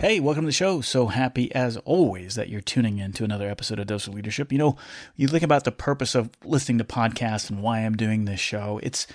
Hey, 0.00 0.18
welcome 0.18 0.44
to 0.44 0.46
the 0.46 0.52
show. 0.52 0.80
So 0.80 1.08
happy 1.08 1.54
as 1.54 1.76
always 1.76 2.34
that 2.34 2.48
you're 2.48 2.62
tuning 2.62 2.96
in 2.96 3.12
to 3.12 3.24
another 3.24 3.50
episode 3.50 3.78
of 3.78 3.86
Dose 3.86 4.06
of 4.06 4.14
Leadership. 4.14 4.50
You 4.50 4.56
know, 4.56 4.76
you 5.14 5.28
think 5.28 5.42
about 5.42 5.64
the 5.64 5.72
purpose 5.72 6.14
of 6.14 6.30
listening 6.42 6.78
to 6.78 6.84
podcasts 6.84 7.50
and 7.50 7.60
why 7.60 7.80
I'm 7.80 7.98
doing 7.98 8.24
this 8.24 8.40
show. 8.40 8.80
It's 8.82 9.06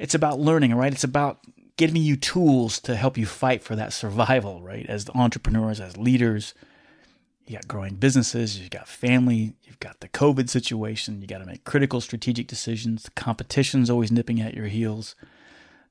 it's 0.00 0.16
about 0.16 0.40
learning, 0.40 0.74
right? 0.74 0.92
It's 0.92 1.04
about 1.04 1.38
giving 1.76 2.02
you 2.02 2.16
tools 2.16 2.80
to 2.80 2.96
help 2.96 3.16
you 3.16 3.26
fight 3.26 3.62
for 3.62 3.76
that 3.76 3.92
survival, 3.92 4.60
right? 4.60 4.84
As 4.88 5.08
entrepreneurs, 5.14 5.78
as 5.78 5.96
leaders, 5.96 6.52
you 7.46 7.54
got 7.54 7.68
growing 7.68 7.94
businesses, 7.94 8.58
you've 8.58 8.70
got 8.70 8.88
family, 8.88 9.54
you've 9.62 9.78
got 9.78 10.00
the 10.00 10.08
COVID 10.08 10.48
situation, 10.48 11.20
you 11.20 11.28
got 11.28 11.38
to 11.38 11.46
make 11.46 11.62
critical 11.62 12.00
strategic 12.00 12.48
decisions. 12.48 13.04
The 13.04 13.12
competition's 13.12 13.88
always 13.88 14.10
nipping 14.10 14.40
at 14.40 14.54
your 14.54 14.66
heels. 14.66 15.14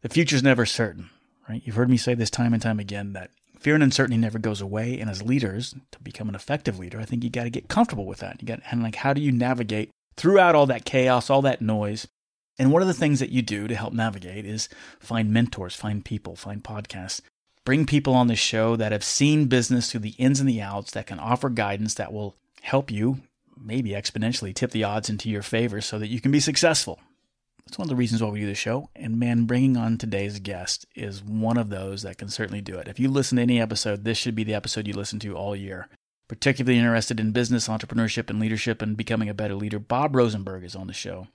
The 0.02 0.10
future's 0.10 0.44
never 0.44 0.66
certain, 0.66 1.10
right? 1.48 1.62
You've 1.64 1.78
heard 1.78 1.90
me 1.90 1.96
say 1.96 2.14
this 2.14 2.30
time 2.30 2.52
and 2.52 2.62
time 2.62 2.78
again 2.78 3.14
that 3.14 3.32
fear 3.62 3.76
and 3.76 3.84
uncertainty 3.84 4.18
never 4.18 4.40
goes 4.40 4.60
away. 4.60 5.00
And 5.00 5.10
as 5.10 5.22
leaders, 5.24 5.76
to 5.92 6.00
become 6.00 6.28
an 6.28 6.36
effective 6.36 6.80
leader, 6.80 7.00
I 7.00 7.06
think 7.06 7.24
you 7.24 7.30
got 7.30 7.44
to 7.44 7.50
get 7.50 7.70
comfortable 7.70 8.06
with 8.06 8.20
that. 8.20 8.42
You 8.42 8.48
got 8.48 8.62
and 8.70 8.84
like 8.84 8.96
how 8.96 9.14
do 9.14 9.22
you 9.22 9.32
navigate 9.32 9.92
throughout 10.18 10.56
all 10.56 10.66
that 10.66 10.86
chaos, 10.86 11.30
all 11.30 11.42
that 11.44 11.62
noise? 11.62 12.08
And 12.60 12.72
one 12.72 12.82
of 12.82 12.88
the 12.88 12.94
things 12.94 13.20
that 13.20 13.30
you 13.30 13.42
do 13.42 13.68
to 13.68 13.76
help 13.76 13.94
navigate 13.94 14.46
is 14.46 14.68
find 15.00 15.32
mentors, 15.32 15.76
find 15.76 16.04
people, 16.04 16.36
find 16.36 16.64
podcasts. 16.64 17.22
Bring 17.64 17.86
people 17.86 18.16
on 18.16 18.28
the 18.28 18.36
show 18.36 18.76
that 18.76 18.92
have 18.92 19.04
seen 19.04 19.46
business 19.46 19.92
through 19.92 20.02
the 20.02 20.16
ins 20.18 20.40
and 20.40 20.50
the 20.50 20.62
outs 20.62 20.92
that 20.92 21.08
can 21.08 21.20
offer 21.20 21.50
guidance 21.50 21.94
that 21.94 22.12
will 22.12 22.36
help 22.62 22.92
you 22.92 23.22
maybe 23.64 23.92
exponentially 23.92 24.54
tip 24.54 24.72
the 24.72 24.84
odds 24.84 25.10
into 25.10 25.30
your 25.30 25.44
favor 25.44 25.82
so 25.82 26.00
that 26.00 26.08
you 26.08 26.20
can 26.20 26.32
be 26.32 26.40
successful. 26.40 27.00
That's 27.66 27.78
one 27.78 27.86
of 27.86 27.90
the 27.90 27.96
reasons 27.96 28.22
why 28.22 28.30
we 28.30 28.42
do 28.42 28.48
the 28.48 28.56
show. 28.56 28.90
And 28.96 29.20
man, 29.20 29.46
bringing 29.46 29.78
on 29.78 29.98
today's 29.98 30.40
guest 30.40 30.86
is 30.96 31.24
one 31.24 31.58
of 31.58 31.70
those 31.70 32.02
that 32.04 32.18
can 32.18 32.30
certainly 32.30 32.62
do 32.62 32.78
it. 32.78 32.88
If 32.88 33.00
you 33.00 33.10
listen 33.10 33.38
to 33.38 33.42
any 33.42 33.62
episode, 33.62 34.04
this 34.04 34.18
should 34.18 34.36
be 34.36 34.44
the 34.44 34.54
episode 34.54 34.88
you 34.88 34.94
listen 34.94 35.20
to 35.20 35.36
all 35.36 35.56
year. 35.56 35.88
Particularly 36.28 36.78
interested 36.78 37.20
in 37.20 37.32
business, 37.32 37.68
entrepreneurship, 37.68 38.30
and 38.30 38.40
leadership 38.40 38.82
and 38.82 38.96
becoming 38.96 39.30
a 39.30 39.34
better 39.34 39.56
leader, 39.56 39.80
Bob 39.80 40.16
Rosenberg 40.16 40.64
is 40.64 40.76
on 40.76 40.88
the 40.88 40.94
show. 40.94 41.28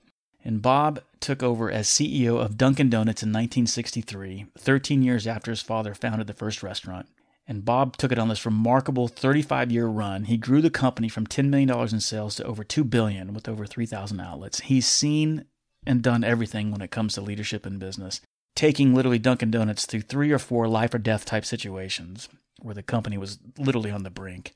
And 0.44 0.62
Bob 0.62 1.00
took 1.20 1.42
over 1.42 1.70
as 1.70 1.88
CEO 1.88 2.40
of 2.40 2.56
Dunkin' 2.56 2.88
Donuts 2.88 3.22
in 3.22 3.30
1963, 3.30 4.46
13 4.56 5.02
years 5.02 5.26
after 5.26 5.50
his 5.50 5.60
father 5.60 5.94
founded 5.94 6.28
the 6.28 6.32
first 6.32 6.62
restaurant. 6.62 7.08
And 7.48 7.64
Bob 7.64 7.96
took 7.96 8.12
it 8.12 8.18
on 8.18 8.28
this 8.28 8.44
remarkable 8.44 9.08
35 9.08 9.70
year 9.70 9.86
run. 9.86 10.24
He 10.24 10.36
grew 10.36 10.60
the 10.60 10.70
company 10.70 11.08
from 11.08 11.26
$10 11.26 11.48
million 11.48 11.70
in 11.70 12.00
sales 12.00 12.36
to 12.36 12.44
over 12.44 12.64
2 12.64 12.84
billion 12.84 13.34
with 13.34 13.48
over 13.48 13.66
3,000 13.66 14.20
outlets. 14.20 14.60
He's 14.60 14.86
seen 14.86 15.44
and 15.86 16.02
done 16.02 16.24
everything 16.24 16.70
when 16.70 16.80
it 16.80 16.90
comes 16.90 17.14
to 17.14 17.20
leadership 17.20 17.66
in 17.66 17.78
business, 17.78 18.20
taking 18.54 18.94
literally 18.94 19.18
Dunkin' 19.18 19.50
Donuts 19.50 19.86
through 19.86 20.02
three 20.02 20.32
or 20.32 20.38
four 20.38 20.68
life 20.68 20.94
or 20.94 20.98
death 20.98 21.24
type 21.24 21.44
situations 21.44 22.28
where 22.60 22.74
the 22.74 22.82
company 22.82 23.18
was 23.18 23.38
literally 23.58 23.90
on 23.90 24.02
the 24.02 24.10
brink, 24.10 24.54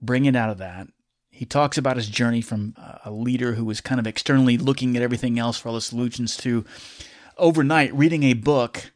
bringing 0.00 0.36
out 0.36 0.50
of 0.50 0.58
that. 0.58 0.88
He 1.30 1.44
talks 1.44 1.76
about 1.76 1.96
his 1.96 2.08
journey 2.08 2.40
from 2.40 2.74
a 3.04 3.10
leader 3.10 3.54
who 3.54 3.64
was 3.64 3.82
kind 3.82 4.00
of 4.00 4.06
externally 4.06 4.56
looking 4.56 4.96
at 4.96 5.02
everything 5.02 5.38
else 5.38 5.58
for 5.58 5.68
all 5.68 5.74
the 5.74 5.82
solutions 5.82 6.36
to 6.38 6.64
overnight 7.36 7.94
reading 7.94 8.22
a 8.22 8.32
book, 8.32 8.90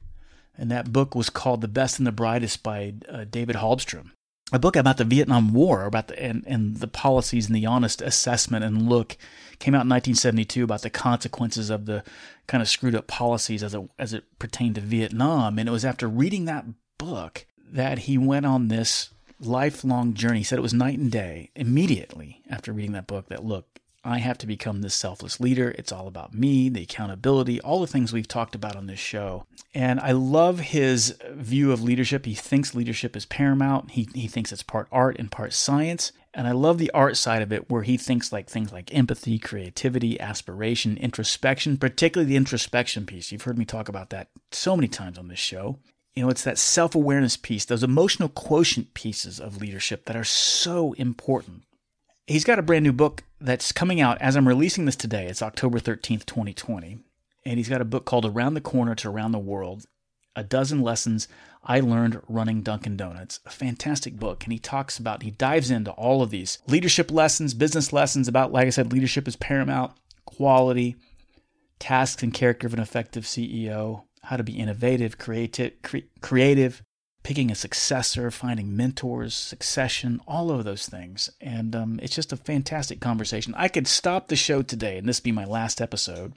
and 0.57 0.71
that 0.71 0.93
book 0.93 1.15
was 1.15 1.29
called 1.29 1.61
The 1.61 1.69
Best 1.69 1.99
and 1.99 2.07
the 2.07 2.13
Brightest 2.13 2.63
by 2.63 2.95
uh, 3.11 3.25
David 3.31 3.57
Halberstam 3.57 4.13
a 4.53 4.59
book 4.59 4.77
about 4.77 4.97
the 4.97 5.05
Vietnam 5.05 5.53
War, 5.53 5.85
about 5.85 6.09
the 6.09 6.21
and, 6.21 6.45
and 6.47 6.77
the 6.77 6.89
policies 6.89 7.47
and 7.47 7.55
the 7.55 7.67
honest 7.67 8.03
assessment 8.03 8.65
and 8.65 8.89
look 8.89 9.17
came 9.61 9.75
out 9.75 9.85
in 9.85 9.91
1972 9.91 10.65
about 10.65 10.83
the 10.83 10.91
consequences 10.91 11.71
of 11.71 11.87
the 11.87 12.03
kind 12.47 12.63
of 12.63 12.69
screwed 12.69 12.95
up 12.97 13.07
policies 13.07 13.63
as 13.63 13.75
it 13.75 13.89
as 13.99 14.13
it 14.13 14.25
pertained 14.39 14.75
to 14.75 14.81
Vietnam. 14.81 15.59
And 15.59 15.69
it 15.69 15.73
was 15.73 15.85
after 15.85 16.09
reading 16.09 16.47
that 16.47 16.65
book 16.99 17.47
that 17.73 18.01
he 18.01 18.19
went 18.19 18.47
on 18.47 18.69
this 18.69 19.11
lifelong 19.39 20.15
journey. 20.15 20.39
He 20.39 20.45
said 20.45 20.59
it 20.59 20.63
was 20.63 20.75
night 20.75 20.99
and 20.99 21.11
day 21.11 21.51
immediately 21.55 22.43
after 22.51 22.73
reading 22.73 22.93
that 22.93 23.07
book 23.07 23.29
that 23.29 23.45
look, 23.45 23.79
I 24.03 24.19
have 24.19 24.39
to 24.39 24.47
become 24.47 24.81
this 24.81 24.95
selfless 24.95 25.41
leader. 25.41 25.75
It's 25.77 25.93
all 25.93 26.09
about 26.09 26.35
me, 26.35 26.69
the 26.69 26.83
accountability, 26.83 27.61
all 27.61 27.81
the 27.81 27.87
things 27.87 28.13
we've 28.13 28.27
talked 28.27 28.55
about 28.55 28.77
on 28.77 28.87
this 28.87 28.99
show. 28.99 29.47
And 29.75 30.01
I 30.01 30.13
love 30.13 30.59
his 30.61 31.17
view 31.31 31.71
of 31.71 31.83
leadership. 31.83 32.25
He 32.25 32.35
thinks 32.35 32.75
leadership 32.75 33.15
is 33.15 33.27
paramount. 33.27 33.93
He, 33.93 34.09
he 34.15 34.27
thinks 34.27 34.53
it's 34.53 34.63
part 34.63 34.89
art 34.91 35.19
and 35.19 35.31
part 35.31 35.53
science. 35.53 36.13
And 36.33 36.47
I 36.47 36.53
love 36.53 36.79
the 36.79 36.93
art 36.93 37.17
side 37.17 37.43
of 37.43 37.53
it 37.53 37.69
where 37.69 37.83
he 37.83 37.97
thinks 37.97 38.33
like 38.33 38.49
things 38.49 38.73
like 38.73 38.95
empathy, 38.95 39.39
creativity, 39.39 40.21
aspiration, 40.21 40.97
introspection, 40.97 41.77
particularly 41.77 42.29
the 42.29 42.37
introspection 42.37 43.05
piece. 43.05 43.33
You've 43.33 43.43
heard 43.43 43.59
me 43.59 43.65
talk 43.65 43.89
about 43.89 44.11
that 44.11 44.29
so 44.53 44.77
many 44.77 44.87
times 44.87 45.19
on 45.19 45.29
this 45.29 45.41
show. 45.41 45.79
You 46.15 46.25
know, 46.25 46.31
it's 46.31 46.45
that 46.45 46.59
self 46.59 46.95
awareness 46.95 47.37
piece, 47.37 47.65
those 47.65 47.83
emotional 47.83 48.29
quotient 48.29 48.95
pieces 48.95 49.41
of 49.41 49.61
leadership 49.61 50.05
that 50.05 50.17
are 50.17 50.25
so 50.25 50.93
important 50.95 51.65
he's 52.31 52.45
got 52.45 52.59
a 52.59 52.63
brand 52.63 52.85
new 52.85 52.93
book 52.93 53.25
that's 53.41 53.73
coming 53.73 54.01
out 54.01 54.21
as 54.21 54.37
I'm 54.37 54.49
releasing 54.49 54.85
this 54.85 54.97
today. 54.97 55.27
It's 55.27 55.43
October 55.43 55.81
13th, 55.81 56.25
2020. 56.27 56.99
And 57.45 57.59
he's 57.59 57.69
got 57.69 57.81
a 57.81 57.87
book 57.87 58.05
called 58.05 58.27
Around 58.27 58.55
the 58.55 58.61
Corner 58.61 58.95
to 58.97 59.09
Around 59.09 59.33
the 59.33 59.39
World 59.39 59.87
A 60.37 60.45
Dozen 60.45 60.83
Lessons 60.83 61.27
I 61.63 61.81
Learned 61.81 62.21
Running 62.29 62.63
Dunkin' 62.63 62.97
Donuts. 62.97 63.41
A 63.45 63.51
fantastic 63.51 64.19
book. 64.19 64.45
And 64.45 64.53
he 64.53 64.59
talks 64.59 64.99
about, 64.99 65.23
he 65.23 65.31
dives 65.31 65.71
into 65.71 65.91
all 65.93 66.23
of 66.23 66.31
these 66.31 66.59
leadership 66.67 67.11
lessons, 67.11 67.55
business 67.55 67.93
lessons 67.93 68.29
about, 68.29 68.53
like 68.53 68.67
I 68.67 68.71
said, 68.71 68.93
leadership 68.93 69.29
is 69.29 69.37
paramount, 69.37 69.93
quality, 70.25 70.97
tasks 71.79 72.23
and 72.23 72.33
character 72.33 72.67
of 72.67 72.75
an 72.75 72.81
effective 72.81 73.25
CEO, 73.25 74.05
how 74.23 74.37
to 74.37 74.43
be 74.43 74.59
innovative, 74.59 75.19
creative, 75.19 75.73
cre- 75.83 75.99
creative, 76.21 76.83
picking 77.23 77.51
a 77.51 77.55
successor, 77.55 78.31
finding 78.31 78.77
mentors, 78.77 79.35
succession, 79.35 80.21
all 80.27 80.51
of 80.51 80.65
those 80.65 80.87
things. 80.89 81.31
And 81.41 81.77
um, 81.77 82.01
it's 82.03 82.15
just 82.15 82.33
a 82.33 82.37
fantastic 82.37 83.01
conversation. 83.01 83.55
I 83.57 83.69
could 83.69 83.87
stop 83.87 84.29
the 84.29 84.37
show 84.37 84.63
today 84.63 84.99
and 84.99 85.09
this 85.09 85.21
be 85.21 85.33
my 85.33 85.45
last 85.45 85.81
episode. 85.81 86.33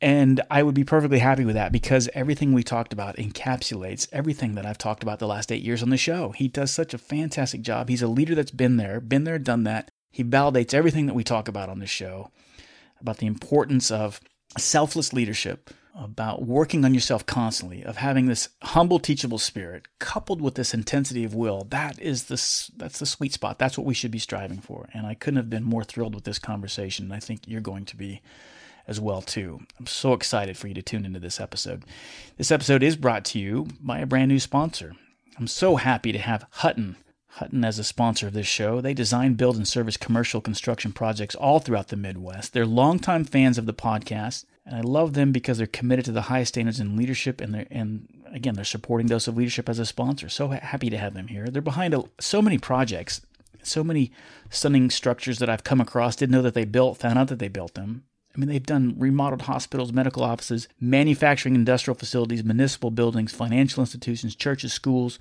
And 0.00 0.40
I 0.48 0.62
would 0.62 0.76
be 0.76 0.84
perfectly 0.84 1.18
happy 1.18 1.44
with 1.44 1.56
that 1.56 1.72
because 1.72 2.08
everything 2.14 2.52
we 2.52 2.62
talked 2.62 2.92
about 2.92 3.16
encapsulates 3.16 4.06
everything 4.12 4.54
that 4.54 4.64
I've 4.64 4.78
talked 4.78 5.02
about 5.02 5.18
the 5.18 5.26
last 5.26 5.50
eight 5.50 5.62
years 5.62 5.82
on 5.82 5.90
the 5.90 5.96
show. 5.96 6.30
He 6.30 6.46
does 6.46 6.70
such 6.70 6.94
a 6.94 6.98
fantastic 6.98 7.62
job. 7.62 7.88
He's 7.88 8.02
a 8.02 8.08
leader 8.08 8.36
that's 8.36 8.52
been 8.52 8.76
there, 8.76 9.00
been 9.00 9.24
there, 9.24 9.38
done 9.38 9.64
that. 9.64 9.90
He 10.10 10.22
validates 10.22 10.72
everything 10.72 11.06
that 11.06 11.14
we 11.14 11.24
talk 11.24 11.48
about 11.48 11.68
on 11.68 11.80
the 11.80 11.86
show 11.86 12.30
about 13.00 13.18
the 13.18 13.26
importance 13.26 13.90
of 13.90 14.20
selfless 14.56 15.12
leadership, 15.12 15.70
about 15.94 16.42
working 16.42 16.84
on 16.84 16.94
yourself 16.94 17.26
constantly, 17.26 17.84
of 17.84 17.96
having 17.96 18.26
this 18.26 18.48
humble, 18.62 18.98
teachable 18.98 19.38
spirit 19.38 19.86
coupled 19.98 20.40
with 20.40 20.54
this 20.54 20.74
intensity 20.74 21.24
of 21.24 21.34
will. 21.34 21.66
That 21.70 22.00
is 22.00 22.24
the 22.24 22.34
that's 22.76 22.98
the 22.98 23.06
sweet 23.06 23.32
spot. 23.32 23.58
That's 23.58 23.76
what 23.76 23.86
we 23.86 23.94
should 23.94 24.10
be 24.10 24.18
striving 24.18 24.58
for. 24.58 24.88
And 24.94 25.06
I 25.06 25.14
couldn't 25.14 25.38
have 25.38 25.50
been 25.50 25.64
more 25.64 25.84
thrilled 25.84 26.14
with 26.14 26.24
this 26.24 26.38
conversation. 26.38 27.06
And 27.06 27.14
I 27.14 27.20
think 27.20 27.42
you're 27.46 27.60
going 27.60 27.84
to 27.86 27.96
be 27.96 28.22
as 28.88 28.98
well 29.00 29.22
too. 29.22 29.60
I'm 29.78 29.86
so 29.86 30.14
excited 30.14 30.56
for 30.56 30.66
you 30.66 30.74
to 30.74 30.82
tune 30.82 31.04
into 31.04 31.20
this 31.20 31.38
episode. 31.38 31.84
This 32.36 32.50
episode 32.50 32.82
is 32.82 32.96
brought 32.96 33.24
to 33.26 33.38
you 33.38 33.68
by 33.80 33.98
a 33.98 34.06
brand 34.06 34.30
new 34.30 34.40
sponsor. 34.40 34.94
I'm 35.38 35.46
so 35.46 35.76
happy 35.76 36.10
to 36.10 36.18
have 36.18 36.46
Hutton 36.50 36.96
Hutton 37.32 37.64
as 37.64 37.78
a 37.78 37.84
sponsor 37.84 38.26
of 38.26 38.32
this 38.32 38.48
show. 38.48 38.80
They 38.80 38.94
design, 38.94 39.34
build, 39.34 39.56
and 39.56 39.68
service 39.68 39.96
commercial 39.96 40.40
construction 40.40 40.92
projects 40.92 41.36
all 41.36 41.60
throughout 41.60 41.88
the 41.88 41.96
Midwest. 41.96 42.52
They're 42.52 42.66
longtime 42.66 43.24
fans 43.24 43.58
of 43.58 43.66
the 43.66 43.74
podcast, 43.74 44.44
and 44.66 44.74
I 44.74 44.80
love 44.80 45.12
them 45.12 45.30
because 45.30 45.58
they're 45.58 45.66
committed 45.68 46.06
to 46.06 46.12
the 46.12 46.22
highest 46.22 46.54
standards 46.54 46.80
in 46.80 46.96
leadership, 46.96 47.40
and 47.40 47.54
they're 47.54 47.66
and 47.70 48.08
again 48.32 48.54
they're 48.54 48.64
supporting 48.64 49.06
Dose 49.06 49.28
of 49.28 49.36
Leadership 49.36 49.68
as 49.68 49.78
a 49.78 49.86
sponsor. 49.86 50.28
So 50.28 50.48
happy 50.48 50.90
to 50.90 50.98
have 50.98 51.14
them 51.14 51.28
here. 51.28 51.46
They're 51.46 51.62
behind 51.62 51.94
a, 51.94 52.04
so 52.18 52.42
many 52.42 52.58
projects 52.58 53.20
So 53.62 53.84
many 53.84 54.10
stunning 54.50 54.90
structures 54.90 55.38
that 55.38 55.50
I've 55.50 55.64
come 55.64 55.80
across, 55.80 56.16
didn't 56.16 56.32
know 56.32 56.42
that 56.42 56.54
they 56.54 56.64
built, 56.64 56.98
found 56.98 57.18
out 57.18 57.28
that 57.28 57.38
they 57.38 57.48
built 57.48 57.74
them. 57.74 58.04
I 58.38 58.40
mean, 58.40 58.50
they've 58.50 58.64
done 58.64 58.94
remodeled 58.96 59.42
hospitals, 59.42 59.92
medical 59.92 60.22
offices, 60.22 60.68
manufacturing, 60.78 61.56
industrial 61.56 61.96
facilities, 61.96 62.44
municipal 62.44 62.92
buildings, 62.92 63.32
financial 63.32 63.82
institutions, 63.82 64.36
churches, 64.36 64.72
schools, 64.72 65.18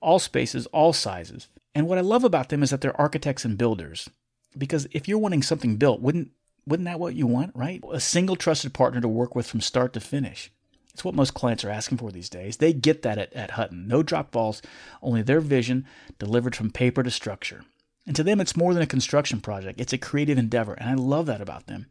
all 0.00 0.18
spaces, 0.18 0.64
all 0.68 0.94
sizes. 0.94 1.48
And 1.74 1.86
what 1.86 1.98
I 1.98 2.00
love 2.00 2.24
about 2.24 2.48
them 2.48 2.62
is 2.62 2.70
that 2.70 2.80
they're 2.80 2.98
architects 2.98 3.44
and 3.44 3.58
builders. 3.58 4.08
Because 4.56 4.88
if 4.92 5.06
you're 5.06 5.18
wanting 5.18 5.42
something 5.42 5.76
built, 5.76 6.00
wouldn't 6.00 6.30
wouldn't 6.66 6.86
that 6.86 6.98
what 6.98 7.14
you 7.14 7.26
want, 7.26 7.54
right? 7.54 7.84
A 7.92 8.00
single 8.00 8.34
trusted 8.36 8.72
partner 8.72 9.02
to 9.02 9.08
work 9.08 9.34
with 9.34 9.46
from 9.46 9.60
start 9.60 9.92
to 9.92 10.00
finish. 10.00 10.50
It's 10.94 11.04
what 11.04 11.14
most 11.14 11.34
clients 11.34 11.64
are 11.64 11.70
asking 11.70 11.98
for 11.98 12.10
these 12.10 12.30
days. 12.30 12.56
They 12.56 12.72
get 12.72 13.02
that 13.02 13.18
at, 13.18 13.30
at 13.34 13.50
Hutton. 13.50 13.86
No 13.86 14.02
drop 14.02 14.30
balls, 14.30 14.62
only 15.02 15.20
their 15.20 15.40
vision 15.40 15.84
delivered 16.18 16.56
from 16.56 16.70
paper 16.70 17.02
to 17.02 17.10
structure. 17.10 17.64
And 18.06 18.16
to 18.16 18.22
them, 18.22 18.40
it's 18.40 18.56
more 18.56 18.72
than 18.72 18.82
a 18.82 18.86
construction 18.86 19.42
project, 19.42 19.80
it's 19.80 19.92
a 19.92 19.98
creative 19.98 20.38
endeavor. 20.38 20.72
And 20.72 20.88
I 20.88 20.94
love 20.94 21.26
that 21.26 21.42
about 21.42 21.66
them. 21.66 21.86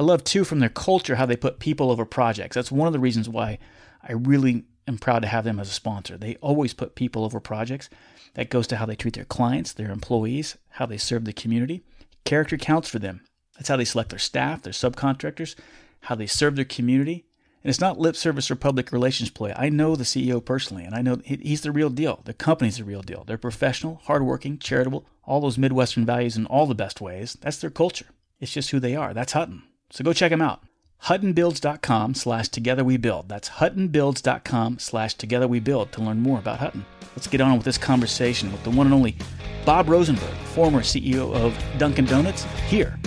I 0.00 0.02
love, 0.02 0.24
too, 0.24 0.44
from 0.44 0.60
their 0.60 0.70
culture, 0.70 1.16
how 1.16 1.26
they 1.26 1.36
put 1.36 1.58
people 1.58 1.90
over 1.90 2.06
projects. 2.06 2.54
That's 2.54 2.72
one 2.72 2.86
of 2.86 2.94
the 2.94 2.98
reasons 2.98 3.28
why 3.28 3.58
I 4.02 4.12
really 4.12 4.64
am 4.88 4.96
proud 4.96 5.20
to 5.20 5.28
have 5.28 5.44
them 5.44 5.60
as 5.60 5.68
a 5.68 5.74
sponsor. 5.74 6.16
They 6.16 6.36
always 6.36 6.72
put 6.72 6.94
people 6.94 7.22
over 7.22 7.38
projects. 7.38 7.90
That 8.32 8.48
goes 8.48 8.66
to 8.68 8.76
how 8.76 8.86
they 8.86 8.96
treat 8.96 9.12
their 9.12 9.26
clients, 9.26 9.74
their 9.74 9.90
employees, 9.90 10.56
how 10.70 10.86
they 10.86 10.96
serve 10.96 11.26
the 11.26 11.34
community. 11.34 11.82
Character 12.24 12.56
counts 12.56 12.88
for 12.88 12.98
them. 12.98 13.20
That's 13.56 13.68
how 13.68 13.76
they 13.76 13.84
select 13.84 14.08
their 14.08 14.18
staff, 14.18 14.62
their 14.62 14.72
subcontractors, 14.72 15.54
how 16.00 16.14
they 16.14 16.26
serve 16.26 16.56
their 16.56 16.64
community. 16.64 17.26
And 17.62 17.68
it's 17.68 17.78
not 17.78 17.98
lip 17.98 18.16
service 18.16 18.50
or 18.50 18.56
public 18.56 18.92
relations 18.92 19.28
play. 19.28 19.52
I 19.54 19.68
know 19.68 19.96
the 19.96 20.04
CEO 20.04 20.42
personally, 20.42 20.84
and 20.84 20.94
I 20.94 21.02
know 21.02 21.20
he's 21.22 21.60
the 21.60 21.72
real 21.72 21.90
deal. 21.90 22.22
The 22.24 22.32
company's 22.32 22.78
the 22.78 22.84
real 22.84 23.02
deal. 23.02 23.24
They're 23.24 23.36
professional, 23.36 24.00
hardworking, 24.04 24.60
charitable, 24.60 25.04
all 25.24 25.42
those 25.42 25.58
Midwestern 25.58 26.06
values 26.06 26.38
in 26.38 26.46
all 26.46 26.64
the 26.64 26.74
best 26.74 27.02
ways. 27.02 27.36
That's 27.42 27.58
their 27.58 27.68
culture. 27.68 28.06
It's 28.40 28.54
just 28.54 28.70
who 28.70 28.80
they 28.80 28.96
are. 28.96 29.12
That's 29.12 29.34
Hutton. 29.34 29.64
So 29.90 30.04
go 30.04 30.12
check 30.12 30.30
them 30.30 30.40
out. 30.40 30.62
HuttonBuilds.com 31.04 32.14
slash 32.14 32.48
Together 32.48 32.84
We 32.84 32.96
Build. 32.96 33.28
That's 33.28 33.48
HuttonBuilds.com 33.48 34.78
slash 34.78 35.14
Together 35.14 35.48
We 35.48 35.58
Build 35.60 35.92
to 35.92 36.02
learn 36.02 36.20
more 36.20 36.38
about 36.38 36.58
Hutton. 36.58 36.84
Let's 37.16 37.26
get 37.26 37.40
on 37.40 37.56
with 37.56 37.64
this 37.64 37.78
conversation 37.78 38.52
with 38.52 38.62
the 38.62 38.70
one 38.70 38.86
and 38.86 38.94
only 38.94 39.16
Bob 39.64 39.88
Rosenberg, 39.88 40.34
former 40.54 40.80
CEO 40.80 41.34
of 41.34 41.58
Dunkin' 41.78 42.04
Donuts, 42.04 42.44
here 42.68 42.98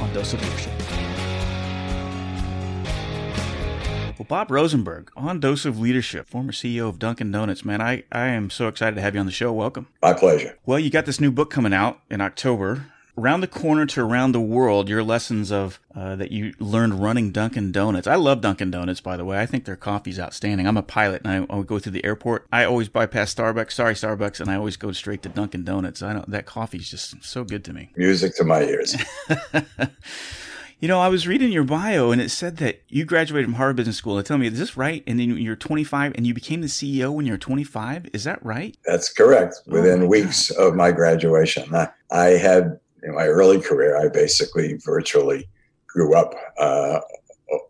on 0.00 0.12
Dose 0.12 0.32
of 0.32 0.42
Leadership. 0.42 0.72
Well, 4.18 4.26
Bob 4.28 4.50
Rosenberg 4.50 5.10
on 5.16 5.38
Dose 5.38 5.64
of 5.64 5.78
Leadership, 5.78 6.26
former 6.26 6.52
CEO 6.52 6.88
of 6.88 6.98
Dunkin' 6.98 7.30
Donuts. 7.30 7.64
Man, 7.64 7.80
I, 7.80 8.04
I 8.10 8.26
am 8.28 8.48
so 8.50 8.68
excited 8.68 8.96
to 8.96 9.02
have 9.02 9.14
you 9.14 9.20
on 9.20 9.26
the 9.26 9.32
show. 9.32 9.52
Welcome. 9.52 9.86
My 10.02 10.14
pleasure. 10.14 10.58
Well, 10.64 10.78
you 10.78 10.90
got 10.90 11.04
this 11.04 11.20
new 11.20 11.30
book 11.30 11.50
coming 11.50 11.74
out 11.74 12.00
in 12.10 12.20
October. 12.20 12.86
Around 13.16 13.42
the 13.42 13.46
corner 13.46 13.86
to 13.86 14.00
around 14.00 14.32
the 14.32 14.40
world, 14.40 14.88
your 14.88 15.04
lessons 15.04 15.52
of 15.52 15.78
uh, 15.94 16.16
that 16.16 16.32
you 16.32 16.52
learned 16.58 17.00
running 17.00 17.30
Dunkin' 17.30 17.70
Donuts. 17.70 18.08
I 18.08 18.16
love 18.16 18.40
Dunkin' 18.40 18.72
Donuts, 18.72 19.00
by 19.00 19.16
the 19.16 19.24
way. 19.24 19.38
I 19.40 19.46
think 19.46 19.64
their 19.64 19.76
coffee's 19.76 20.18
outstanding. 20.18 20.66
I'm 20.66 20.76
a 20.76 20.82
pilot, 20.82 21.22
and 21.24 21.46
I, 21.48 21.56
I 21.56 21.62
go 21.62 21.78
through 21.78 21.92
the 21.92 22.04
airport. 22.04 22.46
I 22.52 22.64
always 22.64 22.88
bypass 22.88 23.32
Starbucks. 23.32 23.70
Sorry, 23.70 23.94
Starbucks, 23.94 24.40
and 24.40 24.50
I 24.50 24.56
always 24.56 24.76
go 24.76 24.90
straight 24.90 25.22
to 25.22 25.28
Dunkin' 25.28 25.64
Donuts. 25.64 26.02
I 26.02 26.14
know 26.14 26.24
that 26.26 26.44
coffee's 26.44 26.90
just 26.90 27.22
so 27.22 27.44
good 27.44 27.64
to 27.66 27.72
me. 27.72 27.90
Music 27.96 28.34
to 28.36 28.44
my 28.44 28.62
ears. 28.62 28.96
You 30.80 30.88
know, 30.88 31.00
I 31.00 31.08
was 31.08 31.26
reading 31.26 31.50
your 31.50 31.64
bio 31.64 32.10
and 32.10 32.20
it 32.20 32.30
said 32.30 32.58
that 32.58 32.82
you 32.88 33.06
graduated 33.06 33.46
from 33.46 33.54
Harvard 33.54 33.76
Business 33.76 33.96
School. 33.96 34.22
Tell 34.22 34.36
me, 34.36 34.48
is 34.48 34.58
this 34.58 34.76
right? 34.76 35.02
And 35.06 35.18
then 35.18 35.30
you're 35.38 35.56
25 35.56 36.12
and 36.14 36.26
you 36.26 36.34
became 36.34 36.60
the 36.60 36.66
CEO 36.66 37.10
when 37.10 37.24
you're 37.24 37.38
25. 37.38 38.10
Is 38.12 38.24
that 38.24 38.44
right? 38.44 38.76
That's 38.84 39.10
correct. 39.10 39.62
Oh 39.66 39.72
Within 39.72 40.02
oh 40.02 40.06
weeks 40.06 40.50
God. 40.50 40.62
of 40.62 40.74
my 40.74 40.92
graduation, 40.92 41.74
I, 41.74 41.88
I 42.10 42.24
had 42.32 42.78
in 43.04 43.14
my 43.14 43.26
early 43.26 43.60
career, 43.60 43.96
I 43.96 44.08
basically 44.08 44.78
virtually 44.84 45.48
grew 45.86 46.16
up 46.16 46.34
uh, 46.58 47.00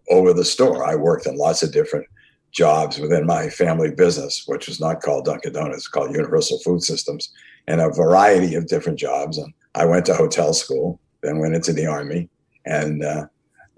over 0.08 0.32
the 0.32 0.44
store. 0.44 0.86
I 0.86 0.94
worked 0.94 1.26
in 1.26 1.36
lots 1.36 1.62
of 1.62 1.72
different 1.72 2.06
jobs 2.52 2.98
within 2.98 3.26
my 3.26 3.48
family 3.48 3.90
business, 3.90 4.44
which 4.46 4.68
was 4.68 4.80
not 4.80 5.02
called 5.02 5.24
Dunkin' 5.24 5.52
Donuts, 5.52 5.78
it's 5.78 5.88
called 5.88 6.14
Universal 6.14 6.60
Food 6.60 6.82
Systems, 6.82 7.32
and 7.66 7.80
a 7.80 7.90
variety 7.90 8.54
of 8.54 8.68
different 8.68 8.98
jobs. 8.98 9.38
And 9.38 9.52
I 9.74 9.84
went 9.84 10.06
to 10.06 10.14
hotel 10.14 10.54
school, 10.54 11.00
then 11.22 11.40
went 11.40 11.56
into 11.56 11.72
the 11.72 11.86
Army, 11.86 12.28
and 12.64 13.04
uh, 13.04 13.26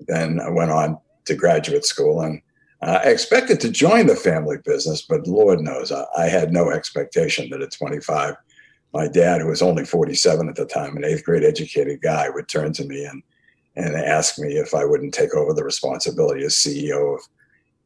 then 0.06 0.40
I 0.40 0.50
went 0.50 0.70
on 0.70 0.98
to 1.24 1.34
graduate 1.34 1.86
school. 1.86 2.20
And 2.20 2.42
I 2.82 3.10
expected 3.10 3.60
to 3.60 3.70
join 3.70 4.06
the 4.06 4.14
family 4.14 4.58
business, 4.64 5.02
but 5.02 5.26
Lord 5.26 5.60
knows 5.60 5.90
I, 5.90 6.04
I, 6.18 6.26
had 6.26 6.52
no 6.52 6.70
expectation 6.70 7.48
that 7.50 7.62
at 7.62 7.72
25, 7.72 8.34
my 8.92 9.08
dad, 9.08 9.40
who 9.40 9.48
was 9.48 9.62
only 9.62 9.84
47 9.84 10.48
at 10.48 10.54
the 10.54 10.66
time, 10.66 10.96
an 10.96 11.04
eighth 11.04 11.24
grade 11.24 11.44
educated 11.44 12.00
guy, 12.02 12.28
would 12.30 12.48
turn 12.48 12.72
to 12.74 12.84
me 12.84 13.04
and 13.04 13.22
and 13.78 13.94
ask 13.94 14.38
me 14.38 14.54
if 14.54 14.74
I 14.74 14.86
wouldn't 14.86 15.12
take 15.12 15.34
over 15.34 15.52
the 15.52 15.62
responsibility 15.62 16.44
as 16.46 16.54
CEO 16.54 17.16
of 17.16 17.20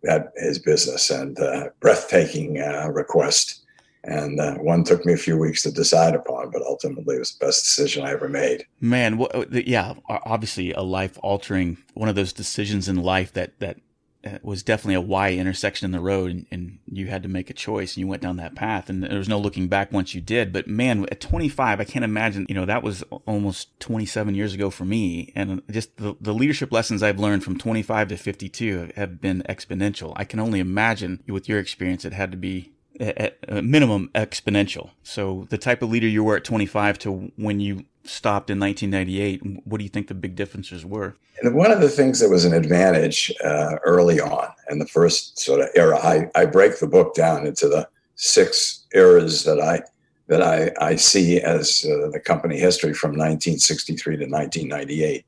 that 0.05 0.33
his 0.37 0.61
business. 0.61 1.11
And 1.11 1.39
uh, 1.41 1.71
breathtaking 1.81 2.61
uh, 2.61 2.91
request 2.93 3.61
and 4.05 4.41
uh, 4.41 4.55
one 4.55 4.83
took 4.83 5.05
me 5.05 5.13
a 5.13 5.19
few 5.19 5.37
weeks 5.37 5.63
to 5.63 5.71
decide 5.71 6.15
upon, 6.15 6.51
but 6.51 6.63
ultimately 6.63 7.17
it 7.17 7.19
was 7.19 7.35
the 7.35 7.47
best 7.47 7.65
decision 7.65 8.05
I 8.05 8.13
ever 8.13 8.29
made. 8.29 8.65
Man, 8.81 9.21
uh, 9.35 9.45
yeah, 9.51 9.95
obviously 10.09 10.73
a 10.73 10.81
life 10.81 11.19
altering 11.23 11.77
one 11.95 12.09
of 12.09 12.15
those 12.15 12.33
decisions 12.33 12.89
in 12.89 13.03
life 13.03 13.33
that 13.35 13.59
that 13.61 13.79
Uh, 14.23 14.39
was 14.43 14.63
definitely 14.63 14.95
a 14.95 15.01
Y 15.01 15.33
intersection 15.33 15.87
in 15.87 15.93
the 15.93 16.01
road, 16.01 16.31
and, 16.31 16.47
and, 16.51 16.79
you 16.93 17.07
had 17.07 17.23
to 17.23 17.29
make 17.29 17.49
a 17.49 17.55
choice, 17.55 17.95
and 17.95 18.03
you 18.03 18.07
went 18.07 18.21
down 18.21 18.37
that 18.37 18.55
path, 18.55 18.91
and 18.91 19.03
there 19.03 19.17
was 19.17 19.31
no 19.31 19.39
looking 19.39 19.67
back 19.67 19.91
once 19.93 20.15
you 20.15 20.21
did. 20.21 20.53
But 20.53 20.67
man, 20.67 21.07
at 21.11 21.23
25, 21.23 21.81
I 21.81 21.85
can't 21.85 22.05
imagine. 22.05 22.45
You 22.47 22.55
know, 22.55 22.67
that 22.67 22.83
was 22.83 23.03
almost 23.25 23.81
27 23.81 24.35
years 24.35 24.53
ago 24.53 24.69
for 24.69 24.85
me, 24.85 25.33
and 25.35 25.63
just 25.71 25.97
the, 25.97 26.17
the 26.21 26.35
leadership 26.35 26.71
lessons 26.71 27.03
I've 27.03 27.19
learned 27.19 27.45
from 27.45 27.57
25 27.57 28.09
to 28.09 28.17
52 28.19 28.91
have 28.97 29.23
been 29.23 29.43
exponential. 29.49 30.13
I 30.17 30.25
can 30.25 30.39
only 30.39 30.61
imagine 30.61 31.23
with 31.27 31.49
your 31.49 31.59
experience, 31.59 32.05
it 32.05 32.13
had 32.13 32.31
to 32.33 32.37
be 32.37 32.73
at 33.01 33.39
a 33.49 33.63
minimum 33.63 34.11
exponential. 34.15 34.91
So 35.03 35.47
the 35.51 35.59
type 35.59 35.83
of 35.83 35.91
leader 35.91 36.07
you 36.07 36.23
were 36.23 36.37
at 36.37 36.45
25 36.45 36.99
to 37.01 37.33
when 37.37 37.61
you 37.61 37.85
stopped 38.05 38.51
in 38.51 38.59
1998, 38.59 39.67
what 39.67 39.79
do 39.79 39.85
you 39.85 39.91
think 39.91 40.09
the 40.09 40.15
big 40.15 40.37
differences 40.37 40.85
were? 40.85 41.17
And 41.43 41.55
one 41.55 41.71
of 41.71 41.81
the 41.81 41.89
things 41.89 42.21
that 42.21 42.29
was 42.29 42.45
an 42.45 42.53
advantage 42.53 43.33
uh, 43.43 43.77
early 43.85 44.21
on 44.21 44.49
in 44.69 44.79
the 44.79 44.87
first 44.87 45.39
sort 45.39 45.61
of 45.61 45.69
era, 45.75 45.99
I, 45.99 46.31
I 46.35 46.45
break 46.45 46.79
the 46.79 46.87
book 46.87 47.15
down 47.15 47.47
into 47.47 47.69
the 47.69 47.89
six 48.17 48.87
eras 48.93 49.45
that 49.45 49.61
I 49.61 49.83
that 50.29 50.43
I, 50.43 50.71
I 50.81 50.95
see 50.95 51.41
as 51.41 51.85
uh, 51.85 52.09
the 52.11 52.21
company 52.21 52.57
history 52.57 52.95
from 52.95 53.11
1963 53.11 54.17
to 54.19 54.27
1998. 54.27 55.25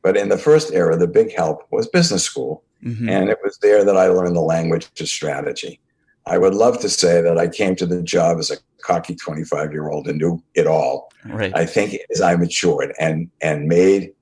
But 0.00 0.16
in 0.16 0.30
the 0.30 0.38
first 0.38 0.72
era, 0.72 0.96
the 0.96 1.06
big 1.06 1.34
help 1.34 1.66
was 1.70 1.86
business 1.86 2.24
school. 2.24 2.62
Mm-hmm. 2.82 3.10
And 3.10 3.28
it 3.28 3.36
was 3.44 3.58
there 3.58 3.84
that 3.84 3.98
I 3.98 4.06
learned 4.06 4.34
the 4.34 4.40
language 4.40 4.88
of 4.98 5.08
strategy. 5.08 5.80
I 6.28 6.38
would 6.38 6.54
love 6.54 6.78
to 6.80 6.88
say 6.88 7.20
that 7.20 7.38
I 7.38 7.48
came 7.48 7.74
to 7.76 7.86
the 7.86 8.02
job 8.02 8.38
as 8.38 8.50
a 8.50 8.56
cocky 8.82 9.14
25 9.14 9.72
year 9.72 9.88
old 9.88 10.08
and 10.08 10.18
knew 10.18 10.42
it 10.54 10.66
all. 10.66 11.10
Right. 11.24 11.54
I 11.54 11.66
think 11.66 11.96
as 12.12 12.20
I 12.20 12.36
matured 12.36 12.94
and 12.98 13.30
and 13.40 13.66
made 13.66 14.12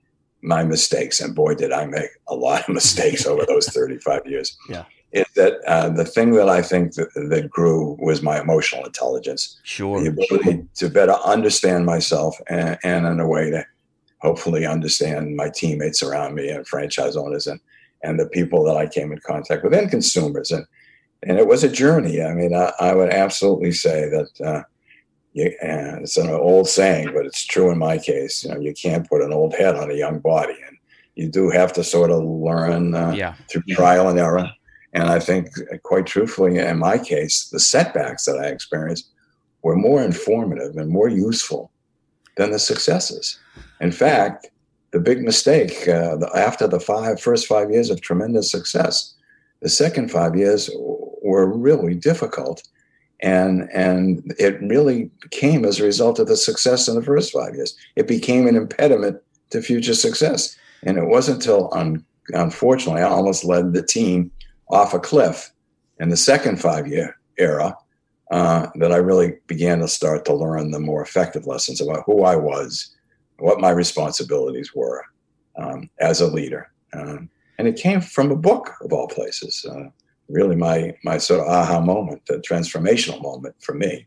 my 0.42 0.62
mistakes, 0.62 1.20
and 1.20 1.34
boy, 1.34 1.54
did 1.54 1.72
I 1.72 1.86
make 1.86 2.10
a 2.28 2.34
lot 2.34 2.68
of 2.68 2.75
mistakes 2.75 3.26
over 3.26 3.44
those 3.48 3.68
35 3.68 4.26
years. 4.26 4.56
Yeah. 4.68 4.84
Is 5.12 5.25
that 5.34 5.60
uh, 5.66 5.88
the 5.88 6.04
thing 6.04 6.32
that 6.32 6.48
I 6.48 6.62
think 6.62 6.94
that, 6.94 7.08
that 7.14 7.48
grew 7.48 7.96
was 8.00 8.22
my 8.22 8.40
emotional 8.40 8.84
intelligence. 8.84 9.58
Sure. 9.62 10.00
The 10.00 10.10
ability 10.10 10.66
to 10.75 10.88
better 10.88 11.14
understand 11.25 11.86
myself 11.86 12.38
and, 12.48 12.78
and 12.84 13.06
in 13.06 13.20
a 13.20 13.26
way 13.26 13.50
to 13.50 13.64
hopefully 14.20 14.66
understand 14.66 15.36
my 15.36 15.48
teammates 15.48 16.02
around 16.02 16.34
me 16.34 16.48
and 16.48 16.66
franchise 16.66 17.16
owners 17.16 17.46
and, 17.46 17.60
and 18.02 18.18
the 18.18 18.26
people 18.26 18.64
that 18.64 18.76
I 18.76 18.86
came 18.86 19.12
in 19.12 19.20
contact 19.20 19.64
with 19.64 19.75
and 19.75 19.90
consumers. 19.90 20.50
And 20.50 20.66
and 21.23 21.38
it 21.38 21.46
was 21.46 21.64
a 21.64 21.68
journey. 21.68 22.23
I 22.23 22.35
mean, 22.35 22.54
I, 22.54 22.73
I 22.80 22.94
would 22.94 23.11
absolutely 23.11 23.73
say 23.73 24.08
that 24.08 24.46
uh, 24.46 24.62
you, 25.32 25.54
it's 25.61 26.16
an 26.16 26.30
old 26.30 26.68
saying, 26.68 27.11
but 27.14 27.26
it's 27.26 27.44
true 27.44 27.70
in 27.70 27.78
my 27.78 27.99
case. 27.99 28.44
You 28.44 28.50
know, 28.50 28.61
you 28.61 28.75
can't 28.75 29.08
put 29.08 29.23
an 29.23 29.32
old 29.32 29.54
head 29.54 29.76
on 29.76 29.90
a 29.90 29.94
young 29.94 30.18
body, 30.20 30.56
and 30.66 30.76
you 31.14 31.28
do 31.28 31.50
have 31.50 31.73
to 31.75 31.85
sort 31.85 32.11
of 32.11 32.25
learn 32.25 32.94
uh, 32.94 33.12
yeah. 33.12 33.35
through 33.50 33.62
trial 33.70 34.08
and 34.08 34.18
error. 34.18 34.50
And 34.92 35.04
I 35.04 35.18
think, 35.18 35.49
quite 35.82 36.06
truthfully, 36.06 36.58
in 36.58 36.78
my 36.78 36.96
case, 36.96 37.49
the 37.50 37.61
setbacks 37.61 38.25
that 38.25 38.38
I 38.38 38.46
experienced 38.46 39.11
were 39.62 39.76
more 39.76 40.02
informative 40.02 40.76
and 40.76 40.88
more 40.88 41.08
useful 41.08 41.70
than 42.37 42.50
the 42.50 42.58
successes. 42.58 43.38
In 43.80 43.92
fact, 43.92 44.49
the 44.92 45.00
big 45.00 45.20
mistake 45.20 45.87
uh, 45.88 46.16
after 46.35 46.66
the 46.66 46.80
five 46.80 47.20
first 47.20 47.46
five 47.46 47.70
years 47.70 47.90
of 47.90 48.00
tremendous 48.00 48.50
success, 48.50 49.14
the 49.61 49.68
second 49.68 50.11
five 50.11 50.37
years 50.37 50.70
were 51.26 51.47
really 51.47 51.95
difficult. 51.95 52.62
And, 53.21 53.68
and 53.73 54.35
it 54.38 54.61
really 54.61 55.11
came 55.30 55.64
as 55.64 55.80
a 55.80 55.85
result 55.85 56.18
of 56.18 56.28
the 56.28 56.37
success 56.37 56.87
in 56.88 56.95
the 56.95 57.02
first 57.02 57.33
five 57.33 57.54
years. 57.54 57.76
It 57.97 58.06
became 58.06 58.47
an 58.47 58.56
impediment 58.56 59.21
to 59.50 59.62
future 59.62 59.95
success. 59.95 60.56
And 60.83 60.99
it 60.99 61.06
wasn't 61.06 61.38
until, 61.38 61.71
un, 61.73 62.04
unfortunately, 62.28 63.02
I 63.02 63.09
almost 63.09 63.45
led 63.45 63.73
the 63.73 63.83
team 63.83 64.30
off 64.68 64.95
a 64.95 64.99
cliff 64.99 65.50
in 65.99 66.11
the 66.11 66.16
second 66.16 66.61
five 66.61 66.87
year 66.87 67.18
era 67.38 67.76
uh, 68.30 68.66
that 68.76 68.92
I 68.92 68.97
really 68.97 69.38
began 69.47 69.78
to 69.80 69.88
start 69.88 70.25
to 70.26 70.35
learn 70.35 70.71
the 70.71 70.80
more 70.80 71.02
effective 71.02 71.47
lessons 71.47 71.80
about 71.80 72.02
who 72.06 72.25
I 72.25 72.37
was, 72.37 72.95
what 73.38 73.61
my 73.61 73.71
responsibilities 73.71 74.75
were 74.75 75.02
um, 75.56 75.88
as 76.00 76.21
a 76.21 76.26
leader. 76.26 76.71
Um, 76.92 77.30
and 77.59 77.66
it 77.66 77.76
came 77.76 78.00
from 78.00 78.30
a 78.30 78.37
book 78.37 78.75
of 78.83 78.92
all 78.92 79.09
places. 79.09 79.64
Uh, 79.64 79.88
really, 80.28 80.56
my 80.56 80.95
my 81.04 81.18
sort 81.18 81.40
of 81.40 81.47
aha 81.47 81.80
moment, 81.80 82.23
the 82.26 82.38
transformational 82.38 83.21
moment 83.23 83.54
for 83.61 83.75
me. 83.75 84.06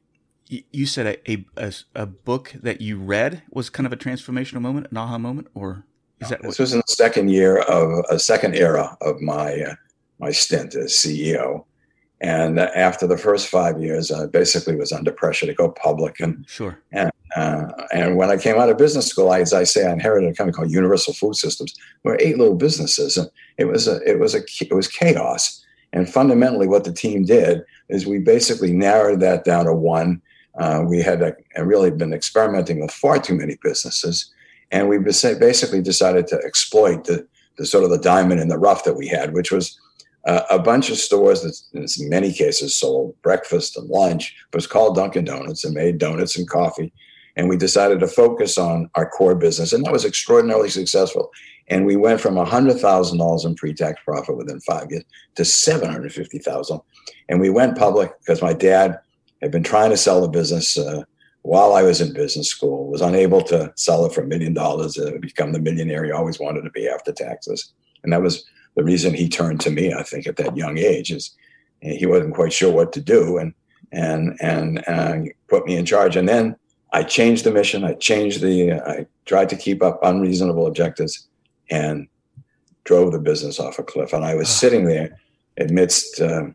You 0.50 0.88
said 0.88 1.20
a, 1.28 1.46
a, 1.58 1.74
a 1.94 2.06
book 2.08 2.54
that 2.64 2.82
you 2.82 2.98
read 2.98 3.44
was 3.52 3.70
kind 3.70 3.86
of 3.86 3.94
a 3.94 3.98
transformational 3.98 4.62
moment, 4.62 4.88
an 4.90 4.98
aha 4.98 5.20
moment, 5.20 5.48
or 5.54 5.86
is 6.22 6.30
that 6.30 6.42
this 6.42 6.58
was 6.58 6.74
in 6.74 6.80
the 6.80 6.94
second 6.94 7.30
year 7.30 7.60
of 7.60 8.04
a 8.10 8.18
second 8.18 8.56
era 8.56 8.98
of 9.02 9.22
my 9.22 9.62
uh, 9.62 9.76
my 10.20 10.32
stint 10.32 10.74
as 10.76 10.94
CEO, 10.94 11.66
and 12.22 12.60
after 12.60 13.08
the 13.08 13.18
first 13.18 13.48
five 13.48 13.82
years, 13.82 14.12
I 14.12 14.26
basically 14.26 14.76
was 14.76 14.92
under 14.92 15.12
pressure 15.12 15.46
to 15.46 15.54
go 15.54 15.72
public. 15.72 16.20
And 16.20 16.46
sure. 16.50 16.78
And, 16.92 17.12
uh, 17.36 17.68
and 17.94 18.18
when 18.18 18.30
I 18.30 18.38
came 18.38 18.58
out 18.58 18.70
of 18.70 18.78
business 18.78 19.08
school, 19.08 19.32
I, 19.32 19.40
as 19.40 19.54
I 19.54 19.64
say, 19.64 19.88
I 19.88 19.94
inherited 19.94 20.30
a 20.30 20.34
company 20.34 20.54
called 20.54 20.72
Universal 20.72 21.14
Food 21.14 21.36
Systems. 21.36 21.74
We 22.04 22.12
were 22.12 22.18
eight 22.20 22.38
little 22.38 22.56
businesses, 22.56 23.18
and 23.18 23.30
it 23.58 23.66
was 23.66 23.88
a, 23.88 24.02
it 24.02 24.20
was 24.20 24.36
a, 24.36 24.40
it 24.62 24.74
was 24.74 24.88
chaos. 24.88 25.64
And 25.94 26.08
fundamentally, 26.08 26.68
what 26.68 26.84
the 26.84 26.94
team 26.94 27.26
did 27.26 27.64
is 27.90 28.06
we 28.06 28.20
basically 28.20 28.72
narrowed 28.72 29.20
that 29.22 29.44
down 29.44 29.66
to 29.66 29.74
one. 29.74 30.22
Uh, 30.60 30.84
we 30.88 31.02
had 31.02 31.22
a, 31.22 31.36
really 31.64 31.90
been 31.90 32.14
experimenting 32.14 32.80
with 32.80 32.92
far 32.92 33.20
too 33.20 33.36
many 33.36 33.58
businesses, 33.64 34.32
and 34.72 34.88
we 34.88 35.00
basically 35.00 35.82
decided 35.82 36.28
to 36.28 36.38
exploit 36.46 37.06
the, 37.06 37.28
the 37.58 37.66
sort 37.66 37.84
of 37.84 37.90
the 37.90 37.98
diamond 37.98 38.40
in 38.40 38.50
the 38.50 38.58
rough 38.58 38.84
that 38.84 38.96
we 38.96 39.08
had, 39.08 39.34
which 39.34 39.52
was 39.52 39.80
uh, 40.26 40.42
a 40.50 40.60
bunch 40.60 40.90
of 40.90 40.98
stores 40.98 41.42
that 41.42 41.90
in 42.00 42.10
many 42.10 42.34
cases 42.34 42.76
sold 42.76 43.20
breakfast 43.22 43.78
and 43.78 43.90
lunch 43.90 44.36
but 44.52 44.58
was 44.58 44.68
called 44.68 44.96
Dunkin' 44.96 45.26
Donuts 45.26 45.64
and 45.64 45.74
made 45.74 45.98
donuts 45.98 46.38
and 46.38 46.48
coffee. 46.48 46.92
And 47.36 47.48
we 47.48 47.56
decided 47.56 48.00
to 48.02 48.08
focus 48.08 48.58
on 48.58 48.90
our 48.96 49.10
core 49.10 49.36
business, 49.36 49.72
and 49.72 49.86
that 49.86 49.94
was 49.94 50.04
extraordinarily 50.04 50.70
successful. 50.70 51.32
And 51.70 51.86
we 51.86 51.96
went 51.96 52.20
from 52.20 52.36
$100,000 52.36 53.46
in 53.46 53.56
pre-tax 53.56 54.02
profit 54.04 54.38
within 54.38 54.60
five 54.62 54.90
years 54.90 55.04
to 55.36 55.46
750,000. 55.46 56.82
And 57.30 57.40
we 57.40 57.50
went 57.50 57.78
public 57.78 58.12
because 58.20 58.42
my 58.42 58.54
dad 58.54 59.00
had 59.42 59.52
been 59.52 59.64
trying 59.64 59.92
to 59.92 59.98
sell 59.98 60.22
the 60.22 60.28
business 60.28 60.78
uh, 60.78 61.04
while 61.44 61.74
I 61.74 61.84
was 61.84 62.02
in 62.02 62.14
business 62.14 62.50
school, 62.50 62.88
was 62.88 63.02
unable 63.02 63.42
to 63.44 63.72
sell 63.76 64.06
it 64.06 64.14
for 64.14 64.22
a 64.22 64.28
million 64.28 64.54
dollars, 64.54 64.98
uh, 64.98 65.12
become 65.22 65.52
the 65.54 65.60
millionaire 65.60 66.04
he 66.04 66.12
always 66.12 66.40
wanted 66.40 66.64
to 66.64 66.72
be 66.72 66.88
after 66.88 67.12
taxes. 67.12 67.72
And 68.04 68.12
that 68.12 68.22
was 68.22 68.46
the 68.76 68.84
reason 68.84 69.14
he 69.14 69.30
turned 69.30 69.62
to 69.62 69.72
me, 69.72 69.94
I 69.94 70.04
think, 70.04 70.28
at 70.28 70.36
that 70.38 70.58
young 70.58 70.78
age 70.78 71.12
is 71.12 71.36
he 71.82 72.06
wasn't 72.06 72.36
quite 72.36 72.52
sure 72.52 72.74
what 72.74 72.92
to 72.94 73.02
do 73.02 73.38
and 73.38 73.54
and 73.92 74.38
and 74.42 74.84
uh, 74.88 75.18
put 75.48 75.66
me 75.66 75.76
in 75.76 75.86
charge. 75.86 76.16
And 76.16 76.28
then 76.28 76.56
I 76.92 77.04
changed 77.04 77.46
the 77.46 77.52
mission. 77.52 77.84
I 77.84 77.94
changed 77.94 78.42
the. 78.42 78.74
I 78.74 79.08
tried 79.26 79.50
to 79.50 79.56
keep 79.56 79.82
up 79.82 80.00
unreasonable 80.04 80.68
objectives 80.68 81.29
and 81.70 82.08
drove 82.84 83.12
the 83.12 83.20
business 83.20 83.60
off 83.60 83.80
a 83.80 83.84
cliff. 83.84 84.14
And 84.14 84.26
I 84.26 84.36
was 84.36 84.48
ah. 84.48 84.52
sitting 84.52 84.86
there 84.86 85.20
amidst 85.60 86.22
uh, 86.22 86.48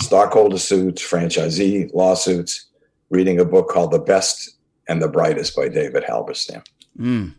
stockholder 0.00 0.58
suits, 0.58 1.02
franchisee 1.02 1.92
lawsuits, 1.94 2.66
reading 3.10 3.38
a 3.40 3.44
book 3.44 3.68
called 3.68 3.92
The 3.92 3.98
Best 3.98 4.56
and 4.88 5.00
the 5.00 5.08
Brightest 5.08 5.54
by 5.54 5.68
David 5.68 6.04
Halberstam. 6.04 6.64
Mm 6.98 7.34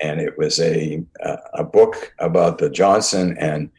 and 0.00 0.20
it 0.20 0.36
was 0.36 0.60
a 0.60 1.02
a 1.54 1.64
book 1.64 2.12
about 2.18 2.58
the 2.58 2.70
Johnson 2.70 3.36
and 3.38 3.70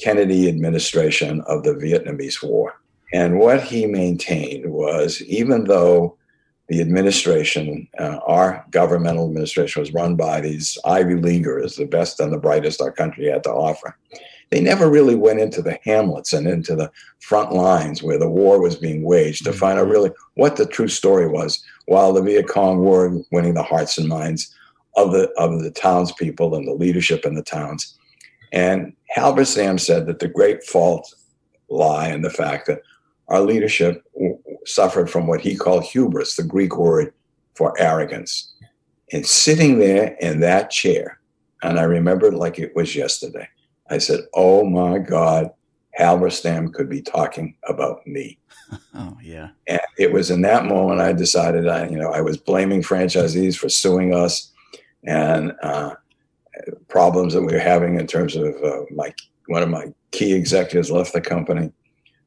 Kennedy 0.00 0.48
administration 0.48 1.42
of 1.42 1.62
the 1.62 1.74
Vietnamese 1.74 2.42
War. 2.42 2.80
And 3.12 3.38
what 3.38 3.62
he 3.62 3.86
maintained 3.86 4.72
was 4.72 5.22
even 5.22 5.64
though 5.64 6.16
the 6.68 6.80
administration, 6.80 7.86
uh, 7.98 8.18
our 8.26 8.64
governmental 8.70 9.26
administration, 9.26 9.80
was 9.80 9.92
run 9.92 10.16
by 10.16 10.40
these 10.40 10.78
Ivy 10.84 11.16
Leaguers, 11.16 11.76
the 11.76 11.84
best 11.84 12.20
and 12.20 12.32
the 12.32 12.38
brightest 12.38 12.80
our 12.80 12.92
country 12.92 13.26
had 13.26 13.44
to 13.44 13.50
offer. 13.50 13.96
They 14.50 14.60
never 14.60 14.88
really 14.88 15.14
went 15.14 15.40
into 15.40 15.62
the 15.62 15.78
hamlets 15.84 16.32
and 16.32 16.46
into 16.46 16.76
the 16.76 16.90
front 17.20 17.52
lines 17.52 18.02
where 18.02 18.18
the 18.18 18.30
war 18.30 18.60
was 18.60 18.76
being 18.76 19.02
waged 19.02 19.44
to 19.44 19.52
find 19.52 19.78
out 19.78 19.88
really 19.88 20.10
what 20.34 20.56
the 20.56 20.66
true 20.66 20.88
story 20.88 21.26
was 21.26 21.62
while 21.86 22.12
the 22.12 22.22
Viet 22.22 22.48
Cong 22.48 22.78
were 22.78 23.20
winning 23.32 23.54
the 23.54 23.62
hearts 23.62 23.98
and 23.98 24.08
minds 24.08 24.54
of 24.96 25.12
the 25.12 25.28
of 25.36 25.62
the 25.62 25.70
townspeople 25.70 26.54
and 26.54 26.68
the 26.68 26.72
leadership 26.72 27.26
in 27.26 27.34
the 27.34 27.42
towns. 27.42 27.98
And 28.52 28.92
Halberstam 29.16 29.80
said 29.80 30.06
that 30.06 30.20
the 30.20 30.28
great 30.28 30.62
fault 30.62 31.12
lie 31.68 32.08
in 32.08 32.22
the 32.22 32.30
fact 32.30 32.68
that 32.68 32.82
our 33.28 33.40
leadership 33.40 34.04
suffered 34.66 35.10
from 35.10 35.26
what 35.26 35.40
he 35.40 35.56
called 35.56 35.84
hubris, 35.84 36.36
the 36.36 36.42
Greek 36.42 36.76
word 36.76 37.12
for 37.54 37.74
arrogance. 37.80 38.52
And 39.12 39.26
sitting 39.26 39.78
there 39.78 40.16
in 40.20 40.40
that 40.40 40.70
chair, 40.70 41.20
and 41.62 41.78
I 41.78 41.84
remember 41.84 42.26
it 42.26 42.34
like 42.34 42.58
it 42.58 42.74
was 42.74 42.96
yesterday, 42.96 43.48
I 43.90 43.98
said, 43.98 44.20
Oh 44.34 44.64
my 44.64 44.98
God, 44.98 45.50
Halberstam 45.98 46.72
could 46.72 46.88
be 46.88 47.02
talking 47.02 47.56
about 47.68 48.06
me. 48.06 48.38
Oh 48.94 49.16
yeah. 49.22 49.50
And 49.68 49.80
it 49.98 50.12
was 50.12 50.30
in 50.30 50.42
that 50.42 50.64
moment 50.64 51.00
I 51.00 51.12
decided 51.12 51.68
I, 51.68 51.86
you 51.86 51.96
know, 51.96 52.10
I 52.10 52.22
was 52.22 52.36
blaming 52.36 52.82
franchisees 52.82 53.56
for 53.56 53.68
suing 53.68 54.14
us 54.14 54.52
and 55.04 55.52
uh, 55.62 55.94
problems 56.88 57.34
that 57.34 57.42
we 57.42 57.52
were 57.52 57.58
having 57.58 58.00
in 58.00 58.06
terms 58.06 58.34
of 58.34 58.54
uh, 58.64 58.82
my 58.90 59.12
one 59.46 59.62
of 59.62 59.68
my 59.68 59.92
key 60.10 60.32
executives 60.32 60.90
left 60.90 61.12
the 61.12 61.20
company 61.20 61.70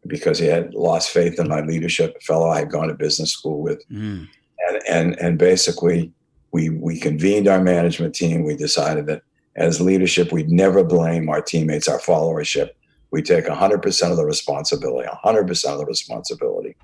because 0.07 0.39
he 0.39 0.47
had 0.47 0.73
lost 0.73 1.11
faith 1.11 1.39
in 1.39 1.47
my 1.47 1.61
leadership, 1.61 2.15
a 2.17 2.19
fellow 2.21 2.49
I 2.49 2.59
had 2.59 2.71
gone 2.71 2.87
to 2.87 2.93
business 2.93 3.31
school 3.31 3.61
with, 3.61 3.87
mm. 3.89 4.27
and 4.67 4.81
and 4.89 5.19
and 5.19 5.37
basically 5.37 6.11
we 6.51 6.69
we 6.69 6.99
convened 6.99 7.47
our 7.47 7.61
management 7.61 8.15
team. 8.15 8.43
We 8.43 8.55
decided 8.55 9.07
that 9.07 9.21
as 9.57 9.81
leadership, 9.81 10.31
we'd 10.31 10.49
never 10.49 10.83
blame 10.83 11.29
our 11.29 11.41
teammates, 11.41 11.87
our 11.87 11.99
followership. 11.99 12.69
We 13.11 13.21
take 13.21 13.45
100% 13.45 14.11
of 14.11 14.17
the 14.17 14.25
responsibility, 14.25 15.09
100% 15.23 15.65
of 15.65 15.77
the 15.79 15.85
responsibility. 15.85 16.75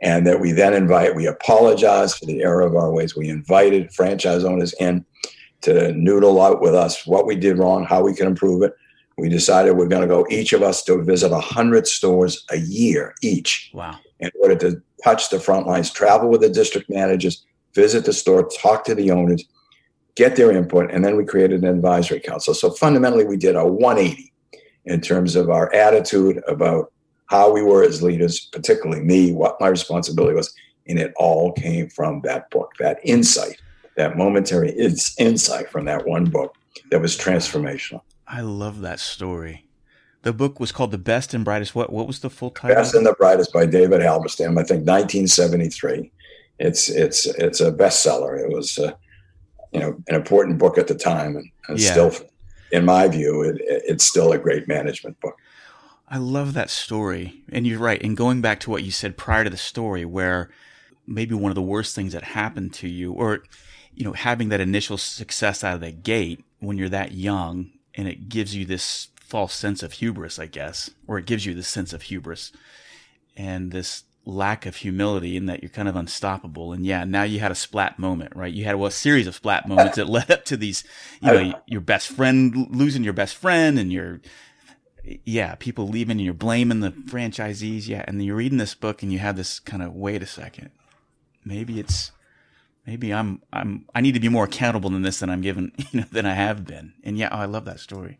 And 0.00 0.26
that 0.26 0.40
we 0.40 0.52
then 0.52 0.74
invite, 0.74 1.16
we 1.16 1.26
apologize 1.26 2.14
for 2.14 2.26
the 2.26 2.42
error 2.42 2.60
of 2.60 2.76
our 2.76 2.92
ways. 2.92 3.16
We 3.16 3.28
invited 3.28 3.92
franchise 3.92 4.44
owners 4.44 4.74
in 4.78 5.04
to 5.62 5.92
noodle 5.92 6.40
out 6.40 6.60
with 6.60 6.74
us 6.74 7.06
what 7.06 7.26
we 7.26 7.36
did 7.36 7.58
wrong, 7.58 7.84
how 7.84 8.02
we 8.02 8.14
can 8.14 8.26
improve 8.26 8.62
it. 8.62 8.74
We 9.18 9.28
decided 9.28 9.72
we're 9.72 9.88
going 9.88 10.02
to 10.02 10.08
go 10.08 10.26
each 10.30 10.52
of 10.52 10.62
us 10.62 10.82
to 10.84 11.02
visit 11.02 11.30
100 11.30 11.86
stores 11.86 12.44
a 12.50 12.58
year 12.58 13.14
each. 13.22 13.70
Wow. 13.72 13.98
In 14.20 14.30
order 14.40 14.56
to 14.56 14.82
touch 15.02 15.30
the 15.30 15.40
front 15.40 15.66
lines, 15.66 15.90
travel 15.90 16.28
with 16.28 16.40
the 16.40 16.48
district 16.48 16.90
managers, 16.90 17.44
visit 17.74 18.04
the 18.04 18.12
store, 18.12 18.48
talk 18.60 18.84
to 18.84 18.94
the 18.94 19.10
owners, 19.10 19.44
get 20.14 20.36
their 20.36 20.50
input, 20.50 20.90
and 20.90 21.04
then 21.04 21.16
we 21.16 21.24
created 21.24 21.62
an 21.62 21.68
advisory 21.68 22.20
council. 22.20 22.54
So 22.54 22.70
fundamentally, 22.70 23.24
we 23.24 23.36
did 23.36 23.56
a 23.56 23.66
180 23.66 24.32
in 24.86 25.00
terms 25.00 25.36
of 25.36 25.50
our 25.50 25.72
attitude 25.74 26.42
about 26.46 26.92
how 27.26 27.52
we 27.52 27.62
were 27.62 27.82
as 27.82 28.02
leaders, 28.02 28.40
particularly 28.52 29.02
me, 29.02 29.32
what 29.32 29.60
my 29.60 29.68
responsibility 29.68 30.34
was. 30.34 30.54
And 30.86 30.98
it 30.98 31.14
all 31.16 31.52
came 31.52 31.88
from 31.88 32.20
that 32.22 32.50
book, 32.50 32.72
that 32.78 33.00
insight 33.02 33.60
that 33.96 34.16
momentary 34.16 34.70
insight 35.18 35.70
from 35.70 35.84
that 35.84 36.06
one 36.06 36.24
book 36.24 36.56
that 36.90 37.00
was 37.00 37.16
transformational. 37.16 38.00
I 38.26 38.40
love 38.40 38.80
that 38.80 39.00
story. 39.00 39.66
The 40.22 40.32
book 40.32 40.58
was 40.58 40.72
called 40.72 40.90
The 40.90 40.98
Best 40.98 41.34
and 41.34 41.44
Brightest. 41.44 41.74
What 41.74 41.92
what 41.92 42.06
was 42.06 42.20
the 42.20 42.30
full 42.30 42.50
title? 42.50 42.76
Best 42.76 42.94
and 42.94 43.04
the 43.04 43.12
Brightest 43.12 43.52
by 43.52 43.66
David 43.66 44.00
Halberstam. 44.00 44.58
I 44.58 44.64
think 44.64 44.86
1973. 44.86 46.10
It's 46.58 46.88
it's 46.88 47.26
it's 47.26 47.60
a 47.60 47.70
bestseller. 47.70 48.40
It 48.40 48.48
was 48.50 48.78
uh, 48.78 48.92
you 49.72 49.80
know 49.80 50.02
an 50.08 50.14
important 50.14 50.58
book 50.58 50.78
at 50.78 50.86
the 50.86 50.94
time, 50.94 51.36
and, 51.36 51.50
and 51.68 51.78
yeah. 51.78 51.90
still, 51.90 52.12
in 52.72 52.86
my 52.86 53.06
view, 53.08 53.42
it, 53.42 53.56
it's 53.60 54.04
still 54.04 54.32
a 54.32 54.38
great 54.38 54.66
management 54.66 55.20
book. 55.20 55.36
I 56.08 56.16
love 56.16 56.54
that 56.54 56.70
story, 56.70 57.42
and 57.50 57.66
you're 57.66 57.78
right. 57.78 58.02
And 58.02 58.16
going 58.16 58.40
back 58.40 58.60
to 58.60 58.70
what 58.70 58.82
you 58.82 58.90
said 58.90 59.18
prior 59.18 59.44
to 59.44 59.50
the 59.50 59.58
story, 59.58 60.06
where 60.06 60.48
maybe 61.06 61.34
one 61.34 61.50
of 61.50 61.56
the 61.56 61.62
worst 61.62 61.94
things 61.94 62.14
that 62.14 62.22
happened 62.22 62.72
to 62.74 62.88
you, 62.88 63.12
or 63.12 63.42
you 63.94 64.04
know, 64.04 64.12
having 64.14 64.48
that 64.48 64.60
initial 64.60 64.96
success 64.96 65.62
out 65.62 65.74
of 65.74 65.80
the 65.80 65.92
gate 65.92 66.42
when 66.60 66.78
you're 66.78 66.88
that 66.88 67.12
young 67.12 67.70
and 67.94 68.08
it 68.08 68.28
gives 68.28 68.54
you 68.54 68.64
this 68.64 69.08
false 69.16 69.54
sense 69.54 69.82
of 69.82 69.94
hubris, 69.94 70.38
I 70.38 70.46
guess, 70.46 70.90
or 71.06 71.18
it 71.18 71.26
gives 71.26 71.46
you 71.46 71.54
this 71.54 71.68
sense 71.68 71.92
of 71.92 72.02
hubris 72.02 72.52
and 73.36 73.72
this 73.72 74.04
lack 74.26 74.64
of 74.64 74.76
humility 74.76 75.36
in 75.36 75.46
that 75.46 75.62
you're 75.62 75.70
kind 75.70 75.88
of 75.88 75.96
unstoppable. 75.96 76.72
And 76.72 76.86
yeah, 76.86 77.04
now 77.04 77.24
you 77.24 77.40
had 77.40 77.50
a 77.50 77.56
splat 77.56 77.98
moment, 77.98 78.34
right? 78.34 78.52
You 78.52 78.64
had 78.64 78.76
well, 78.76 78.88
a 78.88 78.92
series 78.92 79.26
of 79.26 79.34
splat 79.34 79.68
moments 79.68 79.96
that 79.96 80.08
led 80.08 80.30
up 80.30 80.44
to 80.46 80.56
these, 80.56 80.84
you 81.20 81.30
know, 81.30 81.60
your 81.66 81.80
best 81.80 82.08
friend 82.08 82.68
losing 82.70 83.04
your 83.04 83.12
best 83.12 83.36
friend 83.36 83.78
and 83.78 83.92
your, 83.92 84.20
yeah, 85.24 85.54
people 85.56 85.88
leaving 85.88 86.12
and 86.12 86.24
you're 86.24 86.32
blaming 86.32 86.80
the 86.80 86.90
franchisees. 86.90 87.86
Yeah. 87.86 88.04
And 88.06 88.18
then 88.18 88.26
you're 88.26 88.36
reading 88.36 88.58
this 88.58 88.74
book 88.74 89.02
and 89.02 89.12
you 89.12 89.18
have 89.18 89.36
this 89.36 89.60
kind 89.60 89.82
of, 89.82 89.94
wait 89.94 90.22
a 90.22 90.26
second, 90.26 90.70
maybe 91.44 91.78
it's, 91.78 92.10
maybe 92.86 93.12
I'm 93.12 93.42
I'm 93.52 93.86
I 93.94 94.00
need 94.00 94.12
to 94.12 94.20
be 94.20 94.28
more 94.28 94.44
accountable 94.44 94.90
than 94.90 95.02
this 95.02 95.20
than 95.20 95.30
I'm 95.30 95.40
given 95.40 95.72
you 95.90 96.00
know 96.00 96.06
than 96.10 96.26
I 96.26 96.34
have 96.34 96.64
been. 96.64 96.94
And 97.02 97.18
yeah, 97.18 97.28
oh, 97.32 97.38
I 97.38 97.44
love 97.46 97.64
that 97.64 97.80
story. 97.80 98.18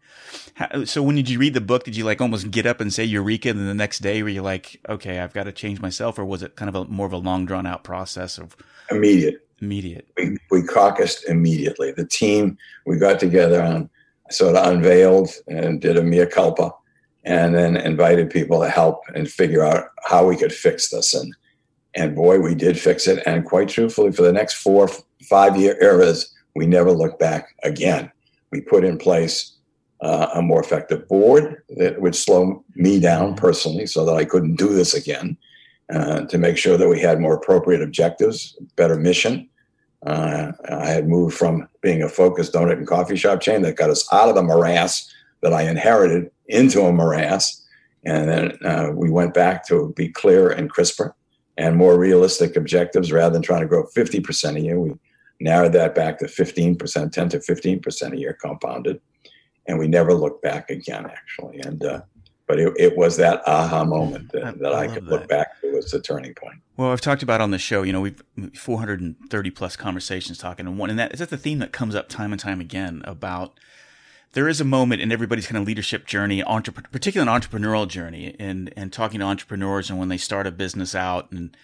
How, 0.54 0.84
so 0.84 1.02
when 1.02 1.16
did 1.16 1.28
you 1.28 1.38
read 1.38 1.54
the 1.54 1.60
book? 1.60 1.84
Did 1.84 1.96
you 1.96 2.04
like 2.04 2.20
almost 2.20 2.50
get 2.50 2.66
up 2.66 2.80
and 2.80 2.92
say 2.92 3.04
eureka, 3.04 3.50
and 3.50 3.58
then 3.58 3.66
the 3.66 3.74
next 3.74 4.00
day 4.00 4.22
were 4.22 4.28
you 4.28 4.42
like, 4.42 4.80
okay, 4.88 5.20
I've 5.20 5.34
got 5.34 5.44
to 5.44 5.52
change 5.52 5.80
myself, 5.80 6.18
or 6.18 6.24
was 6.24 6.42
it 6.42 6.56
kind 6.56 6.68
of 6.68 6.74
a 6.74 6.84
more 6.90 7.06
of 7.06 7.12
a 7.12 7.18
long 7.18 7.46
drawn 7.46 7.66
out 7.66 7.84
process 7.84 8.38
of 8.38 8.56
immediate? 8.90 9.46
Immediate. 9.60 10.08
We 10.16 10.36
we 10.50 10.62
caucused 10.62 11.24
immediately. 11.28 11.92
The 11.92 12.06
team 12.06 12.58
we 12.86 12.96
got 12.96 13.20
together 13.20 13.60
and 13.60 13.88
sort 14.30 14.56
of 14.56 14.66
unveiled 14.66 15.30
and 15.48 15.80
did 15.80 15.96
a 15.96 16.02
mea 16.02 16.26
culpa, 16.26 16.72
and 17.24 17.54
then 17.54 17.76
invited 17.76 18.30
people 18.30 18.60
to 18.60 18.68
help 18.68 19.02
and 19.14 19.30
figure 19.30 19.62
out 19.62 19.88
how 20.04 20.26
we 20.26 20.36
could 20.36 20.52
fix 20.52 20.90
this 20.90 21.14
and 21.14 21.34
and 21.94 22.14
boy, 22.14 22.40
we 22.40 22.54
did 22.54 22.78
fix 22.78 23.06
it. 23.06 23.22
And 23.26 23.44
quite 23.44 23.68
truthfully, 23.68 24.12
for 24.12 24.22
the 24.22 24.32
next 24.32 24.54
four, 24.54 24.88
five 25.28 25.56
year 25.56 25.76
eras, 25.80 26.32
we 26.54 26.66
never 26.66 26.92
looked 26.92 27.18
back 27.18 27.54
again. 27.62 28.10
We 28.50 28.60
put 28.60 28.84
in 28.84 28.98
place 28.98 29.52
uh, 30.00 30.28
a 30.34 30.42
more 30.42 30.60
effective 30.60 31.08
board 31.08 31.62
that 31.76 32.00
would 32.00 32.14
slow 32.14 32.64
me 32.74 33.00
down 33.00 33.34
personally 33.34 33.86
so 33.86 34.04
that 34.04 34.14
I 34.14 34.24
couldn't 34.24 34.56
do 34.56 34.68
this 34.68 34.94
again, 34.94 35.36
uh, 35.92 36.22
to 36.26 36.38
make 36.38 36.56
sure 36.56 36.76
that 36.76 36.88
we 36.88 37.00
had 37.00 37.20
more 37.20 37.34
appropriate 37.34 37.82
objectives, 37.82 38.56
better 38.76 38.96
mission. 38.96 39.48
Uh, 40.04 40.52
I 40.68 40.86
had 40.86 41.08
moved 41.08 41.36
from 41.36 41.68
being 41.80 42.02
a 42.02 42.08
focused 42.08 42.52
donut 42.52 42.76
and 42.76 42.86
coffee 42.86 43.16
shop 43.16 43.40
chain 43.40 43.62
that 43.62 43.76
got 43.76 43.90
us 43.90 44.06
out 44.12 44.28
of 44.28 44.34
the 44.34 44.42
morass 44.42 45.10
that 45.40 45.52
I 45.52 45.62
inherited 45.62 46.30
into 46.46 46.82
a 46.82 46.92
morass. 46.92 47.62
And 48.04 48.28
then 48.28 48.58
uh, 48.64 48.90
we 48.92 49.10
went 49.10 49.32
back 49.32 49.66
to 49.68 49.94
be 49.96 50.08
clear 50.08 50.50
and 50.50 50.68
crisper 50.68 51.14
and 51.56 51.76
more 51.76 51.98
realistic 51.98 52.56
objectives 52.56 53.12
rather 53.12 53.32
than 53.32 53.42
trying 53.42 53.60
to 53.60 53.66
grow 53.66 53.84
50% 53.84 54.56
a 54.56 54.60
year. 54.60 54.80
We 54.80 54.92
narrowed 55.40 55.72
that 55.72 55.94
back 55.94 56.18
to 56.18 56.26
15%, 56.26 57.12
10 57.12 57.28
to 57.30 57.38
15% 57.38 58.12
a 58.12 58.18
year 58.18 58.36
compounded. 58.40 59.00
And 59.66 59.78
we 59.78 59.88
never 59.88 60.12
looked 60.12 60.42
back 60.42 60.70
again, 60.70 61.06
actually. 61.06 61.60
And, 61.60 61.82
uh, 61.84 62.02
but 62.46 62.58
it, 62.58 62.72
it, 62.76 62.96
was 62.96 63.16
that 63.16 63.42
aha 63.46 63.84
moment 63.84 64.30
that, 64.32 64.58
that 64.58 64.72
I, 64.72 64.82
I 64.82 64.86
could 64.88 65.06
that. 65.06 65.10
look 65.10 65.28
back 65.28 65.60
to 65.60 65.76
as 65.78 65.90
the 65.90 66.00
turning 66.00 66.34
point. 66.34 66.56
Well, 66.76 66.90
I've 66.90 67.00
talked 67.00 67.22
about 67.22 67.40
on 67.40 67.50
the 67.50 67.58
show, 67.58 67.82
you 67.82 67.92
know, 67.92 68.00
we've 68.00 68.22
430 68.54 69.50
plus 69.50 69.76
conversations 69.76 70.38
talking, 70.38 70.66
and 70.66 70.78
one, 70.78 70.90
and 70.90 70.98
that 70.98 71.14
is 71.14 71.20
that 71.20 71.30
the 71.30 71.38
theme 71.38 71.60
that 71.60 71.72
comes 71.72 71.94
up 71.94 72.08
time 72.08 72.32
and 72.32 72.40
time 72.40 72.60
again 72.60 73.00
about 73.04 73.58
there 74.34 74.48
is 74.48 74.60
a 74.60 74.64
moment 74.64 75.00
in 75.00 75.12
everybody's 75.12 75.46
kind 75.46 75.56
of 75.56 75.66
leadership 75.66 76.06
journey, 76.06 76.42
entrep- 76.42 76.90
particularly 76.90 77.32
an 77.32 77.40
entrepreneurial 77.40 77.88
journey, 77.88 78.36
and 78.38 78.72
and 78.76 78.92
talking 78.92 79.20
to 79.20 79.26
entrepreneurs 79.26 79.88
and 79.88 79.98
when 79.98 80.08
they 80.08 80.18
start 80.18 80.46
a 80.46 80.50
business 80.50 80.94
out, 80.94 81.30
and 81.32 81.56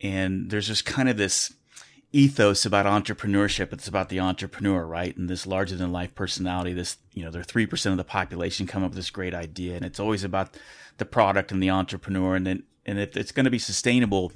and 0.00 0.50
there's 0.50 0.66
just 0.66 0.84
kind 0.84 1.08
of 1.08 1.16
this 1.16 1.54
ethos 2.12 2.66
about 2.66 2.86
entrepreneurship. 2.86 3.72
It's 3.72 3.88
about 3.88 4.08
the 4.08 4.20
entrepreneur, 4.20 4.84
right? 4.84 5.16
And 5.16 5.30
this 5.30 5.46
larger 5.46 5.76
than 5.76 5.92
life 5.92 6.14
personality. 6.14 6.72
This 6.72 6.98
you 7.12 7.24
know, 7.24 7.30
they're 7.30 7.44
three 7.44 7.66
percent 7.66 7.92
of 7.92 7.98
the 7.98 8.04
population 8.04 8.66
come 8.66 8.82
up 8.82 8.90
with 8.90 8.96
this 8.96 9.10
great 9.10 9.34
idea, 9.34 9.76
and 9.76 9.84
it's 9.84 10.00
always 10.00 10.24
about 10.24 10.56
the 10.98 11.06
product 11.06 11.52
and 11.52 11.62
the 11.62 11.70
entrepreneur, 11.70 12.34
and 12.34 12.46
then 12.46 12.62
and 12.84 12.98
if 12.98 13.16
it's 13.16 13.32
going 13.32 13.44
to 13.44 13.50
be 13.50 13.58
sustainable. 13.58 14.32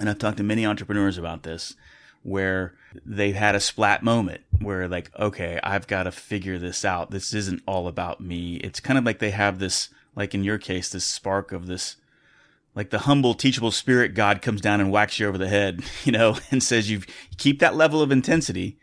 And 0.00 0.10
I've 0.10 0.18
talked 0.18 0.38
to 0.38 0.42
many 0.42 0.66
entrepreneurs 0.66 1.18
about 1.18 1.44
this 1.44 1.76
where 2.24 2.74
they've 3.06 3.36
had 3.36 3.54
a 3.54 3.60
splat 3.60 4.02
moment 4.02 4.40
where 4.60 4.88
like 4.88 5.10
okay 5.18 5.60
i've 5.62 5.86
got 5.86 6.04
to 6.04 6.10
figure 6.12 6.58
this 6.58 6.84
out. 6.84 7.10
This 7.10 7.32
isn't 7.34 7.62
all 7.66 7.86
about 7.86 8.20
me. 8.20 8.56
It's 8.56 8.80
kind 8.80 8.98
of 8.98 9.04
like 9.04 9.18
they 9.18 9.30
have 9.30 9.58
this 9.58 9.90
like 10.16 10.34
in 10.34 10.42
your 10.42 10.58
case 10.58 10.88
this 10.88 11.04
spark 11.04 11.52
of 11.52 11.66
this 11.66 11.96
like 12.74 12.90
the 12.90 13.00
humble 13.00 13.34
teachable 13.34 13.70
spirit 13.70 14.14
god 14.14 14.42
comes 14.42 14.60
down 14.60 14.80
and 14.80 14.90
whacks 14.90 15.18
you 15.20 15.28
over 15.28 15.38
the 15.38 15.48
head 15.48 15.82
you 16.04 16.12
know 16.12 16.36
and 16.50 16.62
says 16.62 16.90
you 16.90 17.02
keep 17.36 17.60
that 17.60 17.76
level 17.76 18.02
of 18.02 18.10
intensity 18.10 18.78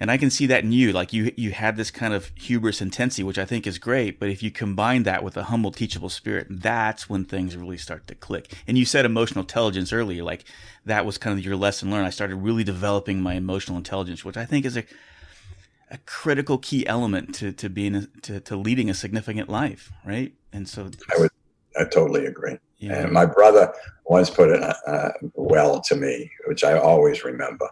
and 0.00 0.10
I 0.10 0.16
can 0.16 0.30
see 0.30 0.46
that 0.46 0.64
in 0.64 0.72
you. 0.72 0.92
Like 0.92 1.12
you, 1.12 1.30
you 1.36 1.50
had 1.52 1.76
this 1.76 1.90
kind 1.90 2.14
of 2.14 2.32
hubris 2.34 2.80
intensity, 2.80 3.22
which 3.22 3.38
I 3.38 3.44
think 3.44 3.66
is 3.66 3.78
great. 3.78 4.18
But 4.18 4.30
if 4.30 4.42
you 4.42 4.50
combine 4.50 5.02
that 5.02 5.22
with 5.22 5.36
a 5.36 5.44
humble, 5.44 5.70
teachable 5.70 6.08
spirit, 6.08 6.46
that's 6.48 7.10
when 7.10 7.26
things 7.26 7.54
really 7.54 7.76
start 7.76 8.06
to 8.06 8.14
click. 8.14 8.54
And 8.66 8.78
you 8.78 8.86
said 8.86 9.04
emotional 9.04 9.42
intelligence 9.42 9.92
earlier. 9.92 10.24
Like 10.24 10.44
that 10.86 11.04
was 11.04 11.18
kind 11.18 11.38
of 11.38 11.44
your 11.44 11.54
lesson 11.54 11.90
learned. 11.90 12.06
I 12.06 12.10
started 12.10 12.36
really 12.36 12.64
developing 12.64 13.20
my 13.20 13.34
emotional 13.34 13.76
intelligence, 13.76 14.24
which 14.24 14.38
I 14.38 14.46
think 14.46 14.64
is 14.64 14.78
a, 14.78 14.84
a 15.90 15.98
critical 16.06 16.56
key 16.56 16.86
element 16.86 17.34
to, 17.36 17.52
to 17.52 17.68
being, 17.68 17.94
a, 17.94 18.06
to, 18.22 18.40
to 18.40 18.56
leading 18.56 18.88
a 18.88 18.94
significant 18.94 19.50
life. 19.50 19.92
Right. 20.02 20.32
And 20.50 20.66
so 20.66 20.90
I 21.14 21.20
would, 21.20 21.30
I 21.78 21.84
totally 21.84 22.24
agree. 22.24 22.56
Yeah. 22.78 23.02
And 23.02 23.12
my 23.12 23.26
brother 23.26 23.74
once 24.06 24.30
put 24.30 24.48
it 24.48 24.62
uh, 24.62 25.10
well 25.34 25.82
to 25.82 25.94
me, 25.94 26.30
which 26.46 26.64
I 26.64 26.78
always 26.78 27.22
remember 27.22 27.68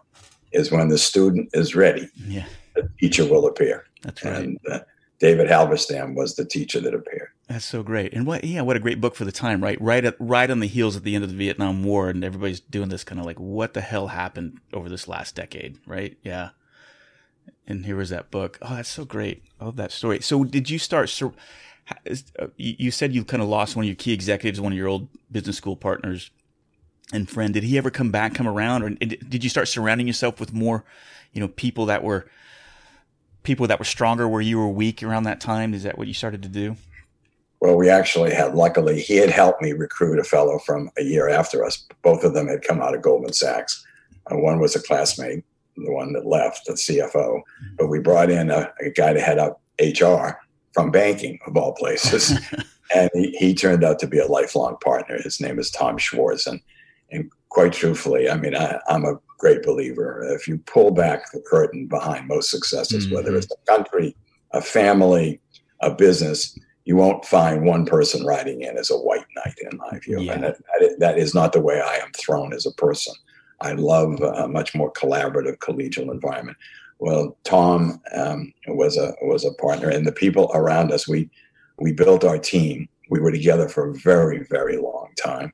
is 0.53 0.71
when 0.71 0.89
the 0.89 0.99
student 0.99 1.51
is 1.53 1.75
ready, 1.75 2.09
yeah. 2.27 2.47
the 2.75 2.89
teacher 2.99 3.27
will 3.27 3.47
appear. 3.47 3.85
That's 4.03 4.25
right. 4.25 4.35
And 4.35 4.59
uh, 4.71 4.81
David 5.19 5.49
Halberstam 5.49 6.15
was 6.15 6.37
the 6.37 6.45
teacher 6.45 6.81
that 6.81 6.95
appeared. 6.95 7.29
That's 7.49 7.65
so 7.65 7.83
great. 7.83 8.13
And 8.13 8.27
what, 8.27 8.45
yeah, 8.45 8.61
what 8.61 8.77
a 8.77 8.81
great 8.81 9.01
book 9.01 9.15
for 9.15 9.25
the 9.25 9.33
time, 9.33 9.63
right? 9.63 9.81
Right 9.81 10.05
at, 10.05 10.17
right 10.19 10.51
on 10.51 10.61
the 10.61 10.67
heels 10.67 10.97
at 10.97 11.03
the 11.03 11.15
end 11.15 11.25
of 11.25 11.31
the 11.31 11.37
Vietnam 11.37 11.83
War, 11.83 12.09
and 12.11 12.23
everybody's 12.23 12.61
doing 12.61 12.89
this 12.89 13.05
kind 13.05 13.19
of 13.19 13.27
like, 13.27 13.41
what 13.41 13.75
the 13.75 13.81
hell 13.81 14.09
happened 14.09 14.61
over 14.73 14.89
this 14.89 15.09
last 15.09 15.35
decade, 15.35 15.79
right? 15.87 16.17
Yeah. 16.23 16.51
And 17.67 17.85
here 17.85 17.97
was 17.97 18.11
that 18.11 18.31
book. 18.31 18.59
Oh, 18.63 18.77
that's 18.77 18.89
so 18.89 19.05
great. 19.05 19.43
I 19.61 19.65
love 19.65 19.77
that 19.77 19.93
story. 19.93 20.21
So, 20.21 20.45
did 20.45 20.71
you 20.71 20.79
start? 20.79 21.09
So, 21.09 21.35
uh, 22.39 22.49
you 22.57 22.91
said 22.91 23.15
you 23.15 23.25
kind 23.25 23.43
of 23.43 23.49
lost 23.49 23.77
one 23.77 23.85
of 23.85 23.89
your 23.89 23.97
key 23.97 24.13
executives, 24.13 24.61
one 24.61 24.73
of 24.73 24.79
your 24.79 24.89
old 24.89 25.09
business 25.31 25.57
school 25.57 25.77
partners 25.77 26.31
and 27.13 27.29
friend, 27.29 27.55
did 27.55 27.63
he 27.63 27.79
ever 27.79 27.91
come 27.91 28.11
back, 28.11 28.35
come 28.35 28.49
around, 28.49 28.83
or 28.83 28.91
did 28.91 29.43
you 29.43 29.51
start 29.51 29.69
surrounding 29.69 30.07
yourself 30.07 30.41
with 30.41 30.53
more, 30.53 30.85
you 31.33 31.41
know, 31.41 31.49
people 31.49 31.87
that 31.87 32.03
were 32.03 32.29
people 33.43 33.67
that 33.67 33.79
were 33.79 33.85
stronger 33.85 34.29
where 34.29 34.43
you 34.43 34.59
were 34.59 34.69
weak 34.69 35.03
around 35.03 35.23
that 35.23 35.41
time? 35.41 35.73
Is 35.73 35.85
that 35.85 35.97
what 35.97 36.07
you 36.07 36.15
started 36.15 36.43
to 36.43 36.49
do? 36.49 36.77
Well, 37.61 37.77
we 37.77 37.89
actually 37.89 38.33
had, 38.33 38.55
luckily, 38.55 39.01
he 39.01 39.17
had 39.17 39.31
helped 39.31 39.63
me 39.63 39.73
recruit 39.73 40.19
a 40.19 40.25
fellow 40.25 40.59
from 40.59 40.91
a 40.97 41.03
year 41.03 41.29
after 41.29 41.65
us. 41.65 41.87
Both 42.03 42.23
of 42.23 42.35
them 42.35 42.47
had 42.47 42.63
come 42.63 42.81
out 42.81 42.95
of 42.95 43.03
Goldman 43.03 43.33
Sachs. 43.33 43.85
Uh, 44.31 44.37
one 44.37 44.61
was 44.61 44.77
a 44.77 44.83
classmate, 44.83 45.45
the 45.77 45.93
one 45.93 46.13
that 46.13 46.27
left, 46.27 46.67
the 46.67 46.75
CFO. 46.75 47.41
But 47.77 47.89
we 47.89 47.99
brought 47.99 48.31
in 48.31 48.51
a, 48.51 48.71
a 48.85 48.91
guy 48.91 49.13
to 49.13 49.21
head 49.21 49.39
up 49.39 49.61
HR 49.81 50.39
from 50.73 50.91
banking, 50.93 51.39
of 51.47 51.57
all 51.57 51.73
places. 51.73 52.33
and 52.95 53.11
he, 53.15 53.31
he, 53.39 53.55
turned 53.55 53.83
out 53.83 53.99
to 54.01 54.07
be 54.07 54.19
a 54.19 54.27
lifelong 54.27 54.77
partner. 54.83 55.21
His 55.21 55.41
name 55.41 55.59
is 55.59 55.71
Tom 55.71 55.99
Schwartz. 55.99 56.47
And 56.47 56.61
and 57.11 57.31
quite 57.49 57.73
truthfully, 57.73 58.29
I 58.29 58.37
mean, 58.37 58.55
I, 58.55 58.81
am 58.89 59.05
a 59.05 59.19
great 59.39 59.63
believer. 59.63 60.23
If 60.35 60.47
you 60.47 60.59
pull 60.59 60.91
back 60.91 61.33
the 61.33 61.41
curtain 61.41 61.87
behind 61.87 62.29
most 62.29 62.51
successes, 62.51 63.07
mm-hmm. 63.07 63.15
whether 63.15 63.37
it's 63.37 63.51
a 63.51 63.73
country, 63.73 64.17
a 64.53 64.61
family, 64.61 65.41
a 65.81 65.93
business, 65.93 66.59
you 66.85 66.97
won't 66.97 67.25
find 67.25 67.67
one 67.67 67.85
person 67.85 68.25
riding 68.25 68.63
in 68.63 68.77
as 68.79 68.91
a 68.91 68.97
white 68.97 69.27
knight, 69.37 69.55
in 69.71 69.79
my 69.79 69.99
view. 69.99 70.21
Yeah. 70.21 70.33
And 70.33 70.43
that, 70.45 70.97
that 70.99 71.19
is 71.19 71.35
not 71.35 71.53
the 71.53 71.61
way 71.61 71.81
I 71.81 71.97
am 71.97 72.11
thrown 72.13 72.53
as 72.53 72.67
a 72.67 72.73
person. 72.73 73.15
I 73.61 73.73
love 73.73 74.21
a 74.21 74.49
much 74.49 74.75
more 74.75 74.93
collaborative, 74.93 75.59
collegial 75.59 76.13
environment. 76.13 76.57
Well, 76.99 77.37
Tom 77.45 78.01
um, 78.15 78.53
was 78.69 78.97
a 78.97 79.15
was 79.23 79.45
a 79.45 79.53
partner, 79.55 79.89
and 79.89 80.07
the 80.07 80.13
people 80.13 80.51
around 80.55 80.91
us. 80.91 81.07
We 81.07 81.29
we 81.79 81.93
built 81.93 82.25
our 82.25 82.39
team. 82.39 82.89
We 83.11 83.21
were 83.21 83.31
together 83.31 83.69
for 83.69 83.91
a 83.91 83.95
very, 83.95 84.45
very 84.45 84.77
long 84.77 85.09
time 85.17 85.53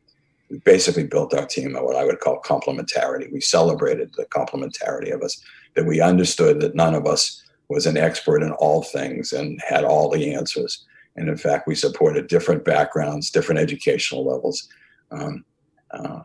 we 0.50 0.59
basically 0.59 1.04
built 1.04 1.35
our 1.35 1.46
team 1.46 1.76
on 1.76 1.85
what 1.85 1.96
I 1.96 2.04
would 2.04 2.20
call 2.20 2.40
complementarity. 2.42 3.33
We 3.33 3.40
celebrated 3.40 4.12
the 4.16 4.26
complementarity 4.26 5.12
of 5.12 5.22
us, 5.22 5.40
that 5.74 5.87
we 5.87 6.00
understood 6.00 6.61
that 6.61 6.74
none 6.74 6.94
of 6.94 7.07
us 7.07 7.42
was 7.68 7.87
an 7.87 7.96
expert 7.96 8.42
in 8.42 8.52
all 8.52 8.83
things 8.83 9.33
and 9.33 9.61
had 9.66 9.85
all 9.85 10.11
the 10.11 10.35
answers. 10.35 10.85
And 11.16 11.28
in 11.28 11.37
fact, 11.37 11.66
we 11.66 11.74
supported 11.74 12.26
different 12.26 12.64
backgrounds, 12.64 13.30
different 13.30 13.61
educational 13.61 14.26
levels. 14.26 14.68
Um, 15.11 15.44
uh, 15.92 16.20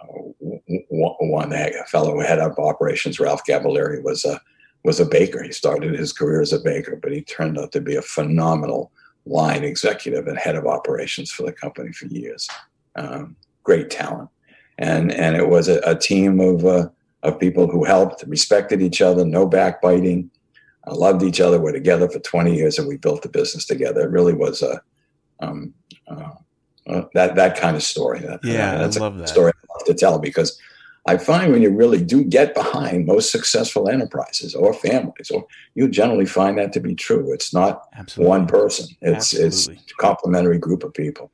one 0.89 1.53
fellow 1.87 2.19
head 2.19 2.39
up 2.39 2.57
operations, 2.57 3.19
Ralph 3.19 3.41
Gaballeri, 3.47 4.03
was 4.03 4.25
a 4.25 4.39
was 4.83 4.99
a 4.99 5.05
baker. 5.05 5.43
He 5.43 5.51
started 5.51 5.93
his 5.93 6.13
career 6.13 6.41
as 6.41 6.53
a 6.53 6.59
baker, 6.59 6.95
but 7.01 7.11
he 7.11 7.21
turned 7.21 7.59
out 7.59 7.71
to 7.73 7.81
be 7.81 7.95
a 7.95 8.01
phenomenal 8.01 8.91
line 9.25 9.63
executive 9.63 10.27
and 10.27 10.37
head 10.37 10.55
of 10.55 10.65
operations 10.65 11.31
for 11.31 11.43
the 11.43 11.51
company 11.51 11.91
for 11.91 12.05
years. 12.07 12.47
Um, 12.95 13.35
great 13.69 13.91
talent. 13.91 14.29
And, 14.79 15.11
and 15.11 15.35
it 15.35 15.47
was 15.47 15.67
a, 15.67 15.79
a 15.85 15.95
team 15.95 16.39
of, 16.39 16.65
uh, 16.65 16.89
of 17.21 17.39
people 17.39 17.69
who 17.69 17.83
helped, 17.83 18.23
respected 18.25 18.81
each 18.81 18.99
other, 18.99 19.23
no 19.23 19.45
backbiting, 19.45 20.31
uh, 20.87 20.95
loved 20.95 21.21
each 21.21 21.39
other. 21.39 21.59
We're 21.59 21.73
together 21.73 22.09
for 22.09 22.17
20 22.17 22.55
years 22.55 22.79
and 22.79 22.87
we 22.87 22.97
built 22.97 23.21
the 23.21 23.29
business 23.29 23.65
together. 23.65 24.01
It 24.01 24.09
really 24.09 24.33
was 24.33 24.63
a, 24.63 24.81
um, 25.39 25.75
uh, 26.07 26.31
uh 26.87 27.03
that, 27.13 27.35
that 27.35 27.59
kind 27.59 27.75
of 27.75 27.83
story. 27.83 28.21
That, 28.21 28.39
yeah, 28.43 28.79
that's 28.79 28.97
I 28.97 29.01
love 29.01 29.17
a 29.17 29.19
that. 29.19 29.29
story 29.29 29.51
I 29.55 29.77
love 29.77 29.85
to 29.85 29.93
tell 29.93 30.17
because 30.17 30.59
I 31.05 31.17
find 31.17 31.51
when 31.51 31.61
you 31.61 31.69
really 31.69 32.03
do 32.03 32.23
get 32.23 32.55
behind 32.55 33.05
most 33.05 33.31
successful 33.31 33.87
enterprises 33.87 34.55
or 34.55 34.73
families, 34.73 35.29
or 35.29 35.45
you 35.75 35.89
generally 35.89 36.25
find 36.25 36.57
that 36.57 36.73
to 36.73 36.79
be 36.79 36.95
true. 36.95 37.31
It's 37.33 37.53
not 37.53 37.87
Absolutely. 37.95 38.29
one 38.29 38.47
person. 38.47 38.87
It's 39.01 39.35
Absolutely. 39.35 39.75
it's 39.75 39.91
a 39.91 40.01
complementary 40.01 40.57
group 40.57 40.83
of 40.83 40.93
people. 40.93 41.31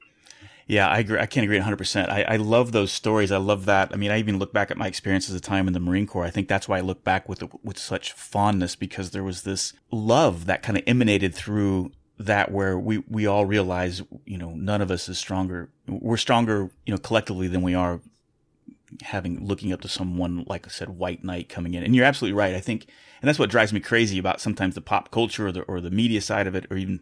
Yeah, 0.68 0.88
I 0.88 1.00
agree. 1.00 1.20
I 1.20 1.28
can't 1.28 1.44
agree 1.44 1.60
100%. 1.60 2.10
I, 2.10 2.24
I 2.24 2.36
love 2.38 2.72
those 2.72 2.92
stories. 2.92 3.32
I 3.32 3.38
love 3.38 3.66
that. 3.66 3.92
I 3.94 3.98
mean, 3.98 4.10
I 4.10 4.18
even 4.18 4.40
look 4.40 4.52
back 4.52 4.72
at 4.72 4.78
my 4.78 4.88
experience 4.88 5.30
as 5.30 5.36
a 5.36 5.40
time 5.40 5.68
in 5.68 5.74
the 5.74 5.80
Marine 5.80 6.08
Corps. 6.08 6.26
I 6.26 6.32
think 6.32 6.48
that's 6.48 6.68
why 6.68 6.80
I 6.80 6.82
look 6.82 7.04
back 7.04 7.30
with 7.30 7.44
with 7.64 7.78
such 7.78 8.14
fondness 8.14 8.76
because 8.76 9.12
there 9.12 9.24
was 9.24 9.44
this 9.44 9.74
love 9.92 10.48
that 10.48 10.64
kind 10.64 10.78
of 10.78 10.84
emanated 10.88 11.36
through 11.36 11.92
that 12.18 12.52
where 12.52 12.80
we, 12.80 13.00
we 13.10 13.28
all 13.28 13.46
realize, 13.46 14.02
you 14.26 14.38
know, 14.38 14.52
none 14.52 14.82
of 14.82 14.90
us 14.90 15.08
is 15.08 15.20
stronger. 15.20 15.70
We're 15.88 16.18
stronger, 16.18 16.72
you 16.86 16.94
know, 16.94 16.98
collectively 16.98 17.48
than 17.48 17.62
we 17.62 17.76
are 17.76 18.00
having 19.02 19.46
looking 19.46 19.74
up 19.74 19.82
to 19.82 19.88
someone 19.88 20.46
like 20.48 20.66
I 20.66 20.70
said, 20.70 20.90
white 20.90 21.24
knight 21.24 21.50
coming 21.50 21.74
in. 21.74 21.84
And 21.84 21.96
you're 21.96 22.06
absolutely 22.06 22.38
right. 22.38 22.56
I 22.56 22.60
think, 22.60 22.88
and 23.22 23.28
that's 23.28 23.38
what 23.38 23.50
drives 23.50 23.74
me 23.74 23.80
crazy 23.80 24.18
about 24.18 24.42
sometimes 24.42 24.76
the 24.76 24.82
pop 24.82 25.12
culture 25.12 25.48
or 25.48 25.52
the 25.52 25.62
or 25.64 25.82
the 25.82 25.92
media 25.92 26.22
side 26.22 26.48
of 26.48 26.56
it, 26.56 26.66
or 26.72 26.78
even 26.78 27.02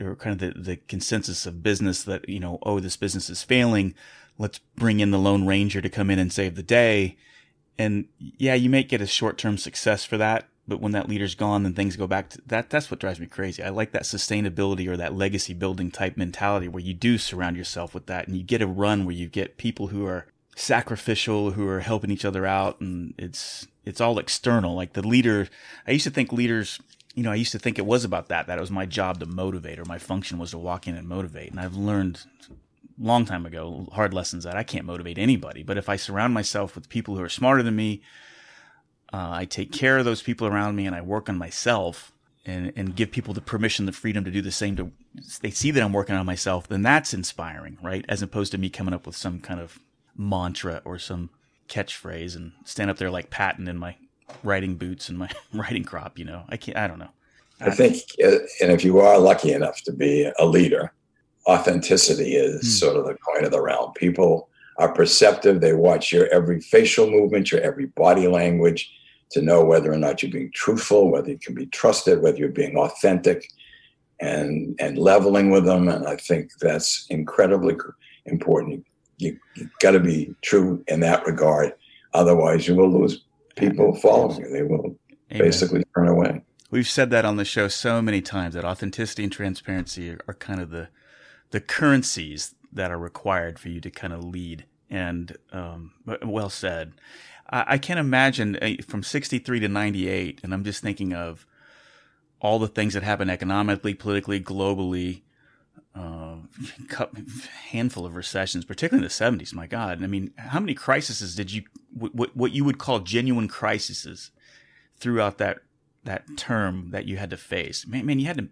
or 0.00 0.16
kind 0.16 0.40
of 0.40 0.54
the, 0.54 0.60
the 0.60 0.76
consensus 0.76 1.46
of 1.46 1.62
business 1.62 2.02
that 2.04 2.28
you 2.28 2.40
know, 2.40 2.58
oh, 2.62 2.80
this 2.80 2.96
business 2.96 3.30
is 3.30 3.42
failing. 3.42 3.94
Let's 4.38 4.58
bring 4.76 5.00
in 5.00 5.10
the 5.10 5.18
Lone 5.18 5.46
Ranger 5.46 5.80
to 5.80 5.88
come 5.88 6.10
in 6.10 6.18
and 6.18 6.32
save 6.32 6.54
the 6.54 6.62
day. 6.62 7.16
And 7.78 8.06
yeah, 8.18 8.54
you 8.54 8.70
may 8.70 8.82
get 8.82 9.00
a 9.00 9.06
short 9.06 9.38
term 9.38 9.58
success 9.58 10.04
for 10.04 10.16
that, 10.18 10.48
but 10.68 10.80
when 10.80 10.92
that 10.92 11.08
leader's 11.08 11.34
gone, 11.34 11.62
then 11.62 11.74
things 11.74 11.96
go 11.96 12.06
back 12.06 12.30
to 12.30 12.42
that. 12.46 12.70
That's 12.70 12.90
what 12.90 13.00
drives 13.00 13.20
me 13.20 13.26
crazy. 13.26 13.62
I 13.62 13.70
like 13.70 13.92
that 13.92 14.02
sustainability 14.02 14.86
or 14.88 14.96
that 14.96 15.14
legacy 15.14 15.54
building 15.54 15.90
type 15.90 16.16
mentality 16.16 16.68
where 16.68 16.82
you 16.82 16.94
do 16.94 17.18
surround 17.18 17.56
yourself 17.56 17.94
with 17.94 18.06
that 18.06 18.28
and 18.28 18.36
you 18.36 18.42
get 18.42 18.62
a 18.62 18.66
run 18.66 19.04
where 19.04 19.14
you 19.14 19.28
get 19.28 19.58
people 19.58 19.88
who 19.88 20.06
are 20.06 20.26
sacrificial 20.54 21.52
who 21.52 21.66
are 21.66 21.80
helping 21.80 22.10
each 22.10 22.24
other 22.24 22.44
out 22.44 22.80
and 22.80 23.14
it's 23.16 23.66
it's 23.86 24.00
all 24.00 24.18
external 24.18 24.74
like 24.74 24.92
the 24.92 25.06
leader 25.06 25.48
i 25.86 25.90
used 25.90 26.04
to 26.04 26.10
think 26.10 26.30
leaders 26.30 26.78
you 27.14 27.22
know 27.22 27.32
i 27.32 27.34
used 27.34 27.52
to 27.52 27.58
think 27.58 27.78
it 27.78 27.86
was 27.86 28.04
about 28.04 28.28
that 28.28 28.46
that 28.46 28.58
it 28.58 28.60
was 28.60 28.70
my 28.70 28.86
job 28.86 29.20
to 29.20 29.26
motivate 29.26 29.78
or 29.78 29.84
my 29.84 29.98
function 29.98 30.38
was 30.38 30.50
to 30.50 30.58
walk 30.58 30.86
in 30.86 30.96
and 30.96 31.08
motivate. 31.08 31.50
And 31.50 31.60
i've 31.60 31.76
learned 31.76 32.22
long 32.98 33.24
time 33.24 33.46
ago 33.46 33.88
hard 33.92 34.14
lessons 34.14 34.44
that 34.44 34.56
i 34.56 34.62
can't 34.62 34.84
motivate 34.84 35.18
anybody. 35.18 35.62
But 35.62 35.78
if 35.78 35.88
i 35.88 35.96
surround 35.96 36.34
myself 36.34 36.74
with 36.74 36.88
people 36.88 37.16
who 37.16 37.22
are 37.22 37.28
smarter 37.28 37.62
than 37.62 37.76
me 37.76 38.02
uh, 39.12 39.30
i 39.32 39.44
take 39.44 39.72
care 39.72 39.98
of 39.98 40.04
those 40.04 40.22
people 40.22 40.46
around 40.46 40.76
me 40.76 40.86
and 40.86 40.94
i 40.96 41.00
work 41.00 41.28
on 41.28 41.36
myself 41.36 42.12
and, 42.44 42.72
and 42.74 42.96
give 42.96 43.12
people 43.12 43.32
the 43.32 43.40
permission 43.40 43.86
the 43.86 43.92
freedom 43.92 44.24
to 44.24 44.30
do 44.30 44.42
the 44.42 44.50
same 44.50 44.76
to 44.76 44.90
they 45.40 45.50
see 45.50 45.70
that 45.70 45.82
i'm 45.82 45.92
working 45.92 46.16
on 46.16 46.26
myself 46.26 46.68
then 46.68 46.82
that's 46.82 47.14
inspiring 47.14 47.78
right? 47.82 48.04
As 48.08 48.22
opposed 48.22 48.52
to 48.52 48.58
me 48.58 48.70
coming 48.70 48.94
up 48.94 49.06
with 49.06 49.16
some 49.16 49.40
kind 49.40 49.60
of 49.60 49.78
mantra 50.16 50.82
or 50.84 50.98
some 50.98 51.30
catchphrase 51.68 52.36
and 52.36 52.52
stand 52.64 52.90
up 52.90 52.98
there 52.98 53.10
like 53.10 53.30
Patton 53.30 53.68
in 53.68 53.78
my 53.78 53.96
riding 54.42 54.76
boots 54.76 55.08
and 55.08 55.18
my 55.18 55.30
riding 55.52 55.84
crop. 55.84 56.18
You 56.18 56.24
know, 56.24 56.44
I 56.48 56.56
can't. 56.56 56.76
I 56.76 56.86
don't 56.86 56.98
know. 56.98 57.10
I 57.60 57.70
think, 57.70 57.98
uh, 58.24 58.38
and 58.60 58.72
if 58.72 58.84
you 58.84 58.98
are 58.98 59.18
lucky 59.18 59.52
enough 59.52 59.80
to 59.82 59.92
be 59.92 60.28
a 60.38 60.44
leader, 60.44 60.92
authenticity 61.46 62.34
is 62.34 62.60
hmm. 62.60 62.66
sort 62.66 62.96
of 62.96 63.04
the 63.04 63.14
coin 63.14 63.44
of 63.44 63.52
the 63.52 63.62
realm. 63.62 63.92
People 63.92 64.48
are 64.78 64.92
perceptive. 64.92 65.60
They 65.60 65.72
watch 65.72 66.12
your 66.12 66.26
every 66.32 66.60
facial 66.60 67.08
movement, 67.08 67.52
your 67.52 67.60
every 67.60 67.86
body 67.86 68.26
language 68.26 68.90
to 69.30 69.42
know 69.42 69.64
whether 69.64 69.92
or 69.92 69.96
not 69.96 70.22
you're 70.22 70.32
being 70.32 70.50
truthful, 70.52 71.10
whether 71.10 71.30
you 71.30 71.38
can 71.38 71.54
be 71.54 71.66
trusted, 71.66 72.20
whether 72.20 72.38
you're 72.38 72.48
being 72.48 72.76
authentic 72.76 73.48
and 74.20 74.74
and 74.80 74.98
leveling 74.98 75.50
with 75.50 75.64
them. 75.64 75.88
And 75.88 76.06
I 76.06 76.16
think 76.16 76.50
that's 76.60 77.06
incredibly 77.10 77.76
important 78.26 78.84
you, 79.22 79.38
you 79.54 79.70
got 79.80 79.92
to 79.92 80.00
be 80.00 80.34
true 80.42 80.84
in 80.88 81.00
that 81.00 81.26
regard. 81.26 81.72
Otherwise, 82.14 82.68
you 82.68 82.74
will 82.74 82.90
lose 82.90 83.22
people 83.56 83.94
following 83.96 84.40
you. 84.40 84.50
They 84.50 84.62
will 84.62 84.96
Amen. 85.30 85.46
basically 85.46 85.84
turn 85.94 86.08
away. 86.08 86.42
We've 86.70 86.88
said 86.88 87.10
that 87.10 87.24
on 87.24 87.36
the 87.36 87.44
show 87.44 87.68
so 87.68 88.00
many 88.00 88.22
times 88.22 88.54
that 88.54 88.64
authenticity 88.64 89.24
and 89.24 89.32
transparency 89.32 90.10
are, 90.10 90.20
are 90.26 90.34
kind 90.34 90.60
of 90.60 90.70
the 90.70 90.88
the 91.50 91.60
currencies 91.60 92.54
that 92.72 92.90
are 92.90 92.98
required 92.98 93.58
for 93.58 93.68
you 93.68 93.80
to 93.80 93.90
kind 93.90 94.12
of 94.12 94.24
lead. 94.24 94.64
And 94.88 95.36
um, 95.52 95.92
well 96.22 96.50
said. 96.50 96.92
I, 97.48 97.64
I 97.68 97.78
can't 97.78 98.00
imagine 98.00 98.56
uh, 98.60 98.82
from 98.86 99.02
'63 99.02 99.60
to 99.60 99.68
'98, 99.68 100.40
and 100.42 100.52
I'm 100.52 100.64
just 100.64 100.82
thinking 100.82 101.14
of 101.14 101.46
all 102.40 102.58
the 102.58 102.68
things 102.68 102.94
that 102.94 103.02
happened 103.02 103.30
economically, 103.30 103.94
politically, 103.94 104.40
globally 104.40 105.22
uh, 105.94 106.36
handful 107.70 108.06
of 108.06 108.14
recessions, 108.14 108.64
particularly 108.64 109.04
in 109.04 109.08
the 109.08 109.44
70s. 109.44 109.54
My 109.54 109.66
God. 109.66 110.02
I 110.02 110.06
mean, 110.06 110.32
how 110.36 110.60
many 110.60 110.74
crises 110.74 111.34
did 111.34 111.52
you, 111.52 111.64
what, 111.92 112.36
what 112.36 112.52
you 112.52 112.64
would 112.64 112.78
call 112.78 113.00
genuine 113.00 113.48
crises 113.48 114.30
throughout 114.96 115.38
that, 115.38 115.58
that 116.04 116.24
term 116.36 116.90
that 116.90 117.06
you 117.06 117.16
had 117.16 117.30
to 117.30 117.36
face? 117.36 117.86
Man, 117.86 118.06
man 118.06 118.18
you 118.18 118.26
had 118.26 118.38
to 118.38 118.48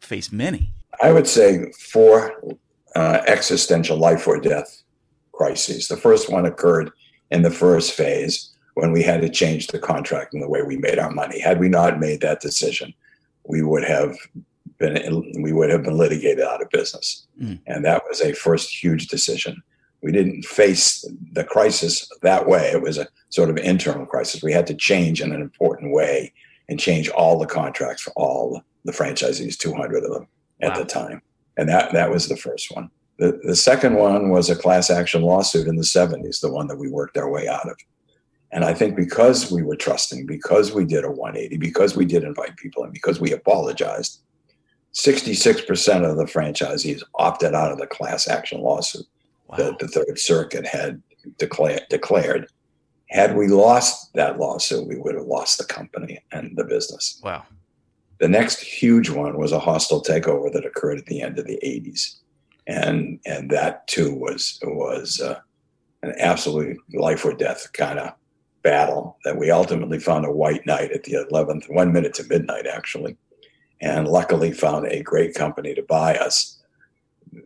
face 0.00 0.32
many. 0.32 0.72
I 1.00 1.12
would 1.12 1.26
say 1.26 1.72
four 1.72 2.42
uh, 2.94 3.22
existential 3.26 3.96
life 3.96 4.26
or 4.26 4.38
death 4.38 4.82
crises. 5.32 5.88
The 5.88 5.96
first 5.96 6.30
one 6.30 6.44
occurred 6.44 6.90
in 7.30 7.42
the 7.42 7.50
first 7.50 7.92
phase 7.92 8.50
when 8.74 8.92
we 8.92 9.02
had 9.02 9.20
to 9.22 9.28
change 9.28 9.68
the 9.68 9.78
contract 9.78 10.34
and 10.34 10.42
the 10.42 10.48
way 10.48 10.62
we 10.62 10.76
made 10.76 10.98
our 10.98 11.10
money. 11.10 11.40
Had 11.40 11.58
we 11.58 11.68
not 11.68 12.00
made 12.00 12.20
that 12.20 12.40
decision, 12.40 12.92
we 13.44 13.62
would 13.62 13.84
have 13.84 14.16
been 14.82 15.42
we 15.42 15.52
would 15.52 15.70
have 15.70 15.84
been 15.84 15.96
litigated 15.96 16.44
out 16.44 16.60
of 16.60 16.68
business. 16.70 17.26
Mm. 17.40 17.60
And 17.66 17.84
that 17.84 18.02
was 18.08 18.20
a 18.20 18.34
first 18.34 18.70
huge 18.70 19.08
decision. 19.08 19.62
We 20.02 20.12
didn't 20.12 20.44
face 20.44 21.08
the 21.32 21.44
crisis 21.44 22.10
that 22.22 22.46
way. 22.46 22.70
It 22.72 22.82
was 22.82 22.98
a 22.98 23.06
sort 23.30 23.48
of 23.50 23.56
internal 23.56 24.04
crisis. 24.04 24.42
We 24.42 24.52
had 24.52 24.66
to 24.66 24.74
change 24.74 25.22
in 25.22 25.32
an 25.32 25.40
important 25.40 25.92
way 25.92 26.32
and 26.68 26.78
change 26.78 27.08
all 27.08 27.38
the 27.38 27.46
contracts 27.46 28.02
for 28.02 28.12
all 28.16 28.62
the 28.84 28.92
franchisees, 28.92 29.56
200 29.56 30.04
of 30.04 30.10
them 30.12 30.26
wow. 30.60 30.68
at 30.68 30.74
the 30.76 30.84
time. 30.84 31.22
And 31.56 31.68
that 31.68 31.92
that 31.92 32.10
was 32.10 32.28
the 32.28 32.36
first 32.36 32.74
one. 32.74 32.90
The, 33.18 33.38
the 33.44 33.56
second 33.56 33.94
one 33.94 34.30
was 34.30 34.50
a 34.50 34.56
class 34.56 34.90
action 34.90 35.22
lawsuit 35.22 35.68
in 35.68 35.76
the 35.76 35.82
70s, 35.82 36.40
the 36.40 36.52
one 36.52 36.66
that 36.66 36.78
we 36.78 36.88
worked 36.88 37.16
our 37.16 37.30
way 37.30 37.46
out 37.46 37.68
of. 37.68 37.76
And 38.50 38.64
I 38.64 38.74
think 38.74 38.96
because 38.96 39.50
we 39.50 39.62
were 39.62 39.76
trusting, 39.76 40.26
because 40.26 40.72
we 40.72 40.84
did 40.84 41.04
a 41.04 41.10
180, 41.10 41.56
because 41.56 41.96
we 41.96 42.04
did 42.04 42.22
invite 42.22 42.56
people 42.56 42.84
in, 42.84 42.90
because 42.90 43.20
we 43.20 43.32
apologized, 43.32 44.20
66% 44.94 46.10
of 46.10 46.16
the 46.16 46.24
franchisees 46.24 47.02
opted 47.14 47.54
out 47.54 47.72
of 47.72 47.78
the 47.78 47.86
class 47.86 48.28
action 48.28 48.60
lawsuit 48.60 49.06
wow. 49.46 49.56
that 49.56 49.78
the 49.78 49.88
Third 49.88 50.18
Circuit 50.18 50.66
had 50.66 51.02
declared. 51.38 51.82
declared. 51.88 52.48
Had 53.08 53.36
we 53.36 53.48
lost 53.48 54.12
that 54.14 54.38
lawsuit, 54.38 54.88
we 54.88 54.98
would 54.98 55.14
have 55.14 55.26
lost 55.26 55.58
the 55.58 55.64
company 55.64 56.18
and 56.32 56.56
the 56.56 56.64
business. 56.64 57.20
Wow. 57.22 57.44
The 58.20 58.28
next 58.28 58.60
huge 58.60 59.10
one 59.10 59.38
was 59.38 59.52
a 59.52 59.58
hostile 59.58 60.02
takeover 60.02 60.52
that 60.52 60.64
occurred 60.64 60.98
at 60.98 61.06
the 61.06 61.22
end 61.22 61.38
of 61.38 61.46
the 61.46 61.58
80s. 61.64 62.16
And 62.66 63.18
and 63.26 63.50
that 63.50 63.86
too 63.88 64.14
was 64.14 64.60
was 64.62 65.20
uh, 65.20 65.40
an 66.02 66.14
absolute 66.18 66.78
life 66.94 67.24
or 67.24 67.34
death 67.34 67.72
kind 67.72 67.98
of 67.98 68.12
battle 68.62 69.18
that 69.24 69.36
we 69.36 69.50
ultimately 69.50 69.98
found 69.98 70.24
a 70.24 70.30
white 70.30 70.64
knight 70.64 70.92
at 70.92 71.02
the 71.02 71.14
11th, 71.32 71.68
one 71.74 71.92
minute 71.92 72.14
to 72.14 72.24
midnight, 72.28 72.68
actually 72.68 73.16
and 73.82 74.08
luckily 74.08 74.52
found 74.52 74.86
a 74.86 75.02
great 75.02 75.34
company 75.34 75.74
to 75.74 75.82
buy 75.82 76.14
us 76.16 76.58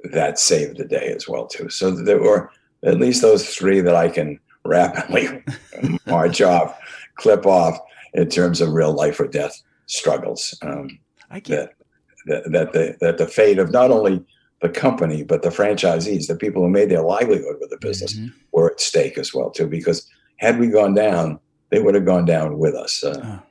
that 0.05 0.39
saved 0.39 0.77
the 0.77 0.85
day 0.85 1.09
as 1.09 1.27
well 1.27 1.47
too. 1.47 1.69
So 1.69 1.91
there 1.91 2.21
were 2.21 2.51
at 2.85 2.99
least 2.99 3.23
those 3.23 3.49
three 3.49 3.81
that 3.81 3.95
i 3.95 4.09
can 4.09 4.39
rapidly 4.65 5.43
march 6.07 6.41
off 6.41 6.79
clip 7.17 7.47
off 7.47 7.79
in 8.15 8.29
terms 8.29 8.61
of 8.61 8.73
real 8.73 8.93
life 8.93 9.21
or 9.21 9.27
death 9.27 9.63
struggles 9.87 10.59
um, 10.63 10.99
I 11.31 11.41
get 11.41 11.75
that, 12.27 12.45
that, 12.45 12.53
that 12.53 12.73
the 12.73 12.97
that 13.01 13.19
the 13.19 13.29
fate 13.29 13.59
of 13.59 13.71
not 13.71 13.91
only 13.91 14.25
the 14.63 14.69
company 14.69 15.23
but 15.23 15.43
the 15.43 15.51
franchisees 15.51 16.27
the 16.27 16.37
people 16.37 16.63
who 16.63 16.69
made 16.69 16.91
their 16.91 17.03
livelihood 17.03 17.57
with 17.61 17.71
the 17.71 17.79
business 17.79 18.15
mm-hmm. 18.15 18.29
were 18.53 18.73
at 18.73 18.81
stake 18.81 19.19
as 19.19 19.33
well 19.33 19.51
too 19.51 19.67
because 19.67 20.09
had 20.39 20.59
we 20.59 20.67
gone 20.67 20.95
down 20.95 21.39
they 21.71 21.81
would 21.81 21.97
have 21.97 22.05
gone 22.05 22.25
down 22.25 22.59
with 22.59 22.77
us. 22.77 23.03
Uh, 23.03 23.21
oh 23.25 23.43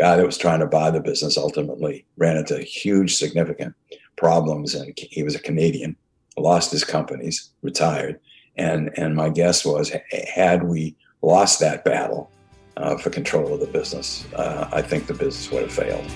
guy 0.00 0.16
that 0.16 0.24
was 0.24 0.38
trying 0.38 0.60
to 0.60 0.66
buy 0.66 0.90
the 0.90 1.00
business 1.00 1.36
ultimately 1.36 2.06
ran 2.16 2.38
into 2.38 2.58
huge, 2.62 3.16
significant 3.16 3.74
problems, 4.16 4.74
and 4.74 4.92
he 4.96 5.22
was 5.22 5.34
a 5.34 5.38
Canadian, 5.38 5.94
lost 6.38 6.72
his 6.72 6.84
companies, 6.84 7.50
retired, 7.62 8.18
and 8.56 8.90
and 8.96 9.14
my 9.14 9.28
guess 9.28 9.64
was 9.64 9.92
had 10.34 10.64
we 10.64 10.96
lost 11.20 11.60
that 11.60 11.84
battle 11.84 12.30
uh, 12.78 12.96
for 12.96 13.10
control 13.10 13.52
of 13.52 13.60
the 13.60 13.66
business, 13.66 14.26
uh, 14.34 14.70
I 14.72 14.80
think 14.80 15.06
the 15.06 15.12
business 15.12 15.50
would 15.52 15.62
have 15.64 15.72
failed. 15.72 16.10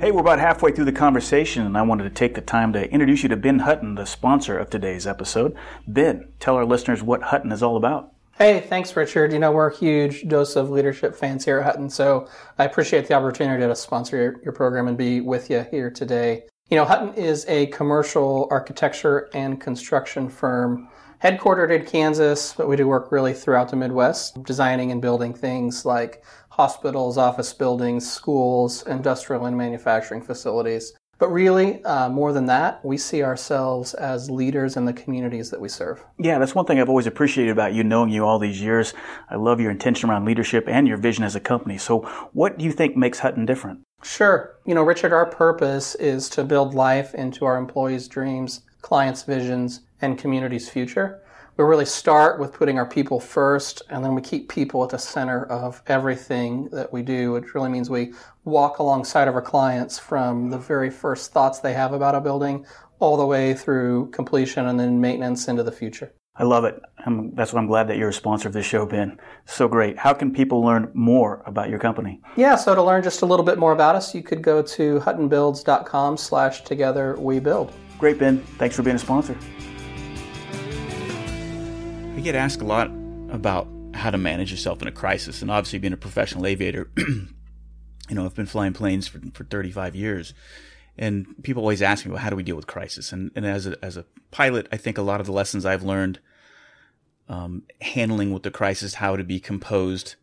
Hey, 0.00 0.12
we're 0.12 0.20
about 0.20 0.38
halfway 0.38 0.72
through 0.72 0.84
the 0.86 0.92
conversation, 0.92 1.66
and 1.66 1.76
I 1.76 1.82
wanted 1.82 2.04
to 2.04 2.10
take 2.10 2.34
the 2.34 2.40
time 2.40 2.72
to 2.72 2.90
introduce 2.90 3.22
you 3.22 3.28
to 3.30 3.36
Ben 3.36 3.60
Hutton, 3.60 3.96
the 3.96 4.06
sponsor 4.06 4.58
of 4.58 4.70
today's 4.70 5.06
episode. 5.06 5.54
Ben, 5.86 6.28
tell 6.40 6.56
our 6.56 6.64
listeners 6.64 7.02
what 7.02 7.22
Hutton 7.22 7.52
is 7.52 7.62
all 7.62 7.76
about. 7.76 8.12
Hey, 8.38 8.60
thanks, 8.60 8.94
Richard. 8.94 9.32
You 9.32 9.38
know, 9.38 9.50
we're 9.50 9.70
a 9.70 9.74
huge 9.74 10.28
dose 10.28 10.56
of 10.56 10.68
leadership 10.68 11.16
fans 11.16 11.42
here 11.42 11.58
at 11.60 11.64
Hutton, 11.64 11.88
so 11.88 12.28
I 12.58 12.66
appreciate 12.66 13.08
the 13.08 13.14
opportunity 13.14 13.66
to 13.66 13.74
sponsor 13.74 14.18
your, 14.18 14.42
your 14.42 14.52
program 14.52 14.88
and 14.88 14.98
be 14.98 15.22
with 15.22 15.48
you 15.48 15.64
here 15.70 15.90
today. 15.90 16.42
You 16.68 16.76
know, 16.76 16.84
Hutton 16.84 17.14
is 17.14 17.46
a 17.48 17.68
commercial 17.68 18.46
architecture 18.50 19.30
and 19.32 19.58
construction 19.58 20.28
firm 20.28 20.86
headquartered 21.24 21.74
in 21.74 21.86
Kansas, 21.86 22.52
but 22.52 22.68
we 22.68 22.76
do 22.76 22.86
work 22.86 23.10
really 23.10 23.32
throughout 23.32 23.70
the 23.70 23.76
Midwest, 23.76 24.42
designing 24.42 24.92
and 24.92 25.00
building 25.00 25.32
things 25.32 25.86
like 25.86 26.22
hospitals, 26.50 27.16
office 27.16 27.54
buildings, 27.54 28.10
schools, 28.10 28.86
industrial 28.86 29.46
and 29.46 29.56
manufacturing 29.56 30.20
facilities. 30.20 30.92
But 31.18 31.30
really, 31.30 31.82
uh, 31.84 32.10
more 32.10 32.32
than 32.32 32.44
that, 32.46 32.84
we 32.84 32.98
see 32.98 33.22
ourselves 33.22 33.94
as 33.94 34.30
leaders 34.30 34.76
in 34.76 34.84
the 34.84 34.92
communities 34.92 35.50
that 35.50 35.60
we 35.60 35.68
serve. 35.68 36.04
Yeah, 36.18 36.38
that's 36.38 36.54
one 36.54 36.66
thing 36.66 36.78
I've 36.78 36.90
always 36.90 37.06
appreciated 37.06 37.52
about 37.52 37.72
you, 37.72 37.82
knowing 37.82 38.10
you 38.10 38.24
all 38.24 38.38
these 38.38 38.60
years. 38.60 38.92
I 39.30 39.36
love 39.36 39.58
your 39.58 39.70
intention 39.70 40.10
around 40.10 40.26
leadership 40.26 40.68
and 40.68 40.86
your 40.86 40.98
vision 40.98 41.24
as 41.24 41.34
a 41.34 41.40
company. 41.40 41.78
So, 41.78 42.00
what 42.32 42.58
do 42.58 42.64
you 42.64 42.72
think 42.72 42.96
makes 42.96 43.20
Hutton 43.20 43.46
different? 43.46 43.80
Sure. 44.02 44.56
You 44.66 44.74
know, 44.74 44.82
Richard, 44.82 45.14
our 45.14 45.26
purpose 45.26 45.94
is 45.94 46.28
to 46.30 46.44
build 46.44 46.74
life 46.74 47.14
into 47.14 47.46
our 47.46 47.56
employees' 47.56 48.08
dreams, 48.08 48.60
clients' 48.82 49.22
visions, 49.22 49.80
and 50.02 50.18
communities' 50.18 50.68
future 50.68 51.22
we 51.56 51.64
really 51.64 51.86
start 51.86 52.38
with 52.38 52.52
putting 52.52 52.78
our 52.78 52.86
people 52.86 53.18
first, 53.18 53.82
and 53.88 54.04
then 54.04 54.14
we 54.14 54.20
keep 54.20 54.48
people 54.48 54.84
at 54.84 54.90
the 54.90 54.98
center 54.98 55.46
of 55.46 55.82
everything 55.86 56.68
that 56.70 56.92
we 56.92 57.02
do, 57.02 57.32
which 57.32 57.54
really 57.54 57.70
means 57.70 57.88
we 57.88 58.12
walk 58.44 58.78
alongside 58.78 59.26
of 59.26 59.34
our 59.34 59.42
clients 59.42 59.98
from 59.98 60.50
the 60.50 60.58
very 60.58 60.90
first 60.90 61.32
thoughts 61.32 61.60
they 61.60 61.72
have 61.72 61.92
about 61.92 62.14
a 62.14 62.20
building 62.20 62.66
all 62.98 63.16
the 63.16 63.26
way 63.26 63.54
through 63.54 64.10
completion 64.10 64.66
and 64.66 64.78
then 64.78 65.00
maintenance 65.00 65.48
into 65.48 65.62
the 65.62 65.72
future. 65.72 66.12
I 66.38 66.44
love 66.44 66.64
it. 66.64 66.78
I'm, 67.06 67.34
that's 67.34 67.54
what 67.54 67.60
I'm 67.60 67.66
glad 67.66 67.88
that 67.88 67.96
you're 67.96 68.10
a 68.10 68.12
sponsor 68.12 68.48
of 68.48 68.52
this 68.52 68.66
show, 68.66 68.84
Ben. 68.84 69.18
So 69.46 69.66
great. 69.66 69.96
How 69.96 70.12
can 70.12 70.34
people 70.34 70.62
learn 70.62 70.90
more 70.92 71.42
about 71.46 71.70
your 71.70 71.78
company? 71.78 72.20
Yeah, 72.36 72.56
so 72.56 72.74
to 72.74 72.82
learn 72.82 73.02
just 73.02 73.22
a 73.22 73.26
little 73.26 73.44
bit 73.44 73.58
more 73.58 73.72
about 73.72 73.96
us, 73.96 74.14
you 74.14 74.22
could 74.22 74.42
go 74.42 74.60
to 74.60 75.00
huttonbuilds.com 75.00 76.18
slash 76.18 76.64
together 76.64 77.16
we 77.18 77.40
build. 77.40 77.72
Great, 77.98 78.18
Ben. 78.18 78.40
Thanks 78.58 78.76
for 78.76 78.82
being 78.82 78.96
a 78.96 78.98
sponsor 78.98 79.38
get 82.22 82.34
asked 82.34 82.60
a 82.60 82.64
lot 82.64 82.90
about 83.30 83.68
how 83.94 84.10
to 84.10 84.18
manage 84.18 84.50
yourself 84.50 84.82
in 84.82 84.88
a 84.88 84.92
crisis, 84.92 85.42
and 85.42 85.50
obviously 85.50 85.78
being 85.78 85.92
a 85.92 85.98
professional 85.98 86.46
aviator, 86.46 86.90
you 86.96 87.34
know, 88.10 88.24
I've 88.24 88.34
been 88.34 88.46
flying 88.46 88.72
planes 88.72 89.08
for, 89.08 89.20
for 89.32 89.44
35 89.44 89.94
years, 89.94 90.34
and 90.98 91.26
people 91.42 91.62
always 91.62 91.82
ask 91.82 92.04
me, 92.04 92.12
well, 92.12 92.20
how 92.20 92.30
do 92.30 92.36
we 92.36 92.42
deal 92.42 92.56
with 92.56 92.66
crisis? 92.66 93.12
And, 93.12 93.30
and 93.34 93.44
as 93.44 93.66
a, 93.66 93.76
as 93.84 93.96
a 93.96 94.04
pilot, 94.30 94.66
I 94.72 94.76
think 94.76 94.98
a 94.98 95.02
lot 95.02 95.20
of 95.20 95.26
the 95.26 95.32
lessons 95.32 95.66
I've 95.66 95.82
learned, 95.82 96.20
um, 97.28 97.64
handling 97.80 98.32
with 98.32 98.44
the 98.44 98.50
crisis, 98.50 98.94
how 98.94 99.16
to 99.16 99.24
be 99.24 99.40
composed, 99.40 100.14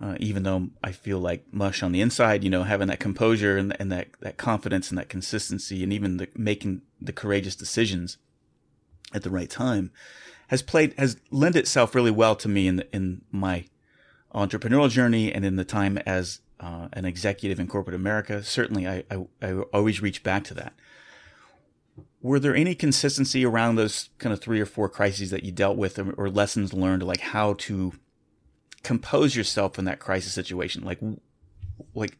uh, 0.00 0.16
even 0.18 0.42
though 0.42 0.70
I 0.82 0.92
feel 0.92 1.20
like 1.20 1.44
mush 1.52 1.82
on 1.82 1.92
the 1.92 2.00
inside, 2.00 2.42
you 2.42 2.50
know, 2.50 2.64
having 2.64 2.88
that 2.88 2.98
composure 2.98 3.56
and, 3.56 3.76
and 3.78 3.92
that, 3.92 4.08
that 4.20 4.38
confidence 4.38 4.88
and 4.88 4.98
that 4.98 5.08
consistency 5.08 5.84
and 5.84 5.92
even 5.92 6.16
the, 6.16 6.28
making 6.34 6.82
the 7.00 7.12
courageous 7.12 7.54
decisions 7.54 8.16
at 9.14 9.22
the 9.22 9.30
right 9.30 9.50
time 9.50 9.92
has 10.48 10.62
played 10.62 10.94
has 10.98 11.16
lent 11.30 11.56
itself 11.56 11.94
really 11.94 12.10
well 12.10 12.36
to 12.36 12.48
me 12.48 12.66
in 12.66 12.76
the, 12.76 12.94
in 12.94 13.22
my 13.30 13.64
entrepreneurial 14.34 14.90
journey 14.90 15.32
and 15.32 15.44
in 15.44 15.56
the 15.56 15.64
time 15.64 15.98
as 15.98 16.40
uh, 16.60 16.88
an 16.92 17.04
executive 17.04 17.58
in 17.58 17.66
corporate 17.66 17.96
America. 17.96 18.42
Certainly, 18.42 18.88
I, 18.88 19.04
I, 19.10 19.26
I 19.42 19.52
always 19.72 20.00
reach 20.00 20.22
back 20.22 20.44
to 20.44 20.54
that. 20.54 20.74
Were 22.20 22.38
there 22.38 22.54
any 22.54 22.74
consistency 22.74 23.44
around 23.44 23.74
those 23.74 24.10
kind 24.18 24.32
of 24.32 24.40
three 24.40 24.60
or 24.60 24.66
four 24.66 24.88
crises 24.88 25.30
that 25.30 25.42
you 25.42 25.50
dealt 25.50 25.76
with, 25.76 25.98
or, 25.98 26.12
or 26.12 26.30
lessons 26.30 26.72
learned, 26.72 27.02
like 27.02 27.20
how 27.20 27.54
to 27.54 27.92
compose 28.82 29.34
yourself 29.34 29.78
in 29.78 29.84
that 29.86 29.98
crisis 29.98 30.32
situation? 30.32 30.84
Like, 30.84 31.00
like 31.94 32.16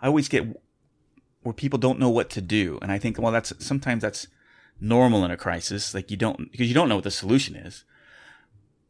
I 0.00 0.08
always 0.08 0.28
get 0.28 0.60
where 1.42 1.52
people 1.52 1.78
don't 1.78 2.00
know 2.00 2.10
what 2.10 2.28
to 2.30 2.40
do, 2.40 2.78
and 2.82 2.90
I 2.90 2.98
think, 2.98 3.20
well, 3.20 3.30
that's 3.30 3.52
sometimes 3.64 4.02
that's 4.02 4.26
normal 4.80 5.24
in 5.24 5.30
a 5.30 5.36
crisis. 5.36 5.94
Like 5.94 6.10
you 6.10 6.16
don't, 6.16 6.50
because 6.50 6.68
you 6.68 6.74
don't 6.74 6.88
know 6.88 6.96
what 6.96 7.04
the 7.04 7.10
solution 7.10 7.56
is. 7.56 7.84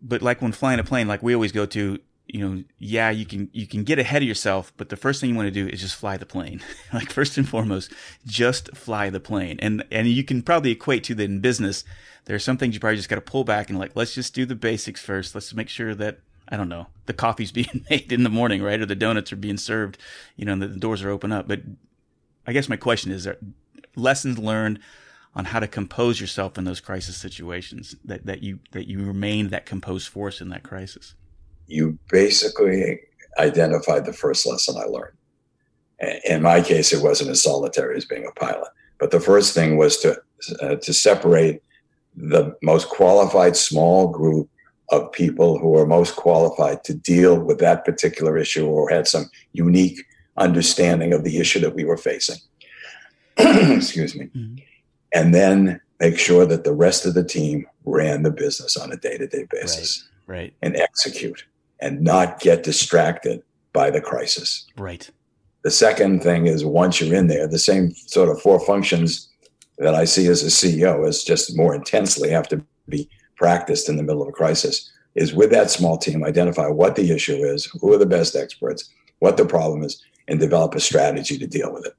But 0.02 0.22
like 0.22 0.42
when 0.42 0.52
flying 0.52 0.78
a 0.78 0.84
plane, 0.84 1.08
like 1.08 1.22
we 1.22 1.34
always 1.34 1.52
go 1.52 1.66
to, 1.66 1.98
you 2.26 2.40
know, 2.48 2.64
yeah, 2.78 3.10
you 3.10 3.24
can, 3.24 3.48
you 3.52 3.66
can 3.66 3.84
get 3.84 3.98
ahead 3.98 4.22
of 4.22 4.28
yourself, 4.28 4.72
but 4.76 4.88
the 4.88 4.96
first 4.96 5.20
thing 5.20 5.30
you 5.30 5.36
want 5.36 5.46
to 5.46 5.50
do 5.50 5.68
is 5.68 5.80
just 5.80 5.94
fly 5.94 6.16
the 6.16 6.26
plane. 6.26 6.60
like 6.92 7.10
first 7.12 7.38
and 7.38 7.48
foremost, 7.48 7.92
just 8.26 8.76
fly 8.76 9.10
the 9.10 9.20
plane. 9.20 9.58
And, 9.60 9.84
and 9.90 10.08
you 10.08 10.24
can 10.24 10.42
probably 10.42 10.72
equate 10.72 11.04
to 11.04 11.14
that 11.14 11.24
in 11.24 11.40
business. 11.40 11.84
There 12.24 12.34
are 12.34 12.40
some 12.40 12.56
things 12.56 12.74
you 12.74 12.80
probably 12.80 12.96
just 12.96 13.08
got 13.08 13.16
to 13.16 13.20
pull 13.20 13.44
back 13.44 13.70
and 13.70 13.78
like, 13.78 13.92
let's 13.94 14.14
just 14.14 14.34
do 14.34 14.44
the 14.44 14.56
basics 14.56 15.00
first. 15.00 15.34
Let's 15.34 15.54
make 15.54 15.68
sure 15.68 15.94
that, 15.94 16.18
I 16.48 16.56
don't 16.56 16.68
know, 16.68 16.88
the 17.06 17.12
coffee's 17.12 17.52
being 17.60 17.84
made 17.88 18.12
in 18.12 18.24
the 18.24 18.28
morning, 18.28 18.62
right? 18.62 18.80
Or 18.80 18.86
the 18.86 18.96
donuts 18.96 19.32
are 19.32 19.36
being 19.36 19.56
served, 19.56 19.98
you 20.36 20.44
know, 20.44 20.52
and 20.52 20.62
the 20.62 20.68
doors 20.68 21.02
are 21.02 21.10
open 21.10 21.32
up. 21.32 21.46
But 21.46 21.62
I 22.46 22.52
guess 22.52 22.68
my 22.68 22.76
question 22.76 23.12
is, 23.12 23.26
are 23.26 23.38
lessons 23.94 24.38
learned 24.38 24.78
on 25.36 25.44
how 25.44 25.60
to 25.60 25.68
compose 25.68 26.18
yourself 26.18 26.56
in 26.56 26.64
those 26.64 26.80
crisis 26.80 27.14
situations 27.14 27.94
that, 28.04 28.24
that 28.24 28.42
you 28.42 28.58
that 28.72 28.88
you 28.88 29.04
remain 29.04 29.48
that 29.48 29.66
composed 29.66 30.08
force 30.08 30.40
in 30.40 30.48
that 30.48 30.62
crisis? 30.62 31.14
You 31.66 31.98
basically 32.10 33.00
identified 33.38 34.06
the 34.06 34.14
first 34.14 34.46
lesson 34.46 34.76
i 34.78 34.84
learned. 34.84 35.14
In 36.24 36.40
my 36.42 36.62
case 36.62 36.92
it 36.92 37.02
wasn't 37.02 37.30
as 37.30 37.42
solitary 37.42 37.96
as 37.96 38.06
being 38.06 38.26
a 38.26 38.32
pilot 38.32 38.68
but 38.98 39.10
the 39.10 39.20
first 39.20 39.54
thing 39.54 39.76
was 39.76 39.98
to 39.98 40.18
uh, 40.62 40.76
to 40.76 40.92
separate 40.94 41.62
the 42.16 42.56
most 42.62 42.88
qualified 42.88 43.56
small 43.56 44.08
group 44.08 44.48
of 44.90 45.12
people 45.12 45.58
who 45.58 45.76
are 45.76 45.86
most 45.86 46.16
qualified 46.16 46.82
to 46.84 46.94
deal 46.94 47.38
with 47.38 47.58
that 47.58 47.84
particular 47.84 48.38
issue 48.38 48.66
or 48.66 48.88
had 48.88 49.06
some 49.06 49.26
unique 49.52 50.02
understanding 50.38 51.12
of 51.12 51.24
the 51.24 51.38
issue 51.38 51.60
that 51.60 51.74
we 51.74 51.84
were 51.84 51.96
facing. 51.96 52.36
Excuse 53.36 54.14
me. 54.14 54.26
Mm-hmm 54.26 54.56
and 55.16 55.34
then 55.34 55.80
make 55.98 56.18
sure 56.18 56.44
that 56.44 56.64
the 56.64 56.74
rest 56.74 57.06
of 57.06 57.14
the 57.14 57.24
team 57.24 57.66
ran 57.84 58.22
the 58.22 58.30
business 58.30 58.76
on 58.76 58.92
a 58.92 58.96
day-to-day 58.96 59.46
basis 59.50 60.06
right, 60.26 60.36
right. 60.36 60.54
and 60.60 60.76
execute 60.76 61.46
and 61.80 62.02
not 62.02 62.38
get 62.38 62.62
distracted 62.62 63.42
by 63.72 63.90
the 63.90 64.00
crisis. 64.00 64.66
Right. 64.76 65.08
The 65.62 65.70
second 65.70 66.22
thing 66.22 66.46
is 66.46 66.64
once 66.64 67.00
you're 67.00 67.14
in 67.14 67.28
there 67.28 67.48
the 67.48 67.58
same 67.58 67.92
sort 67.94 68.28
of 68.28 68.40
four 68.40 68.60
functions 68.64 69.28
that 69.78 69.94
i 69.94 70.04
see 70.04 70.26
as 70.28 70.42
a 70.42 70.46
ceo 70.46 71.06
is 71.06 71.22
just 71.22 71.56
more 71.56 71.74
intensely 71.74 72.30
have 72.30 72.48
to 72.48 72.64
be 72.88 73.08
practiced 73.36 73.88
in 73.88 73.96
the 73.96 74.02
middle 74.02 74.22
of 74.22 74.28
a 74.28 74.32
crisis 74.32 74.90
is 75.16 75.34
with 75.34 75.50
that 75.50 75.70
small 75.70 75.98
team 75.98 76.24
identify 76.24 76.66
what 76.66 76.96
the 76.96 77.10
issue 77.10 77.44
is 77.44 77.66
who 77.80 77.92
are 77.92 77.98
the 77.98 78.06
best 78.06 78.36
experts 78.36 78.88
what 79.18 79.36
the 79.36 79.44
problem 79.44 79.82
is 79.82 80.02
and 80.28 80.40
develop 80.40 80.74
a 80.74 80.80
strategy 80.80 81.36
to 81.36 81.46
deal 81.46 81.72
with 81.74 81.84
it 81.84 81.94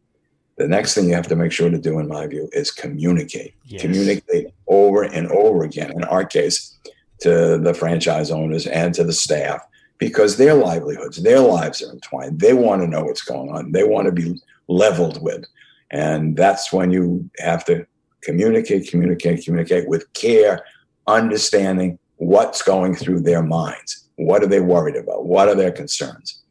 the 0.57 0.67
next 0.67 0.95
thing 0.95 1.07
you 1.07 1.13
have 1.15 1.27
to 1.27 1.35
make 1.35 1.51
sure 1.51 1.69
to 1.69 1.77
do, 1.77 1.99
in 1.99 2.07
my 2.07 2.25
view, 2.27 2.49
is 2.51 2.71
communicate. 2.71 3.53
Yes. 3.65 3.81
Communicate 3.81 4.47
over 4.67 5.03
and 5.03 5.27
over 5.27 5.63
again. 5.63 5.91
In 5.91 6.03
our 6.05 6.25
case, 6.25 6.75
to 7.19 7.57
the 7.57 7.73
franchise 7.73 8.31
owners 8.31 8.67
and 8.67 8.93
to 8.95 9.03
the 9.03 9.13
staff, 9.13 9.61
because 9.97 10.37
their 10.37 10.53
livelihoods, 10.53 11.17
their 11.17 11.39
lives 11.39 11.81
are 11.81 11.91
entwined. 11.91 12.39
They 12.39 12.53
want 12.53 12.81
to 12.81 12.87
know 12.87 13.05
what's 13.05 13.23
going 13.23 13.49
on. 13.49 13.71
They 13.71 13.83
want 13.83 14.05
to 14.07 14.11
be 14.11 14.39
leveled 14.67 15.21
with. 15.21 15.45
And 15.91 16.35
that's 16.35 16.73
when 16.73 16.91
you 16.91 17.29
have 17.39 17.63
to 17.65 17.85
communicate, 18.21 18.89
communicate, 18.89 19.45
communicate 19.45 19.87
with 19.87 20.11
care, 20.13 20.65
understanding 21.07 21.97
what's 22.17 22.61
going 22.61 22.95
through 22.95 23.21
their 23.21 23.43
minds. 23.43 24.05
What 24.15 24.43
are 24.43 24.47
they 24.47 24.59
worried 24.59 24.95
about? 24.95 25.25
What 25.25 25.47
are 25.47 25.55
their 25.55 25.71
concerns? 25.71 26.41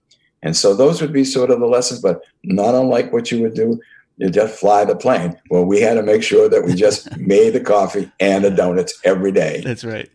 And 0.43 0.57
so 0.57 0.75
those 0.75 1.01
would 1.01 1.13
be 1.13 1.25
sort 1.25 1.51
of 1.51 1.59
the 1.59 1.67
lessons, 1.67 2.01
but 2.01 2.23
not 2.45 2.75
unlike 2.75 3.13
what 3.13 3.33
you 3.33 3.43
would 3.43 3.55
do 3.55 3.81
you 4.17 4.31
just 4.31 4.59
fly 4.59 4.85
the 4.85 4.97
plane. 4.97 5.39
Well, 5.51 5.65
we 5.65 5.81
had 5.81 5.95
to 5.95 6.03
make 6.03 6.23
sure 6.23 6.49
that 6.49 6.65
we 6.65 6.75
just 6.75 7.17
made 7.19 7.51
the 7.51 7.61
coffee 7.61 8.11
and 8.21 8.45
the 8.45 8.51
donuts 8.51 8.99
every 9.05 9.33
day. 9.33 9.61
That's 9.63 9.85
right. 9.85 10.09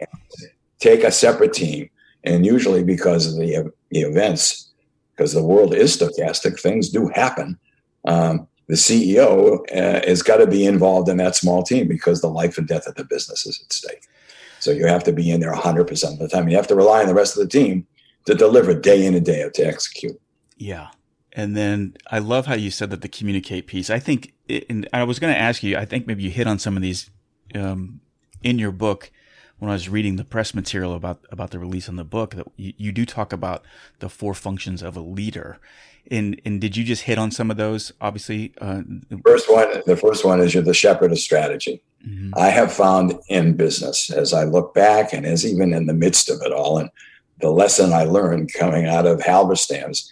Take 0.79 1.03
a 1.03 1.11
separate 1.11 1.53
team. 1.53 1.89
And 2.23 2.45
usually, 2.45 2.83
because 2.83 3.27
of 3.27 3.39
the, 3.39 3.71
the 3.89 4.01
events, 4.01 4.71
because 5.15 5.33
the 5.33 5.43
world 5.43 5.73
is 5.73 5.97
stochastic, 5.97 6.59
things 6.59 6.89
do 6.89 7.11
happen. 7.13 7.57
Um, 8.05 8.47
the 8.67 8.75
CEO 8.75 9.59
uh, 9.71 10.07
has 10.07 10.21
got 10.21 10.37
to 10.37 10.47
be 10.47 10.65
involved 10.65 11.09
in 11.09 11.17
that 11.17 11.35
small 11.35 11.61
team 11.63 11.87
because 11.87 12.21
the 12.21 12.29
life 12.29 12.57
and 12.57 12.67
death 12.67 12.87
of 12.87 12.95
the 12.95 13.03
business 13.03 13.45
is 13.45 13.61
at 13.61 13.73
stake. 13.73 14.07
So 14.59 14.71
you 14.71 14.85
have 14.85 15.03
to 15.05 15.11
be 15.11 15.29
in 15.31 15.39
there 15.39 15.53
100% 15.53 16.13
of 16.13 16.19
the 16.19 16.27
time. 16.27 16.47
You 16.47 16.55
have 16.55 16.67
to 16.67 16.75
rely 16.75 17.01
on 17.01 17.07
the 17.07 17.15
rest 17.15 17.35
of 17.35 17.43
the 17.43 17.49
team 17.49 17.85
to 18.25 18.35
deliver 18.35 18.73
day 18.73 19.05
in 19.05 19.15
and 19.15 19.25
day 19.25 19.43
out 19.43 19.55
to 19.55 19.65
execute. 19.65 20.19
Yeah. 20.57 20.89
And 21.33 21.55
then 21.55 21.95
I 22.07 22.19
love 22.19 22.45
how 22.45 22.55
you 22.55 22.71
said 22.71 22.89
that 22.89 23.01
the 23.01 23.07
communicate 23.07 23.67
piece. 23.67 23.89
I 23.89 23.99
think, 23.99 24.33
it, 24.47 24.65
and 24.69 24.87
I 24.91 25.03
was 25.03 25.19
going 25.19 25.33
to 25.33 25.39
ask 25.39 25.63
you, 25.63 25.77
I 25.77 25.85
think 25.85 26.07
maybe 26.07 26.23
you 26.23 26.29
hit 26.29 26.47
on 26.47 26.59
some 26.59 26.75
of 26.75 26.81
these 26.81 27.09
um, 27.55 28.01
in 28.43 28.59
your 28.59 28.71
book 28.71 29.11
when 29.59 29.69
I 29.69 29.73
was 29.73 29.87
reading 29.87 30.15
the 30.15 30.25
press 30.25 30.55
material 30.55 30.95
about 30.95 31.23
about 31.29 31.51
the 31.51 31.59
release 31.59 31.87
on 31.87 31.95
the 31.95 32.03
book. 32.03 32.35
That 32.35 32.47
you, 32.57 32.73
you 32.77 32.91
do 32.91 33.05
talk 33.05 33.31
about 33.31 33.63
the 33.99 34.09
four 34.09 34.33
functions 34.33 34.81
of 34.81 34.97
a 34.97 35.01
leader. 35.01 35.59
And 36.09 36.41
and 36.43 36.59
did 36.59 36.75
you 36.75 36.83
just 36.83 37.03
hit 37.03 37.19
on 37.19 37.29
some 37.29 37.51
of 37.51 37.57
those? 37.57 37.93
Obviously, 38.01 38.53
uh, 38.59 38.81
first 39.23 39.51
one, 39.51 39.83
the 39.85 39.95
first 39.95 40.25
one 40.25 40.41
is 40.41 40.53
you're 40.53 40.63
the 40.63 40.73
shepherd 40.73 41.11
of 41.11 41.19
strategy. 41.19 41.81
Mm-hmm. 42.05 42.33
I 42.35 42.49
have 42.49 42.73
found 42.73 43.13
in 43.29 43.55
business, 43.55 44.09
as 44.09 44.33
I 44.33 44.45
look 44.45 44.73
back, 44.73 45.13
and 45.13 45.27
as 45.27 45.45
even 45.45 45.73
in 45.73 45.85
the 45.85 45.93
midst 45.93 46.29
of 46.29 46.41
it 46.41 46.51
all, 46.51 46.79
and 46.79 46.89
the 47.39 47.51
lesson 47.51 47.93
I 47.93 48.05
learned 48.05 48.51
coming 48.53 48.87
out 48.87 49.05
of 49.05 49.19
Halberstam's 49.19 50.11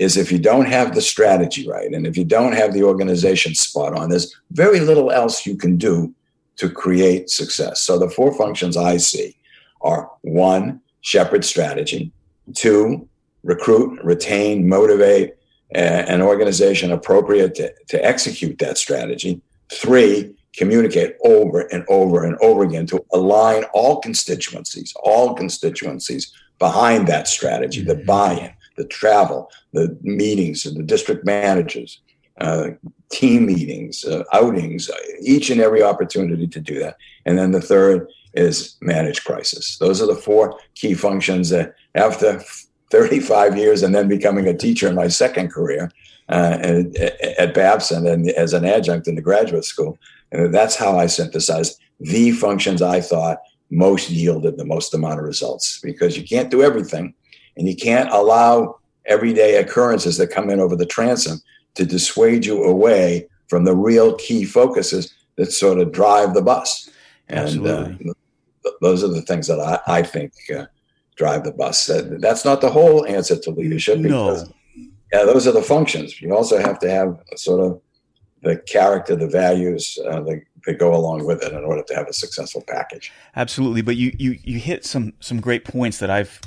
is 0.00 0.16
if 0.16 0.32
you 0.32 0.38
don't 0.38 0.64
have 0.64 0.94
the 0.94 1.02
strategy 1.02 1.68
right 1.68 1.92
and 1.92 2.06
if 2.06 2.16
you 2.16 2.24
don't 2.24 2.54
have 2.54 2.72
the 2.72 2.82
organization 2.82 3.54
spot 3.54 3.92
on, 3.94 4.08
there's 4.08 4.34
very 4.50 4.80
little 4.80 5.10
else 5.12 5.44
you 5.44 5.54
can 5.54 5.76
do 5.76 6.12
to 6.56 6.70
create 6.70 7.28
success. 7.28 7.82
So 7.82 7.98
the 7.98 8.08
four 8.08 8.32
functions 8.34 8.78
I 8.78 8.96
see 8.96 9.36
are 9.82 10.10
one, 10.22 10.80
shepherd 11.02 11.44
strategy, 11.44 12.12
two, 12.54 13.06
recruit, 13.44 14.02
retain, 14.02 14.66
motivate, 14.66 15.34
an 15.72 16.22
organization 16.22 16.90
appropriate 16.90 17.54
to, 17.56 17.72
to 17.88 18.04
execute 18.04 18.58
that 18.58 18.78
strategy. 18.78 19.40
Three, 19.70 20.34
communicate 20.56 21.14
over 21.24 21.60
and 21.72 21.84
over 21.88 22.24
and 22.24 22.36
over 22.40 22.64
again 22.64 22.86
to 22.86 23.04
align 23.12 23.64
all 23.74 24.00
constituencies, 24.00 24.94
all 25.02 25.34
constituencies 25.34 26.32
behind 26.58 27.06
that 27.06 27.28
strategy, 27.28 27.82
the 27.82 27.94
mm-hmm. 27.94 28.06
buy-in, 28.06 28.52
the 28.80 28.86
travel, 28.86 29.50
the 29.74 29.96
meetings, 30.00 30.62
the 30.62 30.82
district 30.82 31.26
managers, 31.26 32.00
uh, 32.40 32.68
team 33.10 33.44
meetings, 33.44 34.04
uh, 34.04 34.24
outings, 34.32 34.90
each 35.22 35.50
and 35.50 35.60
every 35.60 35.82
opportunity 35.82 36.46
to 36.46 36.60
do 36.60 36.78
that. 36.78 36.96
And 37.26 37.38
then 37.38 37.50
the 37.50 37.60
third 37.60 38.08
is 38.32 38.76
manage 38.80 39.22
crisis. 39.24 39.76
Those 39.78 40.00
are 40.00 40.06
the 40.06 40.14
four 40.14 40.58
key 40.74 40.94
functions 40.94 41.50
that 41.50 41.74
after 41.94 42.42
35 42.90 43.58
years 43.58 43.82
and 43.82 43.94
then 43.94 44.08
becoming 44.08 44.46
a 44.48 44.56
teacher 44.56 44.88
in 44.88 44.94
my 44.94 45.08
second 45.08 45.50
career 45.50 45.90
uh, 46.30 46.84
at, 47.38 47.54
Babson 47.54 48.06
and 48.06 48.30
as 48.30 48.52
an 48.54 48.64
adjunct 48.64 49.08
in 49.08 49.16
the 49.16 49.22
graduate 49.22 49.64
school, 49.64 49.98
and 50.32 50.54
that's 50.54 50.76
how 50.76 50.96
I 50.96 51.06
synthesized 51.06 51.78
the 51.98 52.30
functions 52.30 52.80
I 52.80 53.00
thought 53.00 53.38
most 53.70 54.10
yielded 54.10 54.56
the 54.56 54.64
most 54.64 54.94
amount 54.94 55.18
of 55.20 55.26
results 55.26 55.80
because 55.82 56.16
you 56.16 56.24
can't 56.24 56.50
do 56.50 56.62
everything 56.62 57.14
and 57.60 57.68
you 57.68 57.76
can't 57.76 58.10
allow 58.10 58.78
everyday 59.04 59.56
occurrences 59.56 60.16
that 60.16 60.28
come 60.28 60.48
in 60.48 60.60
over 60.60 60.74
the 60.74 60.86
transom 60.86 61.38
to 61.74 61.84
dissuade 61.84 62.46
you 62.46 62.64
away 62.64 63.28
from 63.48 63.64
the 63.64 63.76
real 63.76 64.16
key 64.16 64.44
focuses 64.46 65.12
that 65.36 65.52
sort 65.52 65.78
of 65.78 65.92
drive 65.92 66.32
the 66.32 66.40
bus. 66.40 66.88
And 67.28 67.66
uh, 67.66 67.90
those 68.80 69.04
are 69.04 69.08
the 69.08 69.20
things 69.20 69.46
that 69.46 69.60
I, 69.60 69.98
I 69.98 70.02
think 70.02 70.32
uh, 70.56 70.64
drive 71.16 71.44
the 71.44 71.52
bus. 71.52 71.90
That's 72.18 72.46
not 72.46 72.62
the 72.62 72.70
whole 72.70 73.06
answer 73.06 73.38
to 73.38 73.50
leadership. 73.50 74.00
Because, 74.00 74.48
no. 74.48 74.54
Yeah, 75.12 75.24
those 75.24 75.46
are 75.46 75.52
the 75.52 75.62
functions. 75.62 76.20
You 76.22 76.34
also 76.34 76.58
have 76.58 76.78
to 76.78 76.90
have 76.90 77.20
sort 77.36 77.60
of 77.60 77.80
the 78.42 78.56
character, 78.56 79.16
the 79.16 79.28
values 79.28 79.98
uh, 80.08 80.20
that, 80.22 80.42
that 80.64 80.78
go 80.78 80.94
along 80.94 81.26
with 81.26 81.42
it 81.42 81.52
in 81.52 81.62
order 81.62 81.82
to 81.82 81.94
have 81.94 82.08
a 82.08 82.12
successful 82.14 82.64
package. 82.66 83.12
Absolutely, 83.36 83.82
but 83.82 83.96
you 83.96 84.14
you 84.18 84.38
you 84.42 84.58
hit 84.58 84.86
some 84.86 85.12
some 85.20 85.40
great 85.40 85.64
points 85.64 85.98
that 85.98 86.10
I've 86.10 86.40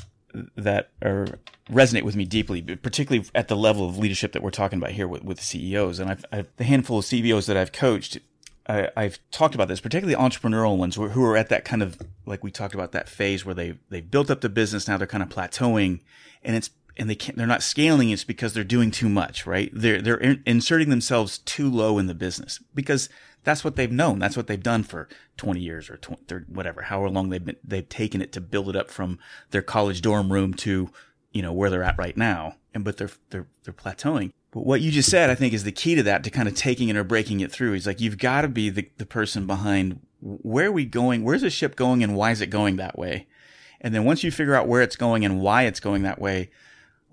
that 0.56 0.90
are 1.02 1.40
resonate 1.70 2.04
with 2.04 2.16
me 2.16 2.26
deeply, 2.26 2.62
particularly 2.62 3.28
at 3.34 3.48
the 3.48 3.56
level 3.56 3.88
of 3.88 3.98
leadership 3.98 4.34
that 4.34 4.42
we're 4.42 4.52
talking 4.52 4.78
about 4.78 4.92
here 4.92 5.08
with, 5.08 5.24
with 5.24 5.42
CEOs. 5.42 6.00
And 6.00 6.10
I've, 6.10 6.26
I've 6.32 6.48
the 6.58 6.64
handful 6.64 7.00
of 7.00 7.06
CEOs 7.06 7.46
that 7.46 7.58
I've 7.58 7.72
coached, 7.72 8.20
I, 8.68 8.90
have 8.96 9.20
talked 9.32 9.56
about 9.56 9.68
this, 9.68 9.82
particularly 9.82 10.16
entrepreneurial 10.16 10.78
ones 10.78 10.96
who 10.96 11.10
who 11.10 11.24
are 11.26 11.38
at 11.38 11.50
that 11.50 11.66
kind 11.66 11.84
of 11.84 12.02
like 12.26 12.44
we 12.44 12.52
talked 12.52 12.74
about 12.74 12.92
that 12.94 13.10
phase 13.10 13.46
where 13.46 13.56
they 13.56 13.78
they 13.90 14.02
built 14.02 14.30
up 14.32 14.42
the 14.42 14.50
business, 14.50 14.88
now 14.88 14.98
they're 14.98 15.08
kind 15.08 15.24
of 15.24 15.30
plateauing, 15.30 16.00
and 16.44 16.56
it's 16.56 16.70
and 16.98 17.10
they 17.10 17.16
can't 17.16 17.38
they're 17.38 17.48
not 17.48 17.64
scaling 17.64 18.10
it's 18.10 18.24
because 18.24 18.54
they're 18.54 18.64
doing 18.64 18.92
too 18.92 19.10
much 19.10 19.48
right 19.48 19.72
they're 19.74 20.02
they're 20.02 20.18
in, 20.18 20.44
inserting 20.46 20.90
themselves 20.90 21.40
too 21.40 21.70
low 21.70 21.98
in 21.98 22.08
the 22.08 22.14
business 22.14 22.60
because 22.74 23.10
that's 23.44 23.64
what 23.64 23.76
they've 23.76 23.92
known. 23.92 24.20
That's 24.20 24.38
what 24.38 24.48
they've 24.48 24.62
done 24.62 24.84
for 24.84 25.08
20 25.38 25.60
years 25.60 25.90
or 25.90 25.98
20, 25.98 26.24
30, 26.28 26.46
whatever 26.48 26.84
however 26.84 27.10
long 27.10 27.30
they've 27.30 27.44
been 27.44 27.58
they've 27.64 27.88
taken 27.88 28.22
it 28.22 28.32
to 28.34 28.42
build 28.42 28.70
it 28.70 28.76
up 28.76 28.90
from 28.90 29.20
their 29.52 29.62
college 29.62 30.02
dorm 30.02 30.32
room 30.32 30.54
to 30.56 30.90
you 31.32 31.42
know 31.42 31.54
where 31.54 31.70
they're 31.70 31.84
at 31.84 31.98
right 31.98 32.18
now. 32.18 32.56
And 32.74 32.84
but 32.84 32.98
they're 32.98 33.12
they're 33.30 33.48
they're 33.64 33.74
plateauing. 33.74 34.32
But 34.52 34.66
what 34.66 34.82
you 34.82 34.92
just 34.92 35.10
said 35.10 35.30
i 35.30 35.36
think 35.36 35.54
is 35.54 35.64
the 35.64 35.72
key 35.72 35.96
to 35.96 36.04
that 36.04 36.24
to 36.24 36.30
kind 36.30 36.48
of 36.48 36.56
taking 36.56 36.90
it 36.90 36.98
or 36.98 37.04
breaking 37.04 37.40
it 37.40 37.52
through. 37.52 37.74
Is 37.74 37.88
like 37.88 38.02
you've 38.02 38.18
got 38.18 38.42
to 38.42 38.48
be 38.48 38.70
the, 38.70 38.90
the 38.98 39.06
person 39.06 39.46
behind 39.48 40.00
where 40.22 40.68
are 40.68 40.72
we 40.72 40.86
going 40.86 41.24
where's 41.24 41.42
the 41.42 41.50
ship 41.50 41.76
going 41.76 42.04
and 42.04 42.16
why 42.16 42.32
is 42.32 42.42
it 42.42 42.48
going 42.48 42.78
that 42.78 42.98
way? 42.98 43.28
And 43.82 43.94
then 43.94 44.06
once 44.06 44.24
you 44.24 44.32
figure 44.32 44.56
out 44.56 44.68
where 44.68 44.82
it's 44.82 44.96
going 44.96 45.26
and 45.26 45.42
why 45.42 45.64
it's 45.64 45.82
going 45.82 46.04
that 46.04 46.20
way 46.20 46.50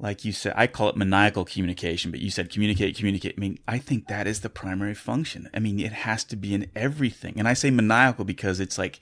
like 0.01 0.25
you 0.25 0.33
said, 0.33 0.55
I 0.57 0.67
call 0.67 0.89
it 0.89 0.97
maniacal 0.97 1.45
communication, 1.45 2.11
but 2.11 2.21
you 2.21 2.31
said 2.31 2.51
communicate, 2.51 2.97
communicate. 2.97 3.35
I 3.37 3.41
mean, 3.41 3.59
I 3.69 3.79
think 3.79 4.09
that 4.09 4.27
is 4.27 4.41
the 4.41 4.49
primary 4.49 4.95
function. 4.95 5.51
I 5.53 5.59
mean, 5.59 5.79
it 5.79 5.93
has 5.93 6.25
to 6.25 6.37
be 6.37 6.55
in 6.55 6.71
everything. 6.75 7.35
And 7.37 7.47
I 7.47 7.53
say 7.53 7.71
maniacal 7.71 8.25
because 8.25 8.61
it's 8.61 8.79
like 8.79 9.01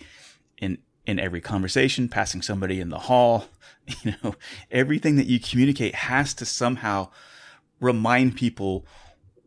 in 0.58 0.78
in 1.06 1.20
every 1.20 1.40
conversation, 1.40 2.08
passing 2.08 2.42
somebody 2.42 2.80
in 2.80 2.88
the 2.88 2.98
hall, 2.98 3.46
you 4.02 4.14
know, 4.22 4.34
everything 4.72 5.16
that 5.16 5.26
you 5.26 5.38
communicate 5.38 5.94
has 5.94 6.34
to 6.34 6.44
somehow 6.44 7.10
remind 7.80 8.36
people 8.36 8.84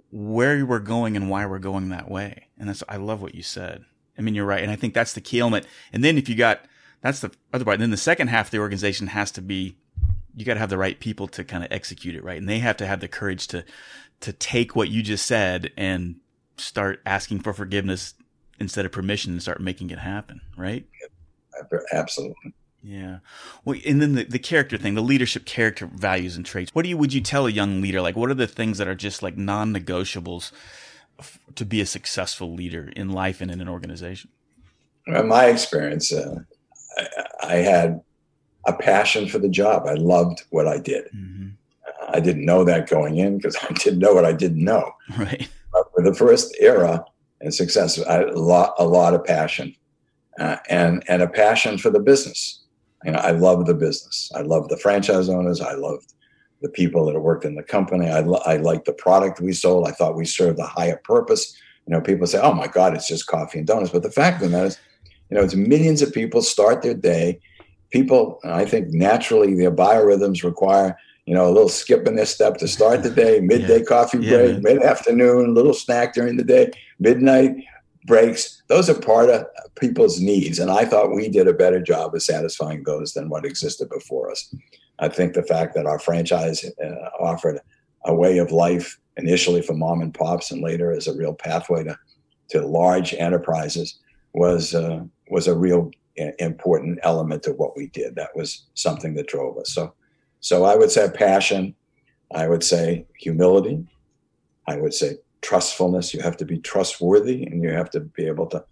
where 0.10 0.66
we're 0.66 0.80
going 0.80 1.18
and 1.18 1.30
why 1.30 1.46
we're 1.46 1.60
going 1.60 1.90
that 1.90 2.10
way. 2.10 2.48
And 2.58 2.70
that's 2.70 2.82
I 2.88 2.96
love 2.96 3.22
what 3.22 3.36
you 3.36 3.44
said. 3.44 3.84
I 4.18 4.22
mean, 4.22 4.36
you're 4.36 4.46
right. 4.46 4.64
And 4.64 4.72
I 4.72 4.78
think 4.78 4.94
that's 4.94 5.14
the 5.14 5.22
key 5.22 5.42
element. 5.42 5.68
And 5.92 6.02
then 6.02 6.18
if 6.18 6.30
you 6.30 6.36
got 6.36 6.66
that's 7.02 7.20
the 7.20 7.32
other 7.52 7.66
part. 7.66 7.76
And 7.76 7.82
then 7.82 7.92
the 7.92 7.98
second 7.98 8.30
half 8.30 8.48
of 8.48 8.52
the 8.52 8.60
organization 8.60 9.08
has 9.08 9.32
to 9.32 9.42
be 9.42 9.76
you 10.36 10.46
got 10.46 10.54
to 10.56 10.60
have 10.60 10.70
the 10.70 10.78
right 10.78 11.00
people 11.00 11.28
to 11.28 11.44
kind 11.44 11.64
of 11.64 11.72
execute 11.72 12.16
it 12.16 12.24
right? 12.24 12.38
And 12.38 12.48
they 12.48 12.60
have 12.60 12.78
to 12.78 12.88
have 12.88 13.00
the 13.00 13.08
courage 13.08 13.48
to 13.48 13.64
to 14.22 14.34
take 14.34 14.76
what 14.76 14.90
you 14.90 15.02
just 15.02 15.26
said 15.26 15.72
and 15.76 16.18
start 16.58 17.02
asking 17.06 17.40
for 17.40 17.54
forgiveness 17.54 18.14
instead 18.60 18.86
of 18.86 18.92
permission 18.92 19.32
and 19.32 19.42
start 19.42 19.62
making 19.62 19.90
it 19.90 20.00
happen 20.00 20.42
right? 20.56 20.86
Absolutely. 21.92 22.54
Yeah. 22.84 23.20
Well 23.64 23.80
and 23.86 24.02
then 24.02 24.16
the, 24.16 24.24
the 24.24 24.40
character 24.40 24.78
thing 24.78 24.96
the 24.96 25.02
leadership 25.02 25.46
character 25.46 25.88
values 25.94 26.36
and 26.36 26.46
traits. 26.46 26.74
What 26.74 26.84
do 26.84 26.90
you 26.90 26.98
would 26.98 27.14
you 27.14 27.22
tell 27.22 27.46
a 27.46 27.52
young 27.52 27.82
leader 27.82 28.02
like 28.02 28.16
what 28.16 28.30
are 28.30 28.36
the 28.36 28.48
things 28.48 28.78
that 28.78 28.88
are 28.88 28.96
just 28.96 29.22
like 29.22 29.38
non-negotiables 29.38 30.52
f- 31.20 31.40
to 31.56 31.66
be 31.66 31.82
a 31.82 31.86
successful 31.86 32.54
leader 32.54 32.92
in 32.96 33.10
life 33.10 33.42
and 33.42 33.52
in 33.52 33.62
an 33.62 33.70
organization? 33.70 34.30
In 35.08 35.28
my 35.28 35.46
experience 35.46 36.14
uh, 36.14 36.40
I, 36.98 37.08
I 37.44 37.56
had 37.56 38.02
a 38.66 38.74
passion 38.74 39.28
for 39.28 39.40
the 39.40 39.50
job. 39.50 39.88
I 39.88 39.94
loved 39.94 40.44
what 40.50 40.68
I 40.68 40.78
did. 40.78 41.06
Mm-hmm. 41.16 41.50
I 42.14 42.20
didn't 42.20 42.46
know 42.46 42.64
that 42.64 42.90
going 42.90 43.18
in 43.18 43.38
because 43.38 43.58
I 43.70 43.74
didn't 43.74 44.00
know 44.00 44.14
what 44.14 44.26
I 44.26 44.34
didn't 44.34 44.64
know. 44.64 44.94
Right. 45.18 45.48
But 45.74 45.86
for 45.94 46.04
the 46.04 46.14
first 46.14 46.56
era 46.60 47.04
and 47.40 47.54
success, 47.54 48.02
I 48.04 48.14
had 48.14 48.30
a 48.30 48.40
lot, 48.40 48.74
a 48.78 48.86
lot 48.86 49.14
of 49.14 49.24
passion 49.24 49.76
uh, 50.40 50.58
and, 50.70 51.04
and 51.08 51.22
a 51.22 51.28
passion 51.28 51.78
for 51.78 51.90
the 51.90 52.00
business. 52.00 52.60
You 53.04 53.12
know, 53.12 53.20
I 53.20 53.32
love 53.32 53.66
the 53.66 53.74
business. 53.74 54.32
I 54.36 54.42
love 54.42 54.70
the 54.70 54.78
franchise 54.78 55.28
owners. 55.28 55.60
I 55.60 55.74
loved 55.74 56.14
the 56.62 56.70
people 56.70 57.06
that 57.06 57.20
worked 57.20 57.46
in 57.46 57.56
the 57.56 57.64
company. 57.64 58.10
I, 58.10 58.20
lo- 58.20 58.42
I 58.46 58.58
liked 58.58 58.86
the 58.86 58.94
product 58.94 59.42
we 59.42 59.54
sold. 59.54 59.88
I 59.88 59.92
thought 59.92 60.16
we 60.16 60.26
served 60.26 60.60
a 60.60 60.66
higher 60.66 61.02
purpose. 61.04 61.56
You 61.88 61.96
know, 61.96 62.02
people 62.02 62.28
say, 62.28 62.40
oh 62.40 62.54
my 62.54 62.68
God, 62.68 62.94
it's 62.94 63.08
just 63.08 63.26
coffee 63.26 63.58
and 63.58 63.68
donuts. 63.68 63.92
But 63.92 64.04
the 64.04 64.12
fact 64.12 64.42
of 64.42 64.52
the 64.52 64.56
matter 64.56 64.68
is, 64.68 64.78
you 65.30 65.38
know, 65.38 65.44
it's 65.44 65.56
millions 65.56 66.02
of 66.02 66.14
people 66.14 66.42
start 66.42 66.84
their 66.84 66.94
day 66.94 67.40
people, 67.92 68.40
I 68.44 68.66
think 68.66 68.90
naturally 68.92 69.54
their 69.54 69.72
biorhythms 69.72 70.44
require, 70.44 70.98
you 71.26 71.34
know, 71.34 71.48
a 71.48 71.52
little 71.52 71.70
skip 71.70 72.08
in 72.08 72.16
their 72.16 72.26
step 72.26 72.58
to 72.58 72.68
start 72.68 73.04
the 73.04 73.10
day, 73.10 73.40
midday 73.44 73.80
yeah. 73.80 73.86
coffee 73.86 74.18
break, 74.18 74.56
yeah, 74.56 74.60
mid 74.60 74.82
afternoon, 74.82 75.54
little 75.54 75.74
snack 75.74 76.14
during 76.14 76.38
the 76.38 76.44
day, 76.44 76.72
midnight 77.00 77.56
breaks. 78.06 78.64
Those 78.68 78.90
are 78.90 79.00
part 79.00 79.30
of 79.30 79.46
people's 79.76 80.20
needs. 80.20 80.60
And 80.60 80.72
I 80.72 80.86
thought 80.86 81.16
we 81.16 81.30
did 81.30 81.48
a 81.48 81.54
better 81.54 81.82
job 81.82 82.16
of 82.16 82.24
satisfying 82.24 82.84
those 82.84 83.14
than 83.14 83.30
what 83.30 83.46
existed 83.46 83.90
before 83.90 84.32
us. 84.32 84.54
I 85.00 85.10
think 85.10 85.34
the 85.34 85.44
fact 85.44 85.76
that 85.76 85.86
our 85.86 86.00
franchise 86.00 86.66
uh, 86.84 87.10
offered 87.20 87.60
a 88.06 88.14
way 88.14 88.40
of 88.40 88.52
life 88.52 88.98
initially 89.18 89.62
for 89.62 89.74
mom 89.74 90.02
and 90.02 90.14
pops 90.14 90.52
and 90.52 90.62
later 90.62 90.92
as 90.92 91.08
a 91.08 91.16
real 91.16 91.34
pathway 91.34 91.84
to, 91.84 91.98
to 92.50 92.66
large 92.66 93.14
enterprises 93.14 94.00
was 94.34 94.74
uh, 94.74 95.02
was 95.30 95.48
a 95.48 95.56
real 95.56 95.92
important 96.40 97.00
element 97.04 97.48
of 97.48 97.58
what 97.58 97.76
we 97.76 97.88
did. 97.88 98.16
That 98.16 98.36
was 98.36 98.66
something 98.74 99.14
that 99.16 99.28
drove 99.28 99.58
us. 99.58 99.74
So, 99.74 99.94
so 100.40 100.66
I 100.66 100.76
would 100.76 100.92
say 100.92 101.10
passion. 101.14 101.76
I 102.34 102.48
would 102.48 102.64
say 102.64 103.06
humility. 103.18 103.86
I 104.68 104.78
would 104.78 104.94
say 104.94 105.18
trustfulness. 105.42 106.14
You 106.14 106.22
have 106.22 106.38
to 106.38 106.46
be 106.46 106.60
trustworthy, 106.60 107.44
and 107.44 107.62
you 107.64 107.70
have 107.70 107.90
to 107.92 108.00
be 108.00 108.26
able 108.28 108.48
to 108.48 108.64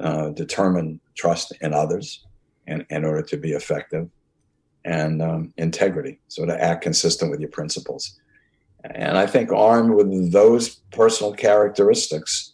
uh, 0.00 0.30
determine 0.30 1.00
trust 1.14 1.52
in 1.60 1.72
others, 1.72 2.26
in, 2.66 2.84
in 2.90 3.04
order 3.04 3.22
to 3.22 3.36
be 3.36 3.52
effective. 3.52 4.08
And 4.84 5.20
um, 5.20 5.52
integrity, 5.56 6.20
so 6.28 6.46
to 6.46 6.62
act 6.62 6.82
consistent 6.82 7.30
with 7.30 7.40
your 7.40 7.50
principles. 7.50 8.20
And 8.84 9.18
I 9.18 9.26
think 9.26 9.50
armed 9.50 9.94
with 9.94 10.30
those 10.30 10.76
personal 10.92 11.32
characteristics, 11.32 12.52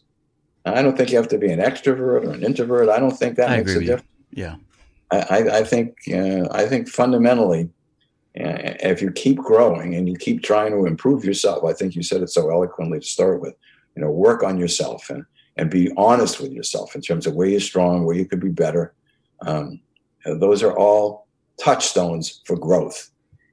I 0.64 0.80
don't 0.80 0.96
think 0.96 1.10
you 1.10 1.16
have 1.16 1.28
to 1.28 1.38
be 1.38 1.52
an 1.52 1.58
extrovert 1.58 2.24
or 2.24 2.30
an 2.30 2.42
introvert. 2.42 2.88
I 2.88 2.98
don't 3.00 3.16
think 3.16 3.36
that 3.36 3.50
I 3.50 3.58
makes 3.58 3.74
a 3.74 3.80
difference. 3.80 4.08
Yeah, 4.32 4.56
I, 5.10 5.58
I 5.58 5.64
think 5.64 5.96
uh, 6.12 6.48
I 6.50 6.66
think 6.66 6.88
fundamentally, 6.88 7.68
uh, 8.38 8.74
if 8.80 9.02
you 9.02 9.10
keep 9.10 9.38
growing 9.38 9.94
and 9.94 10.08
you 10.08 10.16
keep 10.16 10.42
trying 10.42 10.72
to 10.72 10.86
improve 10.86 11.24
yourself, 11.24 11.64
I 11.64 11.72
think 11.72 11.94
you 11.94 12.02
said 12.02 12.22
it 12.22 12.30
so 12.30 12.50
eloquently 12.50 13.00
to 13.00 13.06
start 13.06 13.40
with. 13.40 13.54
You 13.94 14.02
know, 14.02 14.10
work 14.10 14.42
on 14.42 14.58
yourself 14.58 15.10
and 15.10 15.24
and 15.56 15.70
be 15.70 15.92
honest 15.98 16.40
with 16.40 16.52
yourself 16.52 16.94
in 16.94 17.02
terms 17.02 17.26
of 17.26 17.34
where 17.34 17.46
you're 17.46 17.60
strong, 17.60 18.06
where 18.06 18.16
you 18.16 18.24
could 18.24 18.40
be 18.40 18.48
better. 18.48 18.94
Um, 19.42 19.80
those 20.24 20.62
are 20.62 20.76
all 20.76 21.26
touchstones 21.60 22.40
for 22.46 22.56
growth, 22.56 23.10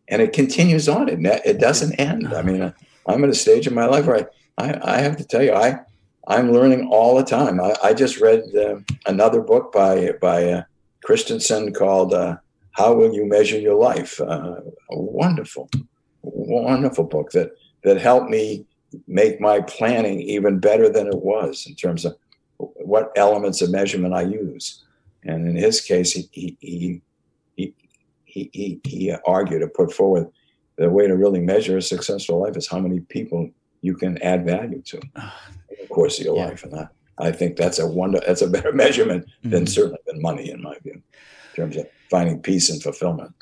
and 0.07 0.21
it 0.21 0.31
continues 0.31 0.87
on. 0.87 1.09
It 1.09 1.19
it 1.45 1.59
doesn't 1.59 1.95
end. 1.95 2.33
I 2.33 2.41
mean, 2.41 2.73
I'm 3.05 3.23
at 3.23 3.29
a 3.29 3.35
stage 3.35 3.67
in 3.67 3.73
my 3.73 3.85
life 3.85 4.05
where 4.05 4.29
I, 4.57 4.69
I, 4.69 4.95
I 4.95 4.97
have 4.99 5.17
to 5.17 5.25
tell 5.25 5.43
you, 5.43 5.53
I 5.53 5.81
I'm 6.27 6.51
learning 6.51 6.89
all 6.91 7.17
the 7.17 7.23
time. 7.23 7.59
I, 7.59 7.75
I 7.83 7.93
just 7.93 8.19
read 8.19 8.43
uh, 8.55 8.79
another 9.05 9.41
book 9.41 9.71
by 9.71 10.11
by 10.21 10.51
uh, 10.51 10.63
Christensen 11.03 11.73
called 11.73 12.13
uh, 12.13 12.37
"How 12.71 12.93
Will 12.93 13.13
You 13.13 13.25
Measure 13.25 13.59
Your 13.59 13.75
Life." 13.75 14.19
Uh, 14.21 14.61
a 14.91 14.99
wonderful, 14.99 15.69
wonderful 16.21 17.05
book 17.05 17.31
that 17.31 17.51
that 17.83 17.97
helped 17.97 18.29
me 18.29 18.65
make 19.07 19.39
my 19.39 19.61
planning 19.61 20.19
even 20.21 20.59
better 20.59 20.89
than 20.89 21.07
it 21.07 21.21
was 21.21 21.65
in 21.67 21.75
terms 21.75 22.05
of 22.05 22.15
what 22.57 23.11
elements 23.15 23.61
of 23.61 23.71
measurement 23.71 24.13
I 24.13 24.23
use. 24.23 24.83
And 25.23 25.47
in 25.47 25.55
his 25.55 25.81
case, 25.81 26.11
he 26.13 26.29
he 26.31 26.57
he 27.55 27.73
he, 28.25 28.49
he, 28.53 28.79
he 28.83 29.15
argued 29.25 29.63
or 29.63 29.69
put 29.69 29.91
forward 29.91 30.27
the 30.77 30.89
way 30.89 31.07
to 31.07 31.15
really 31.15 31.41
measure 31.41 31.77
a 31.77 31.81
successful 31.81 32.39
life 32.39 32.55
is 32.55 32.67
how 32.67 32.79
many 32.79 32.99
people 33.01 33.49
you 33.81 33.95
can 33.95 34.21
add 34.21 34.45
value 34.45 34.81
to 34.83 34.97
the 34.97 35.31
course 35.89 36.19
of 36.19 36.25
your 36.25 36.37
yeah. 36.37 36.45
life. 36.45 36.63
And 36.63 36.75
I, 36.75 36.87
I 37.17 37.31
think 37.31 37.57
that's 37.57 37.79
a 37.79 37.87
wonder 37.87 38.21
that's 38.25 38.41
a 38.41 38.47
better 38.47 38.71
measurement 38.73 39.25
than 39.43 39.63
mm-hmm. 39.63 39.65
certainly 39.65 39.99
than 40.07 40.21
money 40.21 40.49
in 40.49 40.61
my 40.61 40.77
view, 40.83 40.93
in 40.93 41.03
terms 41.55 41.77
of 41.77 41.87
finding 42.09 42.41
peace 42.41 42.69
and 42.69 42.81
fulfillment. 42.81 43.33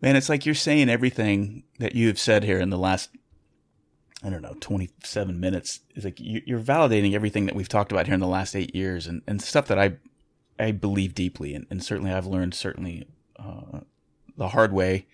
Man, 0.00 0.16
it's 0.16 0.28
like 0.28 0.46
you're 0.46 0.54
saying 0.54 0.88
everything 0.88 1.64
that 1.78 1.94
you 1.94 2.08
have 2.08 2.18
said 2.18 2.44
here 2.44 2.60
in 2.60 2.70
the 2.70 2.78
last 2.78 3.10
I 4.24 4.30
don't 4.30 4.42
know, 4.42 4.56
27 4.60 5.38
minutes. 5.38 5.80
It's 5.94 6.04
like 6.04 6.16
you're 6.18 6.58
validating 6.58 7.12
everything 7.12 7.46
that 7.46 7.54
we've 7.54 7.68
talked 7.68 7.92
about 7.92 8.06
here 8.06 8.14
in 8.14 8.20
the 8.20 8.26
last 8.26 8.56
eight 8.56 8.74
years 8.74 9.06
and, 9.06 9.22
and 9.26 9.42
stuff 9.42 9.68
that 9.68 9.78
I, 9.78 9.98
I 10.58 10.72
believe 10.72 11.14
deeply. 11.14 11.54
And, 11.54 11.66
and 11.70 11.84
certainly 11.84 12.10
I've 12.10 12.26
learned 12.26 12.54
certainly, 12.54 13.06
uh, 13.38 13.80
the 14.36 14.48
hard 14.48 14.72
way, 14.72 15.06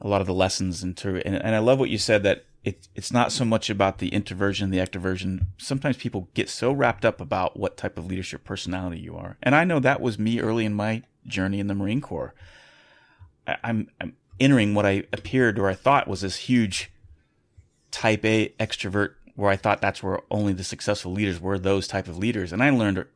a 0.00 0.08
lot 0.08 0.20
of 0.20 0.26
the 0.26 0.34
lessons 0.34 0.82
into, 0.82 1.24
and, 1.26 1.36
and 1.36 1.54
I 1.54 1.58
love 1.58 1.78
what 1.78 1.90
you 1.90 1.98
said 1.98 2.22
that 2.24 2.44
it, 2.66 2.88
it's 2.96 3.12
not 3.12 3.30
so 3.30 3.44
much 3.44 3.70
about 3.70 3.98
the 3.98 4.08
introversion, 4.08 4.70
the 4.70 4.78
extroversion. 4.78 5.46
Sometimes 5.56 5.96
people 5.96 6.28
get 6.34 6.48
so 6.50 6.72
wrapped 6.72 7.04
up 7.04 7.20
about 7.20 7.56
what 7.56 7.76
type 7.76 7.96
of 7.96 8.06
leadership 8.06 8.42
personality 8.42 8.98
you 8.98 9.16
are. 9.16 9.38
And 9.40 9.54
I 9.54 9.62
know 9.62 9.78
that 9.78 10.00
was 10.00 10.18
me 10.18 10.40
early 10.40 10.64
in 10.64 10.74
my 10.74 11.04
journey 11.28 11.60
in 11.60 11.68
the 11.68 11.76
Marine 11.76 12.00
Corps. 12.00 12.34
I, 13.46 13.56
I'm, 13.62 13.88
I'm 14.00 14.16
entering 14.40 14.74
what 14.74 14.84
I 14.84 15.04
appeared 15.12 15.60
or 15.60 15.68
I 15.68 15.74
thought 15.74 16.08
was 16.08 16.22
this 16.22 16.36
huge, 16.36 16.90
type 17.92 18.24
A 18.24 18.48
extrovert 18.58 19.14
where 19.36 19.50
I 19.50 19.56
thought 19.56 19.80
that's 19.80 20.02
where 20.02 20.20
only 20.28 20.52
the 20.52 20.64
successful 20.64 21.12
leaders 21.12 21.40
were 21.40 21.60
those 21.60 21.86
type 21.86 22.08
of 22.08 22.18
leaders. 22.18 22.52
And 22.52 22.64
I 22.64 22.70
learned 22.70 23.06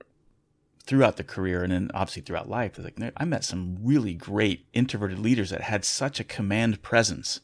throughout 0.84 1.16
the 1.16 1.24
career 1.24 1.64
and 1.64 1.72
then 1.72 1.90
obviously 1.92 2.22
throughout 2.22 2.48
life, 2.48 2.78
like 2.78 2.96
I 3.16 3.24
met 3.24 3.42
some 3.42 3.78
really 3.82 4.14
great 4.14 4.66
introverted 4.72 5.18
leaders 5.18 5.50
that 5.50 5.62
had 5.62 5.84
such 5.84 6.20
a 6.20 6.24
command 6.24 6.82
presence. 6.82 7.40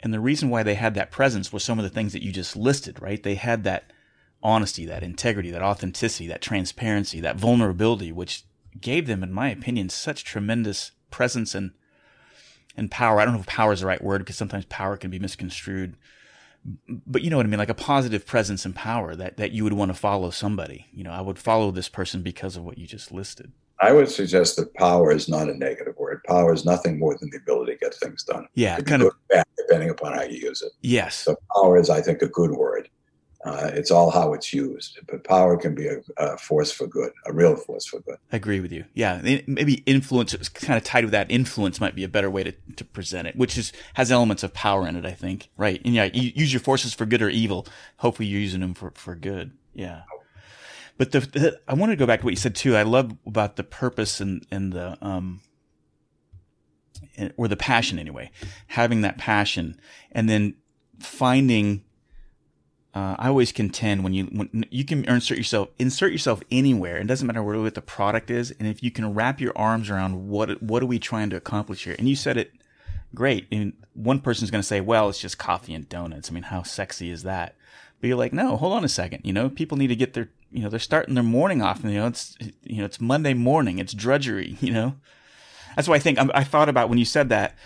And 0.00 0.12
the 0.12 0.20
reason 0.20 0.50
why 0.50 0.62
they 0.62 0.74
had 0.74 0.94
that 0.94 1.10
presence 1.10 1.52
was 1.52 1.64
some 1.64 1.78
of 1.78 1.82
the 1.82 1.90
things 1.90 2.12
that 2.12 2.22
you 2.22 2.32
just 2.32 2.56
listed, 2.56 3.00
right? 3.00 3.22
They 3.22 3.34
had 3.34 3.64
that 3.64 3.92
honesty, 4.42 4.86
that 4.86 5.02
integrity, 5.02 5.50
that 5.50 5.62
authenticity, 5.62 6.26
that 6.28 6.42
transparency, 6.42 7.20
that 7.20 7.36
vulnerability, 7.36 8.12
which 8.12 8.44
gave 8.80 9.06
them, 9.06 9.22
in 9.22 9.32
my 9.32 9.50
opinion, 9.50 9.88
such 9.88 10.24
tremendous 10.24 10.92
presence 11.10 11.54
and 11.54 11.72
and 12.78 12.90
power. 12.90 13.18
I 13.18 13.24
don't 13.24 13.32
know 13.32 13.40
if 13.40 13.46
power 13.46 13.72
is 13.72 13.80
the 13.80 13.86
right 13.86 14.04
word 14.04 14.18
because 14.18 14.36
sometimes 14.36 14.66
power 14.66 14.98
can 14.98 15.10
be 15.10 15.18
misconstrued 15.18 15.96
but 16.88 17.22
you 17.22 17.30
know 17.30 17.36
what 17.36 17.46
I 17.46 17.48
mean, 17.48 17.58
like 17.58 17.68
a 17.68 17.74
positive 17.74 18.26
presence 18.26 18.64
and 18.64 18.74
power 18.74 19.14
that, 19.14 19.36
that 19.36 19.52
you 19.52 19.64
would 19.64 19.72
want 19.72 19.90
to 19.90 19.94
follow 19.94 20.30
somebody. 20.30 20.86
You 20.92 21.04
know, 21.04 21.12
I 21.12 21.20
would 21.20 21.38
follow 21.38 21.70
this 21.70 21.88
person 21.88 22.22
because 22.22 22.56
of 22.56 22.64
what 22.64 22.78
you 22.78 22.86
just 22.86 23.12
listed. 23.12 23.52
I 23.80 23.92
would 23.92 24.08
suggest 24.08 24.56
that 24.56 24.72
power 24.74 25.12
is 25.12 25.28
not 25.28 25.48
a 25.48 25.54
negative 25.54 25.96
word. 25.98 26.22
Power 26.24 26.52
is 26.52 26.64
nothing 26.64 26.98
more 26.98 27.16
than 27.18 27.30
the 27.30 27.36
ability 27.36 27.72
to 27.72 27.78
get 27.78 27.94
things 27.94 28.24
done. 28.24 28.48
Yeah, 28.54 28.80
kind 28.80 29.02
of 29.02 29.12
bad, 29.28 29.44
depending 29.66 29.90
upon 29.90 30.14
how 30.14 30.22
you 30.22 30.38
use 30.38 30.62
it. 30.62 30.72
Yes. 30.82 31.16
So 31.16 31.36
power 31.54 31.78
is, 31.78 31.90
I 31.90 32.00
think, 32.00 32.22
a 32.22 32.28
good 32.28 32.52
word. 32.52 32.88
Uh, 33.44 33.70
it's 33.74 33.92
all 33.92 34.10
how 34.10 34.32
it's 34.32 34.52
used. 34.52 34.98
But 35.06 35.22
power 35.22 35.56
can 35.56 35.74
be 35.74 35.86
a, 35.86 36.00
a, 36.16 36.36
force 36.36 36.72
for 36.72 36.88
good, 36.88 37.12
a 37.26 37.32
real 37.32 37.54
force 37.54 37.86
for 37.86 38.00
good. 38.00 38.16
I 38.32 38.36
agree 38.36 38.58
with 38.58 38.72
you. 38.72 38.84
Yeah, 38.94 39.20
maybe 39.46 39.84
influence 39.86 40.34
is 40.34 40.48
kind 40.48 40.76
of 40.76 40.82
tied 40.82 41.04
with 41.04 41.12
that. 41.12 41.30
Influence 41.30 41.80
might 41.80 41.94
be 41.94 42.02
a 42.02 42.08
better 42.08 42.28
way 42.28 42.42
to, 42.42 42.52
to 42.74 42.84
present 42.84 43.28
it, 43.28 43.36
which 43.36 43.56
is 43.56 43.72
has 43.94 44.10
elements 44.10 44.42
of 44.42 44.52
power 44.52 44.88
in 44.88 44.96
it. 44.96 45.06
I 45.06 45.12
think. 45.12 45.48
Right. 45.56 45.80
And 45.84 45.94
yeah, 45.94 46.04
you 46.12 46.32
use 46.34 46.52
your 46.52 46.60
forces 46.60 46.92
for 46.92 47.06
good 47.06 47.22
or 47.22 47.28
evil. 47.28 47.68
Hopefully, 47.98 48.26
you're 48.26 48.40
using 48.40 48.62
them 48.62 48.74
for 48.74 48.90
for 48.96 49.14
good. 49.14 49.52
Yeah. 49.74 50.02
But 50.98 51.12
the, 51.12 51.20
the 51.20 51.60
I 51.68 51.74
want 51.74 51.92
to 51.92 51.96
go 51.96 52.06
back 52.06 52.20
to 52.20 52.24
what 52.26 52.32
you 52.32 52.38
said 52.38 52.56
too. 52.56 52.74
I 52.74 52.82
love 52.82 53.14
about 53.26 53.54
the 53.54 53.64
purpose 53.64 54.20
and 54.20 54.44
and 54.50 54.72
the 54.72 54.98
um 55.00 55.40
or 57.36 57.48
the 57.48 57.56
passion 57.56 57.98
anyway, 57.98 58.30
having 58.68 59.00
that 59.02 59.18
passion 59.18 59.80
and 60.12 60.28
then 60.28 60.54
finding 60.98 61.82
uh, 62.96 63.14
I 63.18 63.28
always 63.28 63.52
contend 63.52 64.04
when 64.04 64.14
you 64.14 64.24
when 64.24 64.64
you 64.70 64.82
can 64.82 65.04
insert 65.04 65.36
yourself 65.36 65.68
insert 65.78 66.12
yourself 66.12 66.42
anywhere. 66.50 66.96
It 66.96 67.06
doesn't 67.06 67.26
matter 67.26 67.42
what 67.42 67.74
the 67.74 67.82
product 67.82 68.30
is, 68.30 68.52
and 68.52 68.66
if 68.66 68.82
you 68.82 68.90
can 68.90 69.12
wrap 69.12 69.38
your 69.38 69.52
arms 69.54 69.90
around 69.90 70.30
what 70.30 70.62
what 70.62 70.82
are 70.82 70.86
we 70.86 70.98
trying 70.98 71.28
to 71.28 71.36
accomplish 71.36 71.84
here. 71.84 71.94
And 71.98 72.08
you 72.08 72.16
said 72.16 72.38
it 72.38 72.52
great. 73.14 73.48
And 73.52 73.74
one 73.92 74.20
person's 74.20 74.50
going 74.50 74.62
to 74.62 74.66
say, 74.66 74.80
"Well, 74.80 75.10
it's 75.10 75.20
just 75.20 75.36
coffee 75.36 75.74
and 75.74 75.86
donuts." 75.86 76.30
I 76.30 76.32
mean, 76.32 76.44
how 76.44 76.62
sexy 76.62 77.10
is 77.10 77.22
that? 77.24 77.54
But 78.00 78.08
you're 78.08 78.16
like, 78.16 78.32
no, 78.32 78.56
hold 78.56 78.72
on 78.72 78.84
a 78.84 78.88
second. 78.88 79.22
You 79.24 79.32
know, 79.34 79.50
people 79.50 79.76
need 79.76 79.88
to 79.88 79.96
get 79.96 80.14
their 80.14 80.30
you 80.50 80.62
know 80.62 80.70
they're 80.70 80.78
starting 80.78 81.14
their 81.14 81.22
morning 81.22 81.60
off. 81.60 81.84
And, 81.84 81.92
you 81.92 81.98
know, 81.98 82.06
it's 82.06 82.38
you 82.62 82.78
know 82.78 82.86
it's 82.86 83.00
Monday 83.00 83.34
morning. 83.34 83.78
It's 83.78 83.92
drudgery. 83.92 84.56
You 84.66 84.72
know, 84.72 84.96
that's 85.76 85.86
why 85.86 85.94
I 85.94 86.00
think 86.00 86.18
I 86.18 86.42
thought 86.42 86.68
about 86.68 86.88
when 86.88 86.98
you 86.98 87.04
said 87.04 87.28
that 87.28 87.56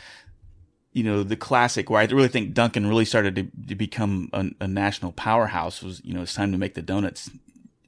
you 0.93 1.05
know, 1.05 1.23
the 1.23 1.37
classic 1.37 1.89
where 1.89 2.01
I 2.01 2.05
really 2.07 2.29
think 2.29 2.53
Dunkin' 2.53 2.87
really 2.87 3.05
started 3.05 3.37
to, 3.37 3.49
to 3.69 3.75
become 3.75 4.29
a, 4.33 4.51
a, 4.61 4.69
national 4.69 5.13
powerhouse 5.13 5.83
was, 5.83 6.05
you 6.05 6.13
know, 6.13 6.23
it's 6.23 6.35
time 6.35 6.51
to 6.53 6.59
make 6.59 6.75
the 6.75 6.83
donuts 6.83 7.31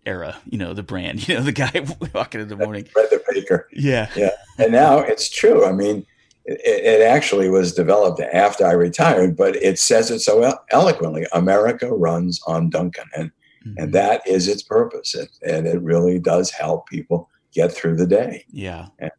era, 0.07 0.37
you 0.49 0.57
know, 0.57 0.73
the 0.73 0.83
brand, 0.83 1.27
you 1.29 1.35
know, 1.35 1.43
the 1.43 1.53
guy 1.53 1.85
walking 2.15 2.41
in 2.41 2.49
the 2.49 2.57
morning. 2.57 2.85
Fred 2.85 3.09
the 3.11 3.23
Baker. 3.29 3.69
Yeah. 3.73 4.09
Yeah. 4.15 4.31
And 4.59 4.73
now 4.73 4.99
it's 4.99 5.29
true. 5.29 5.67
I 5.67 5.73
mean, 5.73 6.07
it, 6.45 7.01
it, 7.01 7.03
actually 7.03 7.49
was 7.49 7.73
developed 7.73 8.21
after 8.21 8.67
I 8.67 8.73
retired, 8.73 9.37
but 9.37 9.57
it 9.57 9.79
says 9.79 10.11
it 10.11 10.21
so 10.21 10.57
eloquently. 10.71 11.27
America 11.33 11.93
runs 11.93 12.41
on 12.47 12.69
Dunkin' 12.69 13.05
And, 13.17 13.31
mm-hmm. 13.67 13.75
and 13.79 13.93
that 13.95 14.27
is 14.27 14.49
its 14.49 14.63
purpose. 14.63 15.15
It, 15.15 15.29
and 15.47 15.67
it 15.67 15.81
really 15.83 16.19
does 16.19 16.51
help 16.51 16.89
people 16.89 17.29
get 17.53 17.73
through 17.73 17.97
the 17.97 18.07
day. 18.07 18.45
Yeah. 18.51 18.89
And, 18.99 19.11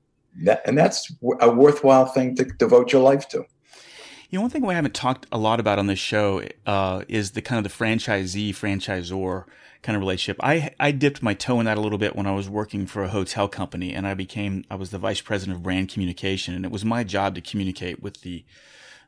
that, 0.43 0.61
and 0.65 0.77
that's 0.77 1.11
a 1.39 1.49
worthwhile 1.49 2.05
thing 2.05 2.35
to 2.35 2.45
devote 2.45 2.91
your 2.91 3.01
life 3.01 3.27
to. 3.29 3.45
You 4.29 4.39
know, 4.39 4.41
one 4.41 4.49
thing 4.49 4.65
we 4.65 4.73
haven't 4.73 4.95
talked 4.95 5.27
a 5.31 5.37
lot 5.37 5.59
about 5.59 5.77
on 5.77 5.87
this 5.87 5.99
show 5.99 6.43
uh, 6.65 7.03
is 7.07 7.31
the 7.31 7.41
kind 7.41 7.63
of 7.63 7.71
the 7.71 7.85
franchisee 7.85 8.49
franchisor 8.49 9.45
kind 9.83 9.95
of 9.95 9.99
relationship. 9.99 10.37
I 10.41 10.71
I 10.79 10.91
dipped 10.91 11.21
my 11.21 11.35
toe 11.35 11.59
in 11.59 11.67
that 11.67 11.77
a 11.77 11.81
little 11.81 11.99
bit 11.99 12.15
when 12.15 12.25
I 12.25 12.33
was 12.33 12.49
working 12.49 12.87
for 12.87 13.03
a 13.03 13.09
hotel 13.09 13.47
company, 13.47 13.93
and 13.93 14.07
I 14.07 14.15
became 14.15 14.65
I 14.71 14.75
was 14.75 14.89
the 14.89 14.97
vice 14.97 15.21
president 15.21 15.57
of 15.57 15.63
brand 15.63 15.89
communication, 15.89 16.55
and 16.55 16.65
it 16.65 16.71
was 16.71 16.83
my 16.83 17.03
job 17.03 17.35
to 17.35 17.41
communicate 17.41 18.01
with 18.01 18.21
the 18.21 18.43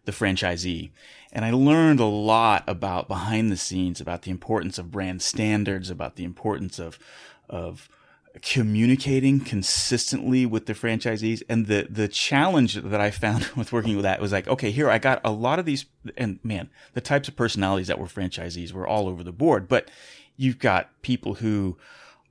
the 0.04 0.12
franchisee. 0.12 0.92
And 1.32 1.44
I 1.44 1.52
learned 1.52 2.00
a 2.00 2.06
lot 2.06 2.64
about 2.68 3.08
behind 3.08 3.52
the 3.52 3.58
scenes, 3.58 4.00
about 4.00 4.22
the 4.22 4.32
importance 4.32 4.78
of 4.78 4.92
brand 4.92 5.22
standards, 5.22 5.90
about 5.90 6.18
the 6.18 6.24
importance 6.24 6.78
of 6.78 7.00
of 7.50 7.90
communicating 8.42 9.40
consistently 9.40 10.46
with 10.46 10.66
the 10.66 10.74
franchisees. 10.74 11.42
And 11.50 11.68
the 11.68 11.88
the 11.90 12.08
challenge 12.08 12.76
that 12.76 13.02
I 13.02 13.12
found 13.12 13.46
with 13.56 13.72
working 13.72 13.96
with 13.96 14.04
that 14.04 14.22
was 14.22 14.32
like 14.32 14.48
okay 14.48 14.72
here 14.72 14.90
I 14.90 14.98
got 14.98 15.22
a 15.24 15.32
lot 15.32 15.60
of 15.60 15.66
these 15.66 15.86
and 16.18 16.40
man 16.44 16.70
the 16.94 17.02
types 17.02 17.28
of 17.28 17.36
personalities 17.36 17.88
that 17.88 18.00
were 18.00 18.08
franchisees 18.08 18.72
were 18.72 18.88
all 18.88 19.08
over 19.08 19.24
the 19.24 19.32
board 19.32 19.68
but 19.68 19.90
you've 20.38 20.60
got 20.60 20.90
people 21.02 21.36
who 21.36 21.78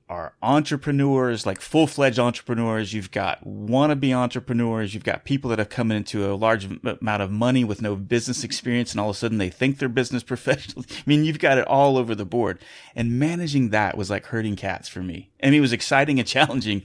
are 0.07 0.33
entrepreneurs, 0.43 1.45
like 1.45 1.59
full 1.59 1.87
fledged 1.87 2.19
entrepreneurs. 2.19 2.93
You've 2.93 3.11
got 3.11 3.43
wannabe 3.43 4.15
entrepreneurs. 4.15 4.93
You've 4.93 5.03
got 5.03 5.25
people 5.25 5.49
that 5.49 5.59
have 5.59 5.69
come 5.69 5.91
into 5.91 6.31
a 6.31 6.35
large 6.35 6.65
amount 6.65 7.21
of 7.23 7.31
money 7.31 7.63
with 7.63 7.81
no 7.81 7.95
business 7.95 8.43
experience, 8.43 8.91
and 8.91 9.01
all 9.01 9.09
of 9.09 9.15
a 9.15 9.19
sudden 9.19 9.39
they 9.39 9.49
think 9.49 9.79
they're 9.79 9.89
business 9.89 10.23
professionals. 10.35 10.85
I 10.89 11.03
mean, 11.05 11.25
you've 11.25 11.39
got 11.39 11.57
it 11.57 11.67
all 11.67 11.97
over 11.97 12.13
the 12.13 12.25
board. 12.25 12.59
And 12.95 13.19
managing 13.19 13.69
that 13.69 13.97
was 13.97 14.09
like 14.09 14.27
herding 14.27 14.55
cats 14.55 14.87
for 14.87 15.01
me. 15.01 15.31
I 15.41 15.47
mean, 15.47 15.55
it 15.55 15.61
was 15.61 15.73
exciting 15.73 16.19
and 16.19 16.27
challenging, 16.35 16.83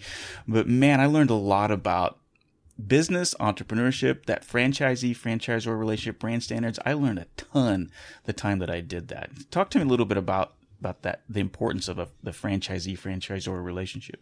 but 0.49 0.67
man, 0.67 1.01
I 1.01 1.07
learned 1.07 1.31
a 1.31 1.35
lot 1.35 1.71
about 1.71 2.19
business, 2.87 3.35
entrepreneurship, 3.39 4.25
that 4.25 4.47
franchisee, 4.47 5.15
franchisor 5.15 5.79
relationship, 5.79 6.19
brand 6.19 6.43
standards. 6.43 6.79
I 6.87 6.95
learned 6.95 7.19
a 7.19 7.27
ton 7.37 7.91
the 8.25 8.33
time 8.33 8.59
that 8.61 8.71
I 8.71 8.81
did 8.81 9.09
that. 9.09 9.31
Talk 9.51 9.69
to 9.71 9.79
me 9.79 9.85
a 9.85 9.89
little 9.89 10.07
bit 10.07 10.17
about 10.17 10.55
about 10.81 11.03
that 11.03 11.23
the 11.29 11.41
importance 11.41 11.89
of 11.89 11.99
a, 11.99 12.09
the 12.23 12.33
franchisee 12.33 12.99
franchisor 12.99 13.63
relationship? 13.63 14.21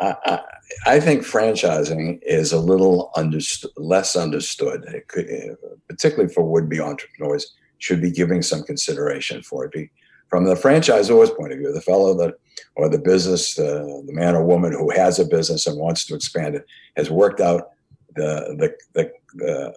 I, 0.00 0.40
I, 0.86 1.00
think 1.00 1.24
franchising 1.24 2.20
is 2.22 2.52
a 2.52 2.60
little 2.60 3.10
understood, 3.16 3.72
less 3.76 4.14
understood, 4.14 4.84
could, 5.08 5.56
particularly 5.88 6.32
for 6.32 6.44
would-be 6.44 6.80
entrepreneurs. 6.80 7.54
Should 7.80 8.02
be 8.02 8.10
giving 8.10 8.42
some 8.42 8.64
consideration 8.64 9.42
for 9.42 9.64
it. 9.64 9.72
Be, 9.72 9.90
from 10.28 10.44
the 10.44 10.56
franchisor's 10.56 11.30
point 11.30 11.52
of 11.52 11.58
view, 11.58 11.72
the 11.72 11.80
fellow 11.80 12.12
that 12.14 12.34
or 12.74 12.88
the 12.88 12.98
business, 12.98 13.56
uh, 13.56 14.02
the 14.04 14.12
man 14.12 14.34
or 14.34 14.44
woman 14.44 14.72
who 14.72 14.90
has 14.90 15.20
a 15.20 15.24
business 15.24 15.66
and 15.66 15.78
wants 15.78 16.04
to 16.06 16.14
expand 16.16 16.56
it, 16.56 16.66
has 16.96 17.08
worked 17.08 17.40
out 17.40 17.70
the 18.16 18.56
the 18.58 18.74
the, 18.94 19.12
the, 19.34 19.74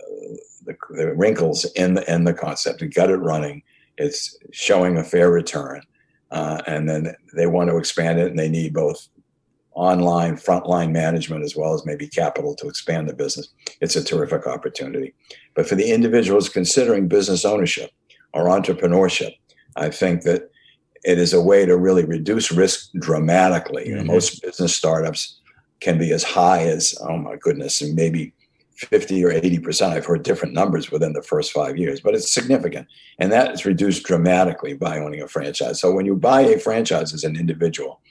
the, 0.66 0.76
the 0.95 1.14
wrinkles 1.16 1.66
in 1.76 1.93
the 1.93 2.12
in 2.12 2.24
the 2.24 2.34
concept 2.34 2.82
and 2.82 2.93
got 2.93 3.12
it 3.12 3.18
running. 3.18 3.62
It's 3.97 4.36
showing 4.51 4.97
a 4.97 5.03
fair 5.03 5.30
return 5.30 5.84
uh, 6.32 6.61
and 6.67 6.89
then 6.89 7.13
they 7.36 7.47
want 7.47 7.69
to 7.69 7.77
expand 7.77 8.19
it 8.19 8.27
and 8.27 8.39
they 8.39 8.49
need 8.49 8.73
both 8.73 9.07
online 9.73 10.36
frontline 10.36 10.91
management 10.91 11.43
as 11.43 11.55
well 11.55 11.73
as 11.73 11.86
maybe 11.86 12.07
capital 12.07 12.53
to 12.53 12.67
expand 12.67 13.07
the 13.07 13.13
business 13.13 13.47
it's 13.79 13.95
a 13.95 14.03
terrific 14.03 14.45
opportunity 14.45 15.13
but 15.55 15.65
for 15.65 15.75
the 15.75 15.91
individuals 15.91 16.49
considering 16.49 17.07
business 17.07 17.45
ownership 17.45 17.89
or 18.34 18.45
entrepreneurship. 18.45 19.36
I 19.75 19.89
think 19.89 20.23
that 20.23 20.49
it 21.03 21.17
is 21.17 21.34
a 21.34 21.41
way 21.41 21.65
to 21.65 21.77
really 21.77 22.05
reduce 22.05 22.51
risk 22.51 22.91
dramatically. 22.99 23.89
Mm-hmm. 23.89 24.07
Most 24.07 24.41
business 24.41 24.75
startups 24.75 25.39
can 25.79 25.97
be 25.97 26.11
as 26.11 26.23
high 26.23 26.63
as, 26.63 26.95
oh 27.01 27.17
my 27.17 27.36
goodness, 27.38 27.82
and 27.82 27.95
maybe 27.95 28.34
50 28.88 29.23
or 29.25 29.32
80%. 29.32 29.89
I've 29.89 30.05
heard 30.05 30.23
different 30.23 30.53
numbers 30.53 30.91
within 30.91 31.13
the 31.13 31.21
first 31.21 31.51
five 31.51 31.77
years, 31.77 32.01
but 32.01 32.15
it's 32.15 32.32
significant. 32.32 32.88
And 33.19 33.32
that 33.32 33.51
is 33.51 33.65
reduced 33.65 34.03
dramatically 34.03 34.73
by 34.73 34.99
owning 34.99 35.21
a 35.21 35.27
franchise. 35.27 35.79
So 35.79 35.91
when 35.91 36.05
you 36.05 36.15
buy 36.15 36.41
a 36.41 36.59
franchise 36.59 37.13
as 37.13 37.23
an 37.23 37.36
individual, 37.36 38.01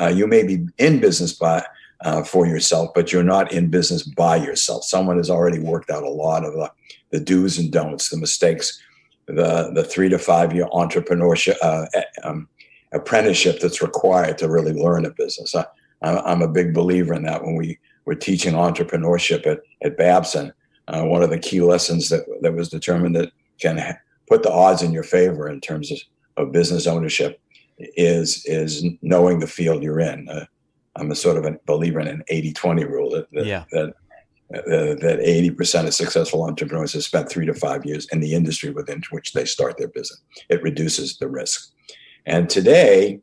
uh, 0.00 0.12
you 0.14 0.26
may 0.26 0.42
be 0.42 0.66
in 0.78 1.00
business 1.00 1.32
by, 1.32 1.64
uh, 2.00 2.22
for 2.22 2.46
yourself, 2.46 2.90
but 2.94 3.12
you're 3.12 3.22
not 3.22 3.52
in 3.52 3.68
business 3.68 4.02
by 4.02 4.36
yourself. 4.36 4.84
Someone 4.84 5.16
has 5.16 5.30
already 5.30 5.58
worked 5.58 5.90
out 5.90 6.02
a 6.02 6.08
lot 6.08 6.44
of 6.44 6.54
the, 6.54 6.70
the 7.10 7.20
do's 7.20 7.58
and 7.58 7.70
don'ts, 7.70 8.08
the 8.08 8.16
mistakes, 8.16 8.80
the, 9.26 9.70
the 9.74 9.84
three 9.84 10.08
to 10.08 10.18
five 10.18 10.54
year 10.54 10.66
entrepreneurship, 10.72 11.56
uh, 11.62 11.86
um, 12.24 12.48
apprenticeship 12.92 13.60
that's 13.60 13.82
required 13.82 14.38
to 14.38 14.48
really 14.48 14.72
learn 14.72 15.04
a 15.04 15.10
business. 15.10 15.54
I, 15.54 15.64
I'm 16.02 16.42
a 16.42 16.48
big 16.48 16.74
believer 16.74 17.14
in 17.14 17.22
that 17.22 17.42
when 17.42 17.56
we 17.56 17.78
were 18.04 18.14
teaching 18.14 18.54
entrepreneurship 18.54 19.46
at, 19.46 19.60
at 19.82 19.96
Babson. 19.96 20.52
Uh, 20.88 21.04
one 21.04 21.22
of 21.22 21.30
the 21.30 21.38
key 21.38 21.60
lessons 21.60 22.08
that, 22.08 22.24
that 22.40 22.54
was 22.54 22.68
determined 22.68 23.16
that 23.16 23.32
can 23.60 23.78
ha- 23.78 23.98
put 24.28 24.42
the 24.42 24.52
odds 24.52 24.82
in 24.82 24.92
your 24.92 25.02
favor 25.02 25.48
in 25.48 25.60
terms 25.60 25.92
of, 25.92 25.98
of 26.36 26.52
business 26.52 26.86
ownership 26.86 27.40
is 27.78 28.44
is 28.46 28.84
knowing 29.00 29.40
the 29.40 29.46
field 29.46 29.82
you're 29.82 30.00
in. 30.00 30.28
Uh, 30.28 30.44
I'm 30.96 31.10
a 31.10 31.14
sort 31.14 31.36
of 31.36 31.46
a 31.46 31.58
believer 31.66 32.00
in 32.00 32.08
an 32.08 32.22
80-20 32.30 32.88
rule 32.88 33.10
that 33.10 33.30
that, 33.32 33.46
yeah. 33.46 33.64
that, 33.72 33.94
uh, 34.54 34.94
that 35.00 35.20
80% 35.24 35.86
of 35.86 35.94
successful 35.94 36.44
entrepreneurs 36.44 36.92
have 36.92 37.04
spent 37.04 37.30
three 37.30 37.46
to 37.46 37.54
five 37.54 37.86
years 37.86 38.06
in 38.12 38.20
the 38.20 38.34
industry 38.34 38.70
within 38.70 39.02
which 39.10 39.32
they 39.32 39.46
start 39.46 39.78
their 39.78 39.88
business. 39.88 40.20
It 40.50 40.62
reduces 40.62 41.16
the 41.16 41.28
risk. 41.28 41.72
And 42.26 42.50
today, 42.50 43.20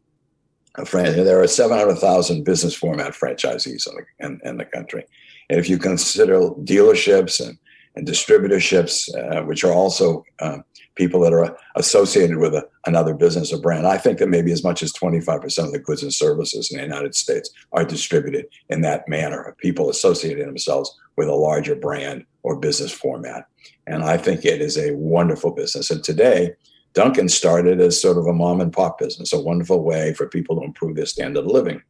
there 0.85 1.41
are 1.41 1.47
700,000 1.47 2.43
business 2.43 2.75
format 2.75 3.13
franchisees 3.13 3.87
in 3.87 3.95
the, 3.95 4.25
in, 4.25 4.41
in 4.43 4.57
the, 4.57 4.65
country. 4.65 5.05
And 5.49 5.59
if 5.59 5.69
you 5.69 5.77
consider 5.77 6.39
dealerships 6.39 7.45
and, 7.45 7.57
and 7.95 8.07
distributorships, 8.07 9.09
uh, 9.15 9.43
which 9.43 9.63
are 9.63 9.73
also 9.73 10.23
uh, 10.39 10.59
people 10.95 11.19
that 11.21 11.33
are 11.33 11.57
associated 11.75 12.37
with 12.37 12.53
a, 12.53 12.67
another 12.85 13.13
business 13.13 13.51
or 13.51 13.59
brand, 13.59 13.87
I 13.87 13.97
think 13.97 14.19
that 14.19 14.29
maybe 14.29 14.51
as 14.51 14.63
much 14.63 14.83
as 14.83 14.93
25% 14.93 15.65
of 15.65 15.71
the 15.71 15.79
goods 15.79 16.03
and 16.03 16.13
services 16.13 16.71
in 16.71 16.77
the 16.77 16.83
United 16.83 17.15
States 17.15 17.49
are 17.71 17.83
distributed 17.83 18.45
in 18.69 18.81
that 18.81 19.07
manner, 19.07 19.55
people 19.59 19.89
associating 19.89 20.45
themselves 20.45 20.95
with 21.15 21.27
a 21.27 21.35
larger 21.35 21.75
brand 21.75 22.25
or 22.43 22.55
business 22.55 22.91
format. 22.91 23.45
And 23.87 24.03
I 24.03 24.17
think 24.17 24.45
it 24.45 24.61
is 24.61 24.77
a 24.77 24.95
wonderful 24.95 25.51
business. 25.51 25.89
And 25.89 26.03
today, 26.03 26.53
Dunkin' 26.93 27.29
started 27.29 27.79
as 27.79 28.01
sort 28.01 28.17
of 28.17 28.25
a 28.25 28.33
mom 28.33 28.61
and 28.61 28.73
pop 28.73 28.97
business, 28.97 29.33
a 29.33 29.39
wonderful 29.39 29.83
way 29.83 30.13
for 30.13 30.27
people 30.27 30.55
to 30.57 30.65
improve 30.65 30.95
their 30.95 31.05
standard 31.05 31.45
of 31.45 31.51
living. 31.51 31.81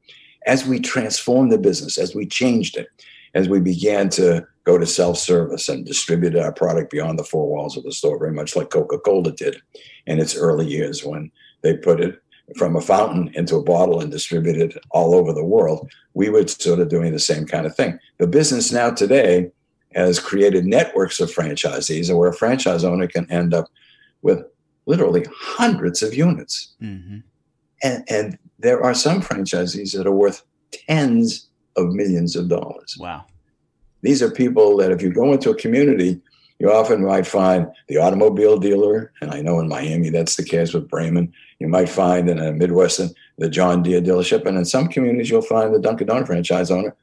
As 0.45 0.65
we 0.65 0.79
transformed 0.79 1.51
the 1.51 1.57
business, 1.57 1.97
as 1.97 2.15
we 2.15 2.25
changed 2.25 2.77
it, 2.77 2.87
as 3.33 3.47
we 3.47 3.59
began 3.59 4.09
to 4.09 4.45
go 4.63 4.77
to 4.77 4.85
self 4.85 5.17
service 5.17 5.69
and 5.69 5.85
distribute 5.85 6.35
our 6.35 6.51
product 6.51 6.91
beyond 6.91 7.19
the 7.19 7.23
four 7.23 7.47
walls 7.47 7.77
of 7.77 7.83
the 7.83 7.91
store, 7.91 8.19
very 8.19 8.33
much 8.33 8.55
like 8.55 8.69
Coca 8.69 8.97
Cola 8.99 9.31
did 9.31 9.61
in 10.05 10.19
its 10.19 10.35
early 10.35 10.67
years 10.67 11.03
when 11.03 11.31
they 11.61 11.75
put 11.75 11.99
it 11.99 12.21
from 12.57 12.75
a 12.75 12.81
fountain 12.81 13.31
into 13.35 13.55
a 13.55 13.63
bottle 13.63 14.01
and 14.01 14.11
distributed 14.11 14.75
it 14.75 14.83
all 14.91 15.13
over 15.13 15.33
the 15.33 15.45
world, 15.45 15.89
we 16.13 16.29
were 16.29 16.47
sort 16.47 16.79
of 16.79 16.89
doing 16.89 17.11
the 17.11 17.19
same 17.19 17.45
kind 17.45 17.65
of 17.65 17.75
thing. 17.75 17.99
The 18.17 18.27
business 18.27 18.71
now 18.71 18.89
today 18.91 19.51
has 19.93 20.19
created 20.19 20.65
networks 20.65 21.19
of 21.19 21.31
franchisees 21.31 22.09
and 22.09 22.17
where 22.17 22.29
a 22.29 22.35
franchise 22.35 22.83
owner 22.83 23.07
can 23.07 23.29
end 23.31 23.53
up 23.53 23.67
with 24.21 24.43
literally 24.89 25.23
hundreds 25.31 26.01
of 26.01 26.15
units. 26.15 26.73
Mm-hmm. 26.81 27.19
And, 27.83 28.03
and 28.09 28.39
there 28.57 28.83
are 28.83 28.95
some 28.95 29.21
franchisees 29.21 29.95
that 29.95 30.07
are 30.07 30.11
worth 30.11 30.43
tens 30.71 31.47
of 31.77 31.93
millions 31.93 32.35
of 32.35 32.49
dollars. 32.49 32.97
Wow. 32.99 33.25
These 34.01 34.23
are 34.23 34.31
people 34.31 34.77
that 34.77 34.91
if 34.91 35.01
you 35.01 35.13
go 35.13 35.31
into 35.31 35.51
a 35.51 35.55
community, 35.55 36.19
you 36.57 36.71
often 36.71 37.05
might 37.05 37.27
find 37.27 37.67
the 37.87 37.97
automobile 37.97 38.57
dealer, 38.57 39.13
and 39.21 39.31
I 39.31 39.41
know 39.41 39.59
in 39.59 39.69
Miami 39.69 40.09
that's 40.09 40.35
the 40.35 40.43
case 40.43 40.73
with 40.73 40.89
Braman. 40.89 41.31
You 41.59 41.67
might 41.69 41.87
find 41.87 42.29
in 42.29 42.39
a 42.39 42.51
Midwestern 42.51 43.11
the 43.37 43.49
John 43.49 43.83
Deere 43.83 44.01
dealership, 44.01 44.45
and 44.45 44.57
in 44.57 44.65
some 44.65 44.87
communities 44.87 45.29
you'll 45.29 45.41
find 45.41 45.73
the 45.73 45.79
Dunkin' 45.79 46.07
Donut 46.07 46.25
franchise 46.25 46.71
owner 46.71 46.95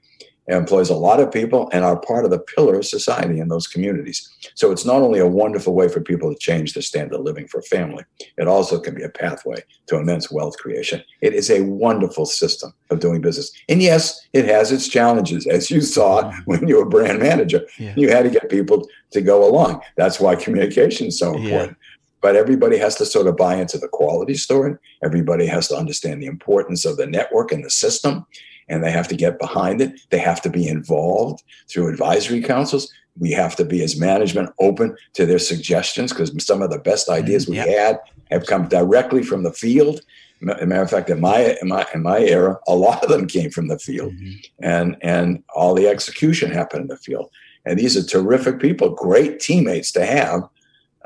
employs 0.49 0.90
a 0.90 0.94
lot 0.94 1.20
of 1.20 1.32
people 1.32 1.68
and 1.72 1.84
are 1.84 1.99
part 1.99 2.24
of 2.24 2.30
the 2.30 2.38
pillar 2.38 2.76
of 2.76 2.86
society 2.86 3.40
in 3.40 3.49
those 3.49 3.66
communities. 3.66 4.30
So 4.55 4.70
it's 4.70 4.84
not 4.84 5.03
only 5.03 5.18
a 5.18 5.26
wonderful 5.26 5.74
way 5.74 5.88
for 5.88 6.01
people 6.01 6.32
to 6.32 6.38
change 6.38 6.74
their 6.74 6.82
standard 6.82 7.16
of 7.16 7.24
living 7.24 7.49
for 7.49 7.62
family, 7.62 8.05
it 8.38 8.47
also 8.47 8.78
can 8.78 8.94
be 8.94 9.03
a 9.03 9.09
pathway 9.09 9.62
to 9.86 9.97
immense 9.97 10.30
wealth 10.30 10.57
creation. 10.59 11.03
It 11.20 11.34
is 11.34 11.51
a 11.51 11.62
wonderful 11.62 12.26
system 12.26 12.72
of 12.90 13.01
doing 13.01 13.20
business. 13.20 13.51
And 13.68 13.82
yes, 13.82 14.26
it 14.32 14.44
has 14.47 14.70
its 14.70 14.88
challenges, 14.88 15.47
as 15.47 15.70
you 15.70 15.80
saw 15.80 16.32
when 16.44 16.68
you 16.68 16.76
were 16.76 16.86
brand 16.86 17.18
manager. 17.18 17.66
Yeah. 17.78 17.94
You 17.97 18.11
had 18.11 18.22
to 18.22 18.30
get 18.30 18.49
people 18.49 18.88
to 19.12 19.20
go 19.20 19.49
along. 19.49 19.82
That's 19.97 20.20
why 20.20 20.36
communication 20.36 21.09
is 21.09 21.18
so 21.18 21.34
important. 21.34 21.70
Yeah. 21.70 21.86
But 22.22 22.36
everybody 22.36 22.78
has 22.78 22.97
to 22.97 23.07
sort 23.07 23.26
of 23.26 23.36
buy 23.36 23.57
into 23.57 23.78
the 23.78 23.88
quality 23.88 24.34
story. 24.34 24.76
Everybody 25.05 25.47
has 25.47 25.68
to 25.68 25.76
understand 25.76 26.22
the 26.22 26.26
importance 26.26 26.84
of 26.84 26.97
the 26.97 27.07
network 27.07 27.53
and 27.53 27.64
the 27.64 27.70
system 27.70 28.26
and 28.69 28.83
they 28.83 28.91
have 28.91 29.09
to 29.09 29.17
get 29.17 29.39
behind 29.39 29.81
it. 29.81 30.01
They 30.11 30.19
have 30.19 30.41
to 30.43 30.51
be 30.51 30.69
involved 30.69 31.43
through 31.69 31.89
advisory 31.89 32.43
councils. 32.43 32.93
We 33.19 33.31
have 33.33 33.57
to 33.57 33.64
be, 33.64 33.83
as 33.83 33.99
management, 33.99 34.51
open 34.61 34.97
to 35.14 35.25
their 35.25 35.39
suggestions 35.39 36.12
because 36.12 36.33
some 36.45 36.62
of 36.62 36.71
the 36.71 36.79
best 36.79 37.09
ideas 37.09 37.49
we 37.49 37.57
had 37.57 37.99
have 38.31 38.47
come 38.47 38.69
directly 38.69 39.23
from 39.23 39.43
the 39.43 39.53
field. 39.53 40.01
As 40.43 40.62
a 40.62 40.67
matter 40.67 40.83
of 40.83 40.91
fact, 40.91 41.09
in 41.09 41.21
my 41.21 41.57
in 41.62 41.69
my 41.69 41.87
in 41.95 42.03
my 42.03 42.19
era, 42.19 42.59
a 42.69 42.75
lot 42.75 43.03
of 43.03 43.09
them 43.09 43.27
came 43.27 43.51
from 43.51 43.69
the 43.69 43.79
field, 43.79 44.12
mm-hmm. 44.12 44.33
and 44.62 44.97
and 45.01 45.43
all 45.55 45.75
the 45.75 45.89
execution 45.89 46.51
happened 46.51 46.83
in 46.83 46.89
the 46.89 46.99
field. 46.99 47.31
And 47.64 47.79
these 47.79 47.97
are 47.97 48.03
terrific 48.03 48.61
people, 48.61 48.91
great 48.91 49.41
teammates 49.41 49.91
to 49.93 50.05
have 50.05 50.43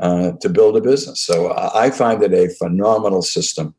uh, 0.01 0.33
to 0.41 0.49
build 0.49 0.77
a 0.77 0.81
business. 0.81 1.21
So 1.21 1.55
I 1.57 1.91
find 1.91 2.23
it 2.23 2.35
a 2.35 2.49
phenomenal 2.55 3.23
system 3.23 3.75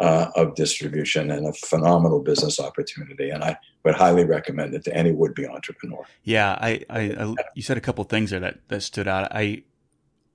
uh, 0.00 0.30
of 0.34 0.54
distribution 0.54 1.30
and 1.30 1.46
a 1.46 1.52
phenomenal 1.52 2.20
business 2.20 2.58
opportunity. 2.58 3.30
And 3.30 3.44
I 3.44 3.56
would 3.84 3.94
highly 3.94 4.24
recommend 4.24 4.74
it 4.74 4.82
to 4.84 4.96
any 4.96 5.12
would 5.12 5.34
be 5.34 5.46
entrepreneur. 5.46 6.04
Yeah, 6.24 6.52
I, 6.60 6.80
I, 6.88 7.00
I, 7.00 7.34
you 7.54 7.62
said 7.62 7.76
a 7.76 7.82
couple 7.82 8.02
things 8.04 8.30
there 8.30 8.40
that, 8.40 8.60
that 8.68 8.82
stood 8.82 9.06
out. 9.06 9.30
I 9.30 9.64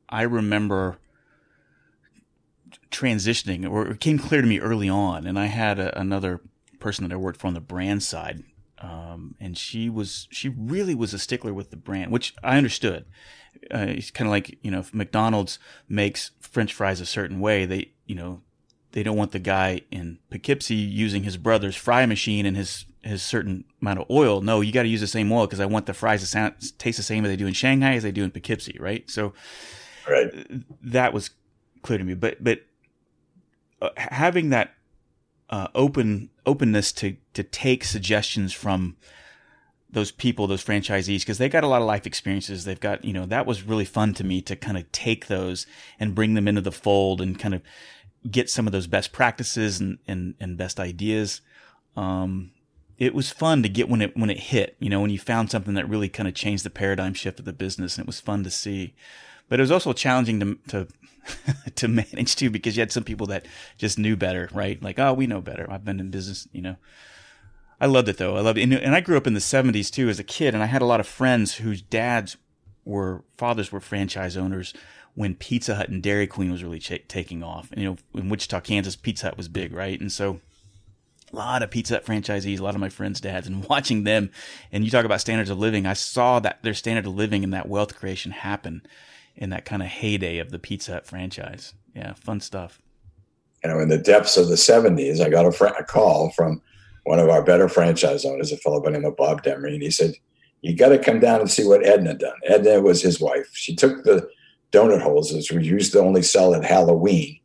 I 0.07 0.21
remember 0.21 0.99
transitioning, 2.91 3.69
or 3.69 3.87
it 3.87 3.99
came 3.99 4.19
clear 4.19 4.41
to 4.41 4.47
me 4.47 4.59
early 4.59 4.87
on, 4.87 5.25
and 5.25 5.39
I 5.39 5.47
had 5.47 5.79
a, 5.79 5.99
another 5.99 6.41
person 6.79 7.07
that 7.07 7.13
I 7.13 7.17
worked 7.17 7.39
for 7.39 7.47
on 7.47 7.55
the 7.55 7.59
brand 7.59 8.03
side. 8.03 8.43
Um, 8.77 9.35
and 9.39 9.57
she 9.57 9.89
was 9.89 10.27
she 10.29 10.49
really 10.49 10.93
was 10.93 11.13
a 11.13 11.19
stickler 11.19 11.53
with 11.53 11.71
the 11.71 11.77
brand, 11.77 12.11
which 12.11 12.35
I 12.43 12.57
understood. 12.57 13.05
Uh, 13.73 13.87
it's 13.89 14.11
kind 14.11 14.27
of 14.27 14.31
like 14.31 14.59
you 14.61 14.69
know, 14.69 14.79
if 14.79 14.93
McDonald's 14.93 15.57
makes 15.89 16.31
French 16.39 16.71
fries 16.71 17.01
a 17.01 17.05
certain 17.05 17.39
way, 17.39 17.65
they 17.65 17.93
you 18.05 18.13
know 18.13 18.41
they 18.95 19.03
don't 19.03 19.17
want 19.17 19.33
the 19.33 19.39
guy 19.39 19.81
in 19.91 20.19
Poughkeepsie 20.29 20.73
using 20.73 21.23
his 21.23 21.35
brother's 21.35 21.75
fry 21.75 22.05
machine 22.05 22.45
and 22.45 22.55
his 22.55 22.85
his 23.01 23.21
certain 23.21 23.65
amount 23.81 23.99
of 23.99 24.09
oil. 24.09 24.39
No, 24.39 24.61
you 24.61 24.71
got 24.71 24.83
to 24.83 24.87
use 24.87 25.01
the 25.01 25.07
same 25.07 25.29
oil 25.33 25.45
because 25.45 25.59
I 25.59 25.65
want 25.65 25.85
the 25.85 25.93
fries 25.93 26.21
to 26.21 26.27
sound, 26.27 26.55
taste 26.79 26.95
the 26.95 27.03
same 27.03 27.25
as 27.25 27.29
they 27.29 27.35
do 27.35 27.45
in 27.45 27.53
Shanghai 27.53 27.95
as 27.95 28.03
they 28.03 28.13
do 28.13 28.23
in 28.23 28.31
Poughkeepsie, 28.31 28.77
right? 28.79 29.07
So, 29.09 29.33
right. 30.09 30.29
that 30.81 31.11
was 31.11 31.31
clear 31.81 31.97
to 31.97 32.05
me. 32.05 32.13
But 32.13 32.41
but 32.41 32.61
uh, 33.81 33.89
having 33.97 34.49
that 34.51 34.73
uh, 35.49 35.67
open 35.75 36.29
openness 36.45 36.93
to 36.93 37.17
to 37.33 37.43
take 37.43 37.83
suggestions 37.83 38.53
from 38.53 38.95
those 39.91 40.11
people, 40.11 40.47
those 40.47 40.63
franchisees, 40.63 41.19
because 41.19 41.37
they 41.37 41.49
got 41.49 41.65
a 41.65 41.67
lot 41.67 41.81
of 41.81 41.87
life 41.87 42.07
experiences. 42.07 42.63
They've 42.63 42.79
got, 42.79 43.03
you 43.03 43.11
know, 43.11 43.25
that 43.25 43.45
was 43.45 43.63
really 43.63 43.85
fun 43.85 44.13
to 44.13 44.23
me 44.23 44.41
to 44.43 44.55
kind 44.55 44.77
of 44.77 44.89
take 44.93 45.27
those 45.27 45.67
and 45.99 46.15
bring 46.15 46.33
them 46.33 46.47
into 46.47 46.61
the 46.61 46.71
fold 46.71 47.19
and 47.19 47.37
kind 47.37 47.53
of 47.53 47.61
get 48.29 48.49
some 48.49 48.67
of 48.67 48.73
those 48.73 48.87
best 48.87 49.11
practices 49.11 49.79
and, 49.79 49.99
and, 50.07 50.35
and 50.39 50.57
best 50.57 50.79
ideas. 50.79 51.41
Um, 51.95 52.51
it 52.97 53.13
was 53.13 53.31
fun 53.31 53.63
to 53.63 53.69
get 53.69 53.89
when 53.89 54.01
it 54.01 54.15
when 54.15 54.29
it 54.29 54.39
hit, 54.39 54.75
you 54.79 54.89
know, 54.89 55.01
when 55.01 55.09
you 55.09 55.19
found 55.19 55.51
something 55.51 55.73
that 55.73 55.89
really 55.89 56.07
kind 56.07 56.27
of 56.27 56.33
changed 56.33 56.63
the 56.63 56.69
paradigm 56.69 57.13
shift 57.13 57.39
of 57.39 57.45
the 57.45 57.53
business, 57.53 57.97
and 57.97 58.05
it 58.05 58.07
was 58.07 58.21
fun 58.21 58.43
to 58.43 58.49
see. 58.49 58.93
But 59.49 59.59
it 59.59 59.63
was 59.63 59.71
also 59.71 59.91
challenging 59.93 60.39
to 60.39 60.57
to 60.69 60.87
to 61.75 61.87
manage 61.87 62.35
too 62.35 62.49
because 62.49 62.77
you 62.77 62.81
had 62.81 62.91
some 62.91 63.03
people 63.03 63.27
that 63.27 63.45
just 63.77 63.99
knew 63.99 64.15
better, 64.15 64.49
right? 64.53 64.81
Like, 64.81 64.97
oh, 64.97 65.13
we 65.13 65.27
know 65.27 65.41
better. 65.41 65.67
I've 65.69 65.83
been 65.83 65.99
in 65.99 66.09
business, 66.09 66.47
you 66.53 66.61
know. 66.61 66.77
I 67.81 67.87
loved 67.87 68.07
it 68.07 68.17
though. 68.17 68.37
I 68.37 68.41
loved 68.41 68.57
it, 68.57 68.63
and, 68.63 68.73
and 68.73 68.95
I 68.95 69.01
grew 69.01 69.17
up 69.17 69.27
in 69.27 69.33
the 69.33 69.39
'70s 69.41 69.91
too 69.91 70.07
as 70.07 70.19
a 70.19 70.23
kid, 70.23 70.53
and 70.53 70.63
I 70.63 70.67
had 70.67 70.81
a 70.81 70.85
lot 70.85 71.01
of 71.01 71.07
friends 71.07 71.55
whose 71.55 71.81
dads 71.81 72.37
were 72.85 73.23
fathers 73.35 73.71
were 73.71 73.81
franchise 73.81 74.37
owners 74.37 74.73
when 75.15 75.33
Pizza 75.35 75.75
Hut 75.75 75.89
and 75.89 76.03
Dairy 76.03 76.27
Queen 76.27 76.51
was 76.51 76.63
really 76.63 76.79
ch- 76.79 77.07
taking 77.07 77.41
off. 77.41 77.71
And, 77.71 77.81
you 77.81 77.89
know, 77.89 78.19
in 78.19 78.29
Wichita, 78.29 78.59
Kansas, 78.61 78.95
Pizza 78.95 79.27
Hut 79.27 79.37
was 79.37 79.47
big, 79.47 79.73
right? 79.73 79.99
And 79.99 80.11
so 80.11 80.41
a 81.31 81.35
lot 81.35 81.63
of 81.63 81.71
Pizza 81.71 81.95
Hut 81.95 82.05
franchisees, 82.05 82.59
a 82.59 82.63
lot 82.63 82.75
of 82.75 82.81
my 82.81 82.89
friends' 82.89 83.21
dads, 83.21 83.47
and 83.47 83.65
watching 83.69 84.03
them, 84.03 84.29
and 84.71 84.83
you 84.83 84.91
talk 84.91 85.05
about 85.05 85.21
standards 85.21 85.49
of 85.49 85.57
living, 85.57 85.85
I 85.85 85.93
saw 85.93 86.39
that 86.41 86.61
their 86.63 86.73
standard 86.73 87.05
of 87.05 87.15
living 87.15 87.43
and 87.43 87.53
that 87.53 87.69
wealth 87.69 87.95
creation 87.95 88.31
happen 88.31 88.85
in 89.35 89.49
that 89.49 89.65
kind 89.65 89.81
of 89.81 89.87
heyday 89.87 90.37
of 90.37 90.51
the 90.51 90.59
Pizza 90.59 90.93
Hut 90.93 91.05
franchise. 91.05 91.73
Yeah, 91.95 92.13
fun 92.13 92.41
stuff. 92.41 92.81
You 93.63 93.69
know, 93.69 93.79
in 93.79 93.89
the 93.89 93.97
depths 93.97 94.37
of 94.37 94.49
the 94.49 94.55
70s, 94.55 95.21
I 95.21 95.29
got 95.29 95.45
a, 95.45 95.51
fr- 95.51 95.67
a 95.67 95.83
call 95.83 96.31
from 96.31 96.61
one 97.05 97.19
of 97.19 97.29
our 97.29 97.41
better 97.41 97.69
franchise 97.69 98.25
owners, 98.25 98.51
a 98.51 98.57
fellow 98.57 98.81
by 98.81 98.91
the 98.91 98.99
name 98.99 99.05
of 99.05 99.15
Bob 99.15 99.43
Demery, 99.43 99.73
and 99.73 99.81
he 99.81 99.91
said, 99.91 100.13
You 100.61 100.75
got 100.75 100.89
to 100.89 100.99
come 100.99 101.19
down 101.19 101.39
and 101.39 101.49
see 101.49 101.65
what 101.65 101.85
Edna 101.85 102.15
done. 102.15 102.35
Edna 102.45 102.81
was 102.81 103.01
his 103.01 103.21
wife. 103.21 103.49
She 103.53 103.75
took 103.75 104.03
the 104.03 104.29
donut 104.75 105.01
holes, 105.01 105.31
which 105.31 105.51
we 105.51 105.63
used 105.63 105.93
to 105.93 105.99
only 105.99 106.21
sell 106.21 106.53
at 106.53 106.65
Halloween, 106.65 107.39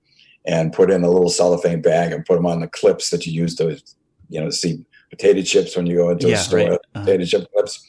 and 0.46 0.72
put 0.72 0.90
in 0.90 1.04
a 1.04 1.10
little 1.10 1.28
cellophane 1.28 1.82
bag 1.82 2.12
and 2.12 2.24
put 2.24 2.36
them 2.36 2.46
on 2.46 2.60
the 2.60 2.68
clips 2.68 3.10
that 3.10 3.26
you 3.26 3.32
use 3.32 3.54
to, 3.56 3.80
you 4.28 4.40
know, 4.40 4.50
see 4.50 4.84
potato 5.10 5.42
chips 5.42 5.76
when 5.76 5.86
you 5.86 5.96
go 5.96 6.10
into 6.10 6.28
yeah, 6.28 6.34
a 6.34 6.38
store, 6.38 6.58
right. 6.58 6.72
uh-huh. 6.72 7.04
potato 7.04 7.24
chip 7.24 7.52
clips. 7.52 7.84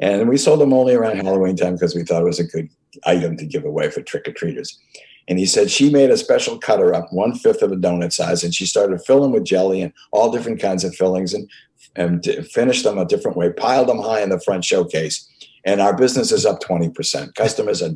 And 0.00 0.28
we 0.28 0.36
sold 0.36 0.60
them 0.60 0.72
only 0.72 0.94
around 0.94 1.16
Halloween 1.16 1.56
time 1.56 1.74
because 1.74 1.94
we 1.94 2.04
thought 2.04 2.22
it 2.22 2.26
was 2.26 2.38
a 2.38 2.44
good 2.44 2.68
item 3.04 3.36
to 3.36 3.46
give 3.46 3.64
away 3.64 3.90
for 3.90 4.00
trick 4.00 4.28
or 4.28 4.32
treaters. 4.32 4.78
And 5.26 5.38
he 5.38 5.44
said 5.44 5.70
she 5.70 5.90
made 5.90 6.10
a 6.10 6.16
special 6.16 6.56
cutter 6.58 6.94
up, 6.94 7.12
one 7.12 7.34
fifth 7.34 7.62
of 7.62 7.72
a 7.72 7.76
donut 7.76 8.12
size, 8.12 8.42
and 8.44 8.54
she 8.54 8.64
started 8.64 9.02
filling 9.04 9.32
with 9.32 9.44
jelly 9.44 9.82
and 9.82 9.92
all 10.10 10.32
different 10.32 10.60
kinds 10.60 10.84
of 10.84 10.94
fillings 10.94 11.34
and, 11.34 11.50
and 11.96 12.24
finished 12.50 12.84
them 12.84 12.96
a 12.96 13.04
different 13.04 13.36
way, 13.36 13.52
piled 13.52 13.88
them 13.88 13.98
high 13.98 14.22
in 14.22 14.30
the 14.30 14.40
front 14.40 14.64
showcase. 14.64 15.28
And 15.64 15.80
our 15.80 15.94
business 15.94 16.32
is 16.32 16.46
up 16.46 16.62
20%. 16.62 17.34
Customers 17.34 17.82
are 17.82 17.90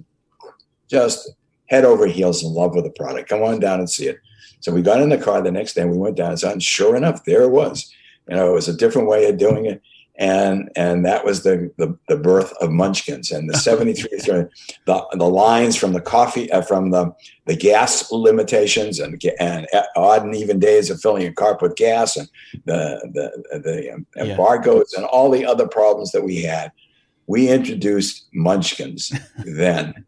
just 0.92 1.30
head 1.66 1.84
over 1.84 2.06
heels 2.06 2.44
in 2.44 2.52
love 2.52 2.74
with 2.74 2.84
the 2.84 2.90
product. 2.90 3.28
Come 3.28 3.42
on 3.42 3.58
down 3.58 3.80
and 3.80 3.90
see 3.90 4.06
it. 4.06 4.18
So 4.60 4.72
we 4.72 4.82
got 4.82 5.00
in 5.00 5.08
the 5.08 5.18
car 5.18 5.42
the 5.42 5.50
next 5.50 5.74
day 5.74 5.82
and 5.82 5.90
we 5.90 5.98
went 5.98 6.16
down 6.16 6.36
and 6.44 6.62
sure 6.62 6.94
enough, 6.94 7.24
there 7.24 7.42
it 7.42 7.50
was. 7.50 7.92
You 8.28 8.36
know, 8.36 8.50
it 8.50 8.54
was 8.54 8.68
a 8.68 8.76
different 8.76 9.08
way 9.08 9.28
of 9.28 9.38
doing 9.38 9.66
it 9.66 9.82
and 10.16 10.70
and 10.76 11.04
that 11.06 11.24
was 11.24 11.42
the 11.42 11.72
the, 11.78 11.96
the 12.08 12.16
birth 12.16 12.52
of 12.60 12.70
Munchkins 12.70 13.30
and 13.30 13.48
the 13.48 13.58
73 13.58 14.18
the 14.18 15.06
the 15.12 15.28
lines 15.28 15.76
from 15.76 15.92
the 15.94 16.00
coffee 16.00 16.50
uh, 16.52 16.62
from 16.62 16.90
the 16.90 17.12
the 17.46 17.56
gas 17.56 18.10
limitations 18.12 18.98
and 18.98 19.20
and 19.40 19.66
odd 19.96 20.24
and 20.24 20.34
even 20.34 20.58
days 20.58 20.90
of 20.90 21.00
filling 21.00 21.26
a 21.26 21.32
car 21.32 21.58
with 21.60 21.76
gas 21.76 22.16
and 22.16 22.28
the 22.66 23.00
the 23.14 23.60
the 23.60 23.92
um, 23.92 24.06
yeah. 24.16 24.24
embargoes 24.24 24.92
and 24.94 25.04
all 25.06 25.30
the 25.30 25.46
other 25.46 25.66
problems 25.66 26.12
that 26.12 26.24
we 26.24 26.42
had 26.42 26.70
we 27.26 27.48
introduced 27.48 28.26
Munchkins 28.34 29.12
then 29.44 30.04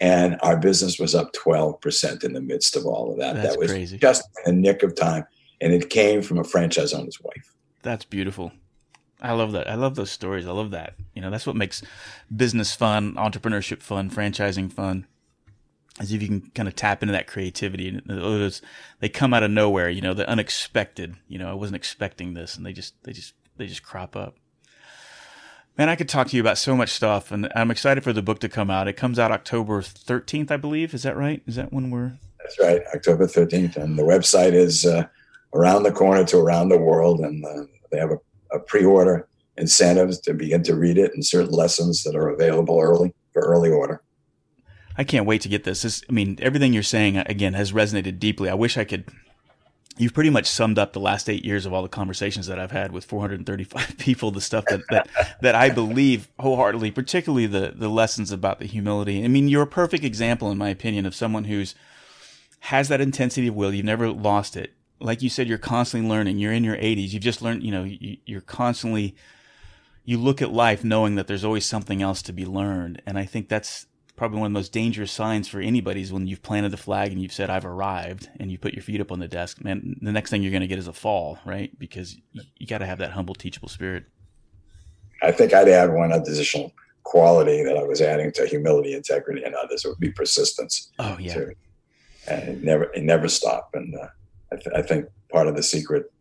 and 0.00 0.38
our 0.42 0.56
business 0.56 0.98
was 0.98 1.14
up 1.14 1.32
12% 1.32 2.24
in 2.24 2.32
the 2.32 2.40
midst 2.40 2.76
of 2.76 2.86
all 2.86 3.10
of 3.10 3.18
that 3.18 3.34
That's 3.34 3.50
that 3.50 3.58
was 3.58 3.70
crazy. 3.70 3.98
just 3.98 4.28
a 4.46 4.52
nick 4.52 4.82
of 4.82 4.94
time 4.94 5.26
and 5.60 5.72
it 5.72 5.90
came 5.90 6.22
from 6.22 6.38
a 6.38 6.44
franchise 6.44 6.92
owner's 6.92 7.20
wife 7.20 7.54
That's 7.82 8.04
beautiful 8.04 8.52
I 9.20 9.32
love 9.32 9.52
that. 9.52 9.68
I 9.68 9.74
love 9.74 9.96
those 9.96 10.10
stories. 10.10 10.46
I 10.46 10.52
love 10.52 10.70
that. 10.70 10.94
You 11.14 11.22
know, 11.22 11.30
that's 11.30 11.46
what 11.46 11.56
makes 11.56 11.82
business 12.34 12.74
fun, 12.74 13.14
entrepreneurship 13.14 13.82
fun, 13.82 14.10
franchising 14.10 14.72
fun. 14.72 15.06
As 15.98 16.12
if 16.12 16.22
you 16.22 16.28
can 16.28 16.52
kind 16.54 16.68
of 16.68 16.76
tap 16.76 17.02
into 17.02 17.10
that 17.12 17.26
creativity 17.26 17.88
and 17.88 18.02
those, 18.06 18.62
they 19.00 19.08
come 19.08 19.34
out 19.34 19.42
of 19.42 19.50
nowhere, 19.50 19.90
you 19.90 20.00
know, 20.00 20.14
the 20.14 20.28
unexpected, 20.28 21.16
you 21.26 21.38
know, 21.38 21.50
I 21.50 21.54
wasn't 21.54 21.76
expecting 21.76 22.34
this 22.34 22.56
and 22.56 22.64
they 22.64 22.72
just, 22.72 23.02
they 23.02 23.12
just, 23.12 23.34
they 23.56 23.66
just 23.66 23.82
crop 23.82 24.14
up. 24.14 24.36
Man, 25.78 25.88
I 25.88 25.94
could 25.94 26.08
talk 26.08 26.26
to 26.28 26.36
you 26.36 26.42
about 26.42 26.58
so 26.58 26.76
much 26.76 26.90
stuff 26.90 27.30
and 27.30 27.50
I'm 27.54 27.70
excited 27.70 28.02
for 28.02 28.12
the 28.12 28.22
book 28.22 28.40
to 28.40 28.48
come 28.48 28.68
out. 28.68 28.88
It 28.88 28.94
comes 28.94 29.18
out 29.18 29.30
October 29.30 29.80
13th, 29.80 30.50
I 30.50 30.56
believe. 30.56 30.92
Is 30.92 31.04
that 31.04 31.16
right? 31.16 31.40
Is 31.46 31.54
that 31.54 31.72
when 31.72 31.90
we're? 31.90 32.18
That's 32.38 32.58
right. 32.58 32.82
October 32.94 33.26
13th. 33.26 33.76
And 33.76 33.96
the 33.96 34.02
website 34.02 34.52
is 34.52 34.84
uh, 34.84 35.06
around 35.54 35.84
the 35.84 35.92
corner 35.92 36.24
to 36.24 36.38
around 36.38 36.68
the 36.68 36.78
world. 36.78 37.20
And 37.20 37.44
uh, 37.44 37.62
they 37.92 37.98
have 37.98 38.10
a 38.10 38.18
a 38.52 38.58
pre-order 38.58 39.28
incentives 39.56 40.18
to 40.20 40.34
begin 40.34 40.62
to 40.64 40.74
read 40.74 40.98
it 40.98 41.12
and 41.14 41.24
certain 41.24 41.52
lessons 41.52 42.04
that 42.04 42.14
are 42.14 42.28
available 42.28 42.78
early 42.80 43.12
for 43.32 43.42
early 43.42 43.70
order. 43.70 44.02
I 44.96 45.04
can't 45.04 45.26
wait 45.26 45.42
to 45.42 45.48
get 45.48 45.64
this. 45.64 45.82
this. 45.82 46.02
I 46.08 46.12
mean, 46.12 46.38
everything 46.40 46.72
you're 46.72 46.82
saying 46.82 47.18
again 47.18 47.54
has 47.54 47.72
resonated 47.72 48.18
deeply. 48.18 48.48
I 48.50 48.54
wish 48.54 48.76
I 48.76 48.84
could. 48.84 49.04
You've 49.98 50.14
pretty 50.14 50.30
much 50.30 50.46
summed 50.46 50.78
up 50.78 50.92
the 50.92 51.00
last 51.00 51.28
eight 51.28 51.44
years 51.44 51.66
of 51.66 51.72
all 51.72 51.82
the 51.82 51.88
conversations 51.88 52.46
that 52.46 52.58
I've 52.58 52.70
had 52.70 52.92
with 52.92 53.04
435 53.04 53.96
people. 53.98 54.30
The 54.30 54.40
stuff 54.40 54.64
that 54.66 54.80
that, 54.90 55.08
that 55.40 55.54
I 55.54 55.70
believe 55.70 56.28
wholeheartedly, 56.38 56.90
particularly 56.92 57.46
the 57.46 57.72
the 57.74 57.88
lessons 57.88 58.32
about 58.32 58.58
the 58.58 58.66
humility. 58.66 59.24
I 59.24 59.28
mean, 59.28 59.48
you're 59.48 59.62
a 59.62 59.66
perfect 59.66 60.04
example, 60.04 60.50
in 60.50 60.58
my 60.58 60.68
opinion, 60.68 61.04
of 61.06 61.14
someone 61.14 61.44
who's 61.44 61.74
has 62.60 62.88
that 62.88 63.00
intensity 63.00 63.48
of 63.48 63.54
will. 63.54 63.72
You've 63.72 63.84
never 63.84 64.10
lost 64.10 64.56
it 64.56 64.74
like 65.00 65.22
you 65.22 65.28
said, 65.28 65.48
you're 65.48 65.58
constantly 65.58 66.08
learning. 66.08 66.38
You're 66.38 66.52
in 66.52 66.64
your 66.64 66.76
80s. 66.76 67.12
You've 67.12 67.22
just 67.22 67.42
learned, 67.42 67.62
you 67.62 67.70
know, 67.70 67.84
you, 67.84 68.36
are 68.36 68.42
constantly, 68.42 69.14
you 70.04 70.18
look 70.18 70.42
at 70.42 70.52
life 70.52 70.84
knowing 70.84 71.14
that 71.14 71.26
there's 71.26 71.44
always 71.44 71.66
something 71.66 72.02
else 72.02 72.22
to 72.22 72.32
be 72.32 72.44
learned. 72.44 73.02
And 73.06 73.18
I 73.18 73.24
think 73.24 73.48
that's 73.48 73.86
probably 74.18 74.40
one 74.40 74.46
of 74.46 74.52
the 74.52 74.58
most 74.58 74.72
dangerous 74.72 75.10
signs 75.12 75.48
for 75.48 75.60
anybody 75.60 76.02
is 76.02 76.12
when 76.12 76.26
you've 76.26 76.42
planted 76.42 76.70
the 76.70 76.76
flag 76.76 77.12
and 77.12 77.22
you've 77.22 77.32
said, 77.32 77.48
I've 77.48 77.64
arrived, 77.64 78.28
and 78.38 78.50
you 78.50 78.58
put 78.58 78.74
your 78.74 78.82
feet 78.82 79.00
up 79.00 79.10
on 79.10 79.20
the 79.20 79.28
desk. 79.28 79.64
Man, 79.64 79.96
the 80.02 80.12
next 80.12 80.30
thing 80.30 80.42
you're 80.42 80.50
going 80.50 80.60
to 80.60 80.66
get 80.66 80.78
is 80.78 80.88
a 80.88 80.92
fall, 80.92 81.38
right? 81.46 81.76
Because 81.78 82.16
you, 82.32 82.42
you 82.58 82.66
got 82.66 82.78
to 82.78 82.86
have 82.86 82.98
that 82.98 83.12
humble, 83.12 83.34
teachable 83.34 83.68
spirit. 83.68 84.04
I 85.22 85.32
think 85.32 85.54
I'd 85.54 85.68
add 85.68 85.92
one 85.92 86.12
additional 86.12 86.72
quality 87.04 87.62
that 87.62 87.78
I 87.78 87.84
was 87.84 88.02
adding 88.02 88.32
to 88.32 88.46
humility, 88.46 88.92
integrity, 88.92 89.42
and 89.44 89.54
others 89.54 89.84
would 89.86 89.98
be 89.98 90.10
persistence. 90.10 90.90
Oh, 90.98 91.16
yeah. 91.18 91.38
And 92.26 92.48
it 92.48 92.62
never, 92.62 92.84
it 92.92 93.04
never 93.04 93.28
stop. 93.28 93.70
And, 93.72 93.94
uh, 93.94 94.08
I, 94.52 94.56
th- 94.56 94.76
I 94.76 94.82
think 94.82 95.06
part 95.30 95.46
of 95.46 95.56
the 95.56 95.62
secret 95.62 96.12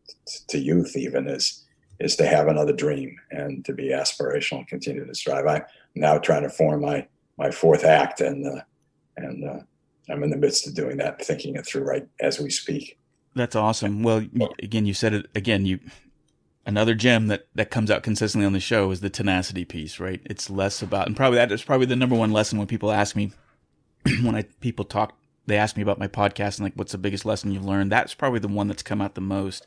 to 0.47 0.59
youth 0.59 0.95
even 0.95 1.27
is 1.27 1.63
is 1.99 2.15
to 2.15 2.27
have 2.27 2.47
another 2.47 2.73
dream 2.73 3.17
and 3.31 3.65
to 3.65 3.73
be 3.73 3.89
aspirational 3.89 4.59
and 4.59 4.67
continue 4.67 5.03
to 5.03 5.15
strive. 5.15 5.47
I'm 5.47 5.63
now 5.95 6.19
trying 6.19 6.43
to 6.43 6.49
form 6.49 6.81
my 6.81 7.07
my 7.37 7.51
fourth 7.51 7.83
act, 7.83 8.21
and 8.21 8.45
uh, 8.45 8.61
and 9.15 9.43
uh, 9.47 9.59
I'm 10.09 10.23
in 10.23 10.29
the 10.29 10.37
midst 10.37 10.67
of 10.67 10.73
doing 10.73 10.97
that, 10.97 11.23
thinking 11.23 11.55
it 11.55 11.65
through 11.65 11.83
right 11.83 12.07
as 12.19 12.39
we 12.39 12.49
speak. 12.49 12.97
That's 13.35 13.55
awesome. 13.55 14.03
Well, 14.03 14.25
again, 14.61 14.85
you 14.85 14.93
said 14.93 15.13
it 15.13 15.27
again. 15.35 15.65
You 15.65 15.79
another 16.65 16.95
gem 16.95 17.27
that 17.27 17.47
that 17.55 17.71
comes 17.71 17.91
out 17.91 18.03
consistently 18.03 18.45
on 18.45 18.53
the 18.53 18.59
show 18.59 18.91
is 18.91 19.01
the 19.01 19.09
tenacity 19.09 19.65
piece, 19.65 19.99
right? 19.99 20.21
It's 20.25 20.49
less 20.49 20.81
about, 20.81 21.07
and 21.07 21.15
probably 21.15 21.37
that 21.37 21.51
is 21.51 21.63
probably 21.63 21.85
the 21.85 21.95
number 21.95 22.15
one 22.15 22.31
lesson 22.31 22.57
when 22.57 22.67
people 22.67 22.91
ask 22.91 23.15
me 23.15 23.31
when 24.21 24.35
I 24.35 24.43
people 24.59 24.85
talk 24.85 25.17
they 25.47 25.57
ask 25.57 25.75
me 25.75 25.81
about 25.81 25.97
my 25.97 26.07
podcast 26.07 26.57
and 26.57 26.65
like, 26.65 26.73
what's 26.75 26.91
the 26.91 26.97
biggest 26.97 27.25
lesson 27.25 27.51
you've 27.51 27.65
learned? 27.65 27.91
That's 27.91 28.13
probably 28.13 28.39
the 28.39 28.49
one 28.49 28.67
that's 28.67 28.83
come 28.83 29.01
out 29.01 29.15
the 29.15 29.21
most 29.21 29.65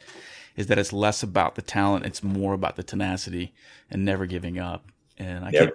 is 0.55 0.66
that 0.66 0.79
it's 0.79 0.93
less 0.93 1.23
about 1.23 1.55
the 1.55 1.62
talent. 1.62 2.05
It's 2.05 2.23
more 2.23 2.53
about 2.53 2.77
the 2.77 2.83
tenacity 2.83 3.55
and 3.91 4.05
never 4.05 4.27
giving 4.27 4.59
up. 4.59 4.85
And 5.16 5.45
I 5.45 5.51
can't, 5.51 5.73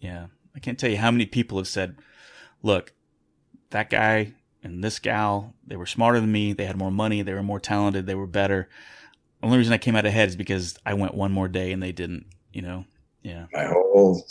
yeah, 0.00 0.26
I 0.54 0.60
can't 0.60 0.78
tell 0.78 0.90
you 0.90 0.98
how 0.98 1.10
many 1.10 1.26
people 1.26 1.58
have 1.58 1.68
said, 1.68 1.96
look, 2.62 2.92
that 3.70 3.90
guy 3.90 4.34
and 4.62 4.82
this 4.82 4.98
gal, 4.98 5.54
they 5.66 5.76
were 5.76 5.86
smarter 5.86 6.20
than 6.20 6.32
me. 6.32 6.52
They 6.52 6.66
had 6.66 6.76
more 6.76 6.90
money. 6.90 7.22
They 7.22 7.34
were 7.34 7.42
more 7.42 7.60
talented. 7.60 8.06
They 8.06 8.14
were 8.14 8.26
better. 8.26 8.68
The 9.40 9.46
only 9.46 9.58
reason 9.58 9.72
I 9.72 9.78
came 9.78 9.96
out 9.96 10.06
ahead 10.06 10.28
is 10.28 10.36
because 10.36 10.78
I 10.86 10.94
went 10.94 11.14
one 11.14 11.32
more 11.32 11.48
day 11.48 11.72
and 11.72 11.82
they 11.82 11.92
didn't, 11.92 12.26
you 12.52 12.62
know? 12.62 12.84
Yeah. 13.22 13.46
My 13.52 13.66
whole, 13.66 14.24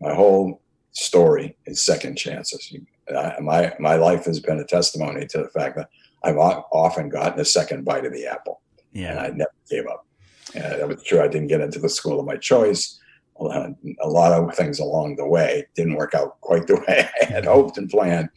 my 0.00 0.14
whole 0.14 0.60
story 0.92 1.56
is 1.66 1.82
second 1.82 2.16
chances. 2.16 2.74
I, 3.16 3.40
my 3.40 3.74
my 3.78 3.96
life 3.96 4.24
has 4.24 4.40
been 4.40 4.58
a 4.58 4.64
testimony 4.64 5.26
to 5.26 5.38
the 5.38 5.48
fact 5.48 5.76
that 5.76 5.88
I've 6.22 6.36
often 6.36 7.08
gotten 7.08 7.40
a 7.40 7.44
second 7.44 7.84
bite 7.84 8.04
of 8.04 8.12
the 8.12 8.26
apple. 8.26 8.60
Yeah, 8.92 9.10
and 9.10 9.20
I 9.20 9.28
never 9.28 9.50
gave 9.68 9.86
up. 9.86 10.06
And 10.54 10.80
that 10.80 10.88
was 10.88 11.02
true. 11.02 11.20
I 11.20 11.28
didn't 11.28 11.48
get 11.48 11.60
into 11.60 11.78
the 11.78 11.88
school 11.88 12.20
of 12.20 12.26
my 12.26 12.36
choice. 12.36 12.98
A 13.40 14.08
lot 14.08 14.32
of 14.32 14.54
things 14.54 14.78
along 14.78 15.16
the 15.16 15.26
way 15.26 15.66
didn't 15.74 15.94
work 15.96 16.14
out 16.14 16.40
quite 16.40 16.66
the 16.66 16.76
way 16.88 17.08
I 17.22 17.24
had 17.24 17.44
hoped 17.44 17.78
and 17.78 17.88
planned, 17.88 18.28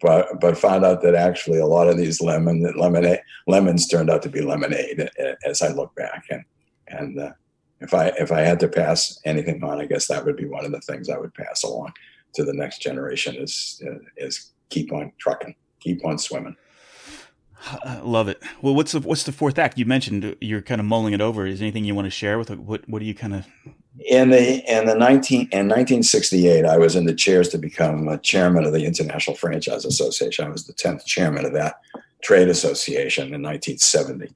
but 0.00 0.40
but 0.40 0.58
found 0.58 0.84
out 0.84 1.02
that 1.02 1.14
actually 1.14 1.58
a 1.58 1.66
lot 1.66 1.88
of 1.88 1.96
these 1.96 2.20
lemon 2.20 2.62
lemonade 2.76 3.20
lemons 3.46 3.86
turned 3.86 4.10
out 4.10 4.22
to 4.22 4.28
be 4.28 4.40
lemonade 4.40 5.00
eh, 5.00 5.08
eh, 5.18 5.34
as 5.44 5.62
I 5.62 5.68
look 5.68 5.94
back. 5.94 6.24
And 6.30 6.44
and 6.88 7.18
uh, 7.18 7.32
if 7.80 7.92
I 7.94 8.08
if 8.18 8.32
I 8.32 8.40
had 8.40 8.60
to 8.60 8.68
pass 8.68 9.20
anything 9.24 9.62
on, 9.62 9.80
I 9.80 9.86
guess 9.86 10.06
that 10.08 10.24
would 10.24 10.36
be 10.36 10.46
one 10.46 10.64
of 10.64 10.72
the 10.72 10.80
things 10.80 11.08
I 11.08 11.18
would 11.18 11.34
pass 11.34 11.62
along 11.62 11.92
to 12.34 12.44
the 12.44 12.54
next 12.54 12.80
generation 12.80 13.36
is 13.36 13.82
uh, 13.86 13.98
is 14.16 14.52
keep 14.70 14.92
on 14.92 15.12
trucking, 15.18 15.54
keep 15.80 16.04
on 16.04 16.18
swimming. 16.18 16.56
I 17.84 18.00
love 18.00 18.28
it. 18.28 18.42
Well, 18.62 18.74
what's 18.74 18.92
the 18.92 19.00
what's 19.00 19.24
the 19.24 19.32
fourth 19.32 19.58
act? 19.58 19.78
You 19.78 19.86
mentioned 19.86 20.36
you're 20.40 20.62
kind 20.62 20.80
of 20.80 20.86
mulling 20.86 21.14
it 21.14 21.20
over. 21.20 21.46
Is 21.46 21.60
anything 21.60 21.84
you 21.84 21.94
want 21.94 22.06
to 22.06 22.10
share 22.10 22.38
with 22.38 22.50
what 22.50 22.88
what 22.88 23.00
do 23.00 23.04
you 23.06 23.14
kind 23.14 23.34
of 23.34 23.46
in 24.04 24.30
the 24.30 24.62
in 24.70 24.86
the 24.86 24.94
19 24.94 25.40
in 25.52 25.68
1968 25.68 26.64
I 26.64 26.76
was 26.76 26.96
in 26.96 27.06
the 27.06 27.14
chairs 27.14 27.48
to 27.50 27.58
become 27.58 28.08
a 28.08 28.18
chairman 28.18 28.64
of 28.64 28.72
the 28.72 28.84
International 28.84 29.36
Franchise 29.36 29.84
Association. 29.84 30.46
I 30.46 30.50
was 30.50 30.66
the 30.66 30.74
10th 30.74 31.04
chairman 31.04 31.44
of 31.44 31.52
that 31.54 31.76
trade 32.22 32.48
association 32.48 33.34
in 33.34 33.42
1970. 33.42 34.32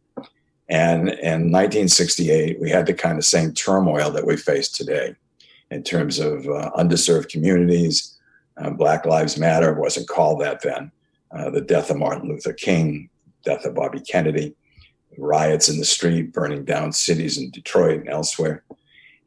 And 0.69 1.09
in 1.09 1.51
1968 1.51 2.61
we 2.61 2.71
had 2.71 2.87
the 2.87 2.95
kind 2.95 3.19
of 3.19 3.25
same 3.25 3.53
turmoil 3.53 4.11
that 4.11 4.27
we 4.27 4.37
face 4.37 4.69
today 4.69 5.15
in 5.71 5.83
terms 5.83 6.19
of 6.19 6.47
uh, 6.47 6.71
underserved 6.77 7.29
communities. 7.29 8.17
Uh, 8.57 8.71
Black 8.71 9.07
Lives 9.07 9.39
Matter 9.39 9.75
wasn't 9.75 10.09
called 10.09 10.41
that 10.41 10.63
then. 10.63 10.91
Uh, 11.31 11.51
the 11.51 11.61
death 11.61 11.91
of 11.91 11.97
Martin 11.97 12.29
Luther 12.29 12.53
King, 12.53 13.09
death 13.45 13.65
of 13.65 13.75
Bobby 13.75 14.01
Kennedy, 14.01 14.55
riots 15.17 15.69
in 15.69 15.79
the 15.79 15.85
street, 15.85 16.33
burning 16.33 16.65
down 16.65 16.93
cities 16.93 17.39
in 17.39 17.51
Detroit 17.51 18.01
and 18.01 18.09
elsewhere. 18.09 18.65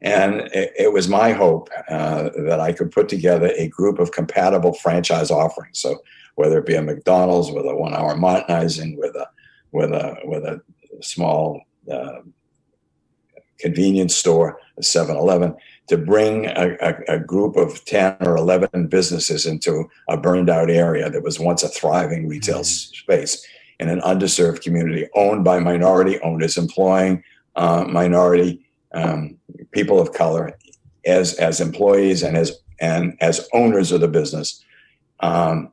And 0.02 0.40
it, 0.52 0.72
it 0.78 0.92
was 0.92 1.08
my 1.08 1.32
hope 1.32 1.70
uh, 1.88 2.30
that 2.36 2.60
I 2.60 2.72
could 2.72 2.90
put 2.90 3.08
together 3.08 3.50
a 3.56 3.68
group 3.68 3.98
of 3.98 4.12
compatible 4.12 4.74
franchise 4.74 5.30
offerings. 5.30 5.80
So 5.80 6.02
whether 6.34 6.58
it 6.58 6.66
be 6.66 6.74
a 6.74 6.82
McDonald's 6.82 7.50
with 7.50 7.64
a 7.64 7.74
one-hour 7.74 8.16
Martinizing, 8.16 8.98
with 8.98 9.14
a 9.14 9.26
with 9.72 9.92
a 9.92 10.16
with 10.24 10.44
a 10.44 10.60
small 11.00 11.60
uh, 11.90 12.20
convenience 13.58 14.14
store, 14.14 14.60
a 14.78 14.82
7-Eleven, 14.82 15.56
to 15.86 15.96
bring 15.96 16.46
a, 16.46 16.76
a, 16.80 17.14
a, 17.16 17.18
group 17.18 17.56
of 17.56 17.84
10 17.84 18.16
or 18.20 18.36
11 18.36 18.88
businesses 18.88 19.46
into 19.46 19.88
a 20.08 20.16
burned 20.16 20.50
out 20.50 20.70
area 20.70 21.10
that 21.10 21.22
was 21.22 21.38
once 21.38 21.62
a 21.62 21.68
thriving 21.68 22.26
retail 22.26 22.60
mm-hmm. 22.60 22.94
space 22.94 23.46
in 23.80 23.88
an 23.88 24.00
underserved 24.00 24.62
community 24.62 25.06
owned 25.14 25.44
by 25.44 25.58
minority 25.58 26.18
owners, 26.20 26.56
employing 26.56 27.22
uh, 27.56 27.84
minority 27.88 28.63
um, 28.94 29.36
people 29.72 30.00
of 30.00 30.12
color 30.12 30.56
as, 31.04 31.34
as 31.34 31.60
employees 31.60 32.22
and 32.22 32.36
as, 32.36 32.58
and 32.80 33.16
as 33.20 33.48
owners 33.52 33.92
of 33.92 34.00
the 34.00 34.08
business. 34.08 34.64
Um, 35.20 35.72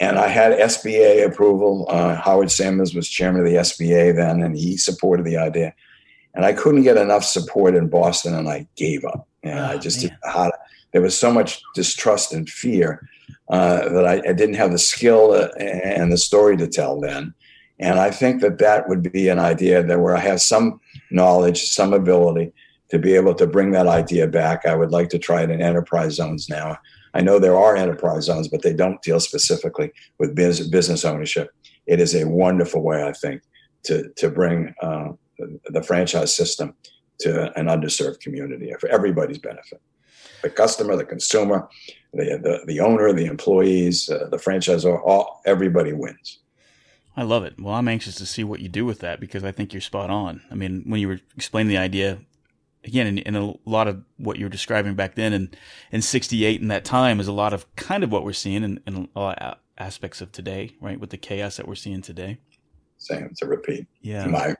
and 0.00 0.18
I 0.18 0.28
had 0.28 0.52
SBA 0.52 1.26
approval. 1.26 1.86
Uh, 1.88 2.14
Howard 2.14 2.50
Simmons 2.50 2.94
was 2.94 3.08
chairman 3.08 3.40
of 3.40 3.46
the 3.46 3.58
SBA 3.58 4.14
then, 4.14 4.42
and 4.42 4.56
he 4.56 4.76
supported 4.76 5.26
the 5.26 5.36
idea 5.36 5.74
and 6.38 6.44
I 6.44 6.52
couldn't 6.52 6.84
get 6.84 6.96
enough 6.96 7.24
support 7.24 7.74
in 7.74 7.88
Boston, 7.88 8.32
and 8.32 8.48
I 8.48 8.68
gave 8.76 9.04
up. 9.04 9.26
And 9.42 9.58
oh, 9.58 9.64
I 9.64 9.76
just 9.76 10.00
didn't 10.00 10.52
there 10.92 11.02
was 11.02 11.18
so 11.18 11.32
much 11.32 11.60
distrust 11.74 12.32
and 12.32 12.48
fear 12.48 13.06
uh, 13.50 13.88
that 13.88 14.06
I, 14.06 14.22
I, 14.26 14.32
didn't 14.32 14.54
have 14.54 14.70
the 14.72 14.78
skill 14.78 15.32
uh, 15.32 15.48
and 15.58 16.10
the 16.10 16.16
story 16.16 16.56
to 16.56 16.66
tell 16.66 16.98
then. 16.98 17.34
And 17.78 17.98
I 17.98 18.10
think 18.10 18.40
that 18.40 18.58
that 18.58 18.88
would 18.88 19.12
be 19.12 19.28
an 19.28 19.38
idea 19.38 19.82
that 19.82 20.00
where 20.00 20.16
I 20.16 20.20
have 20.20 20.40
some 20.40 20.80
knowledge, 21.10 21.70
some 21.70 21.92
ability 21.92 22.52
to 22.90 22.98
be 22.98 23.14
able 23.14 23.34
to 23.34 23.46
bring 23.46 23.70
that 23.72 23.86
idea 23.86 24.26
back. 24.26 24.64
I 24.64 24.74
would 24.74 24.90
like 24.90 25.08
to 25.10 25.18
try 25.18 25.42
it 25.42 25.50
in 25.50 25.60
enterprise 25.60 26.14
zones 26.14 26.48
now. 26.48 26.78
I 27.14 27.20
know 27.20 27.38
there 27.38 27.56
are 27.56 27.76
enterprise 27.76 28.24
zones, 28.24 28.48
but 28.48 28.62
they 28.62 28.72
don't 28.72 29.00
deal 29.02 29.20
specifically 29.20 29.92
with 30.18 30.34
business 30.34 31.04
ownership. 31.04 31.50
It 31.86 32.00
is 32.00 32.14
a 32.14 32.28
wonderful 32.28 32.82
way, 32.82 33.02
I 33.02 33.12
think, 33.12 33.42
to 33.84 34.10
to 34.16 34.30
bring 34.30 34.74
uh, 34.82 35.12
the, 35.70 35.82
franchise 35.82 36.34
system 36.34 36.74
to 37.20 37.52
an 37.58 37.66
underserved 37.66 38.20
community 38.20 38.72
for 38.80 38.88
everybody's 38.88 39.38
benefit 39.38 39.80
the 40.42 40.50
customer 40.50 40.96
the 40.96 41.04
consumer 41.04 41.68
the 42.12 42.38
the, 42.42 42.60
the 42.66 42.80
owner 42.80 43.12
the 43.12 43.26
employees 43.26 44.08
uh, 44.10 44.28
the 44.30 44.36
franchisor 44.36 45.00
all 45.04 45.40
everybody 45.46 45.92
wins 45.92 46.40
I 47.18 47.22
love 47.22 47.42
it. 47.42 47.54
Well, 47.58 47.74
I'm 47.74 47.88
anxious 47.88 48.14
to 48.14 48.26
see 48.26 48.44
what 48.44 48.60
you 48.60 48.68
do 48.68 48.84
with 48.84 49.00
that 49.00 49.18
because 49.18 49.42
I 49.42 49.50
think 49.50 49.72
you're 49.72 49.80
spot 49.80 50.08
on. 50.08 50.40
I 50.52 50.54
mean, 50.54 50.84
when 50.86 51.00
you 51.00 51.08
were 51.08 51.18
explaining 51.36 51.68
the 51.68 51.76
idea, 51.76 52.20
again, 52.84 53.08
in, 53.08 53.18
in 53.18 53.34
a 53.34 53.54
lot 53.64 53.88
of 53.88 54.04
what 54.18 54.38
you 54.38 54.44
were 54.44 54.50
describing 54.50 54.94
back 54.94 55.16
then 55.16 55.32
and 55.32 55.56
in 55.90 56.00
68 56.00 56.60
in 56.60 56.68
that 56.68 56.84
time 56.84 57.18
is 57.18 57.26
a 57.26 57.32
lot 57.32 57.52
of 57.52 57.74
kind 57.74 58.04
of 58.04 58.12
what 58.12 58.22
we're 58.22 58.32
seeing 58.32 58.62
in, 58.62 58.80
in 58.86 59.08
a 59.16 59.18
lot 59.18 59.38
of 59.40 59.58
aspects 59.78 60.20
of 60.20 60.30
today, 60.30 60.76
right? 60.80 61.00
With 61.00 61.10
the 61.10 61.16
chaos 61.16 61.56
that 61.56 61.66
we're 61.66 61.74
seeing 61.74 62.02
today. 62.02 62.38
Same 62.98 63.34
to 63.38 63.46
repeat. 63.46 63.88
Yeah. 64.00 64.26
My 64.26 64.54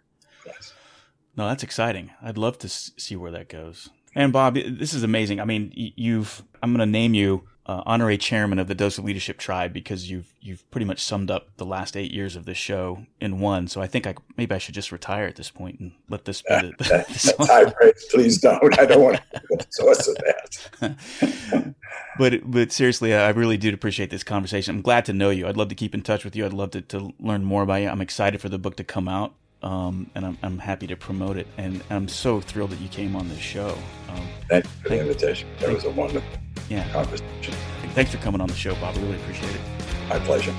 no, 1.36 1.46
that's 1.46 1.62
exciting. 1.62 2.10
I'd 2.20 2.38
love 2.38 2.58
to 2.58 2.68
see 2.68 3.14
where 3.14 3.30
that 3.30 3.48
goes. 3.48 3.88
And 4.16 4.32
Bob, 4.32 4.54
this 4.54 4.94
is 4.94 5.04
amazing. 5.04 5.38
I 5.38 5.44
mean, 5.44 5.72
you've 5.76 6.42
I'm 6.60 6.72
going 6.72 6.80
to 6.80 6.90
name 6.90 7.14
you 7.14 7.44
uh, 7.68 7.82
honorary 7.84 8.16
chairman 8.16 8.58
of 8.58 8.66
the 8.66 8.74
Dose 8.74 8.96
of 8.96 9.04
Leadership 9.04 9.36
Tribe 9.36 9.74
because 9.74 10.10
you've 10.10 10.32
you've 10.40 10.68
pretty 10.70 10.86
much 10.86 11.02
summed 11.04 11.30
up 11.30 11.48
the 11.58 11.66
last 11.66 11.96
eight 11.98 12.10
years 12.10 12.34
of 12.34 12.46
this 12.46 12.56
show 12.56 13.04
in 13.20 13.40
one. 13.40 13.68
So 13.68 13.82
I 13.82 13.86
think 13.86 14.06
I 14.06 14.14
maybe 14.38 14.54
I 14.54 14.58
should 14.58 14.74
just 14.74 14.90
retire 14.90 15.26
at 15.26 15.36
this 15.36 15.50
point 15.50 15.78
and 15.78 15.92
let 16.08 16.24
this 16.24 16.40
be 16.40 16.54
the, 16.54 16.74
the 16.78 17.44
high 17.44 17.70
praise. 17.70 18.06
Please 18.10 18.40
don't. 18.40 18.78
I 18.78 18.86
don't 18.86 19.02
want 19.02 19.16
to 19.16 19.40
be 19.50 19.56
the 19.56 19.66
source 19.68 20.08
of 20.08 20.16
that. 20.16 21.74
but 22.18 22.50
but 22.50 22.72
seriously, 22.72 23.14
I 23.14 23.28
really 23.30 23.58
do 23.58 23.72
appreciate 23.72 24.08
this 24.08 24.24
conversation. 24.24 24.76
I'm 24.76 24.82
glad 24.82 25.04
to 25.04 25.12
know 25.12 25.28
you. 25.28 25.46
I'd 25.46 25.58
love 25.58 25.68
to 25.68 25.74
keep 25.74 25.94
in 25.94 26.00
touch 26.00 26.24
with 26.24 26.34
you. 26.34 26.46
I'd 26.46 26.54
love 26.54 26.70
to, 26.70 26.80
to 26.80 27.12
learn 27.20 27.44
more 27.44 27.62
about 27.62 27.82
you. 27.82 27.88
I'm 27.88 28.00
excited 28.00 28.40
for 28.40 28.48
the 28.48 28.58
book 28.58 28.76
to 28.76 28.84
come 28.84 29.08
out 29.08 29.34
um, 29.62 30.10
and 30.14 30.24
I'm, 30.24 30.38
I'm 30.42 30.58
happy 30.58 30.86
to 30.86 30.96
promote 30.96 31.36
it. 31.36 31.46
And 31.56 31.82
I'm 31.90 32.08
so 32.08 32.40
thrilled 32.40 32.70
that 32.70 32.80
you 32.80 32.88
came 32.88 33.16
on 33.16 33.28
this 33.28 33.38
show. 33.38 33.76
Um, 34.08 34.26
Thank 34.48 34.64
you 34.64 34.70
for 34.82 34.88
the 34.88 35.00
invitation. 35.00 35.48
That 35.60 35.72
was 35.72 35.84
a 35.84 35.90
wonderful 35.90 36.38
yeah. 36.68 36.88
conversation. 36.92 37.54
Thanks 37.94 38.10
for 38.10 38.18
coming 38.18 38.40
on 38.40 38.48
the 38.48 38.54
show, 38.54 38.74
Bob. 38.76 38.96
I 38.96 39.00
really 39.00 39.16
appreciate 39.16 39.54
it. 39.54 39.60
My 40.08 40.18
pleasure. 40.20 40.52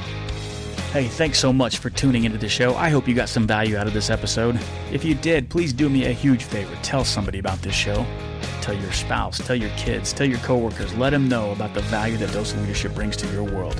Hey, 0.92 1.08
thanks 1.08 1.38
so 1.38 1.54
much 1.54 1.78
for 1.78 1.92
tuning 1.92 2.24
into 2.24 2.40
the 2.40 2.50
show. 2.50 2.76
I 2.76 2.90
hope 2.90 3.08
you 3.08 3.14
got 3.14 3.30
some 3.30 3.46
value 3.46 3.78
out 3.78 3.86
of 3.86 3.94
this 3.94 4.10
episode. 4.10 4.60
If 4.92 5.06
you 5.06 5.14
did, 5.14 5.48
please 5.50 5.72
do 5.72 5.88
me 5.88 6.06
a 6.06 6.12
huge 6.12 6.44
favor. 6.44 6.76
Tell 6.82 7.06
somebody 7.06 7.38
about 7.38 7.62
this 7.62 7.76
show. 7.76 8.06
Tell 8.62 8.76
your 8.76 8.92
spouse, 8.92 9.38
tell 9.38 9.56
your 9.56 9.70
kids, 9.78 10.12
tell 10.14 10.28
your 10.28 10.40
coworkers. 10.40 10.94
Let 10.96 11.12
them 11.12 11.30
know 11.30 11.52
about 11.52 11.74
the 11.76 11.82
value 11.82 12.18
that 12.18 12.34
Dose 12.34 12.56
Leadership 12.56 12.96
brings 12.96 13.16
to 13.18 13.28
your 13.32 13.44
world. 13.44 13.80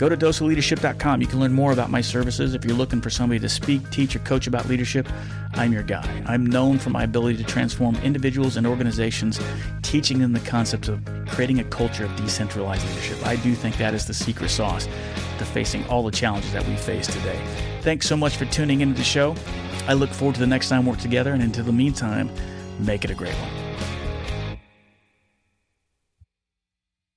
Go 0.00 0.08
to 0.08 0.16
doseofleadership.com. 0.16 1.20
You 1.20 1.26
can 1.26 1.40
learn 1.40 1.52
more 1.52 1.72
about 1.72 1.90
my 1.90 2.00
services. 2.00 2.54
If 2.54 2.64
you're 2.64 2.74
looking 2.74 3.02
for 3.02 3.10
somebody 3.10 3.38
to 3.38 3.50
speak, 3.50 3.90
teach, 3.90 4.16
or 4.16 4.20
coach 4.20 4.46
about 4.46 4.66
leadership, 4.66 5.06
I'm 5.52 5.74
your 5.74 5.82
guy. 5.82 6.22
I'm 6.24 6.46
known 6.46 6.78
for 6.78 6.88
my 6.88 7.02
ability 7.02 7.36
to 7.36 7.44
transform 7.44 7.96
individuals 7.96 8.56
and 8.56 8.66
organizations, 8.66 9.38
teaching 9.82 10.18
them 10.18 10.32
the 10.32 10.40
concepts 10.40 10.88
of 10.88 11.04
creating 11.28 11.60
a 11.60 11.64
culture 11.64 12.06
of 12.06 12.16
decentralized 12.16 12.88
leadership. 12.88 13.26
I 13.26 13.36
do 13.36 13.54
think 13.54 13.76
that 13.76 13.92
is 13.92 14.06
the 14.06 14.14
secret 14.14 14.48
sauce 14.48 14.86
to 15.36 15.44
facing 15.44 15.84
all 15.88 16.02
the 16.02 16.10
challenges 16.10 16.54
that 16.54 16.66
we 16.66 16.76
face 16.76 17.06
today. 17.06 17.38
Thanks 17.82 18.08
so 18.08 18.16
much 18.16 18.38
for 18.38 18.46
tuning 18.46 18.80
into 18.80 18.96
the 18.96 19.04
show. 19.04 19.34
I 19.86 19.92
look 19.92 20.08
forward 20.08 20.36
to 20.36 20.40
the 20.40 20.46
next 20.46 20.70
time 20.70 20.86
we're 20.86 20.96
together, 20.96 21.34
and 21.34 21.42
until 21.42 21.66
the 21.66 21.74
meantime, 21.74 22.30
make 22.78 23.04
it 23.04 23.10
a 23.10 23.14
great 23.14 23.34
one. 23.34 23.59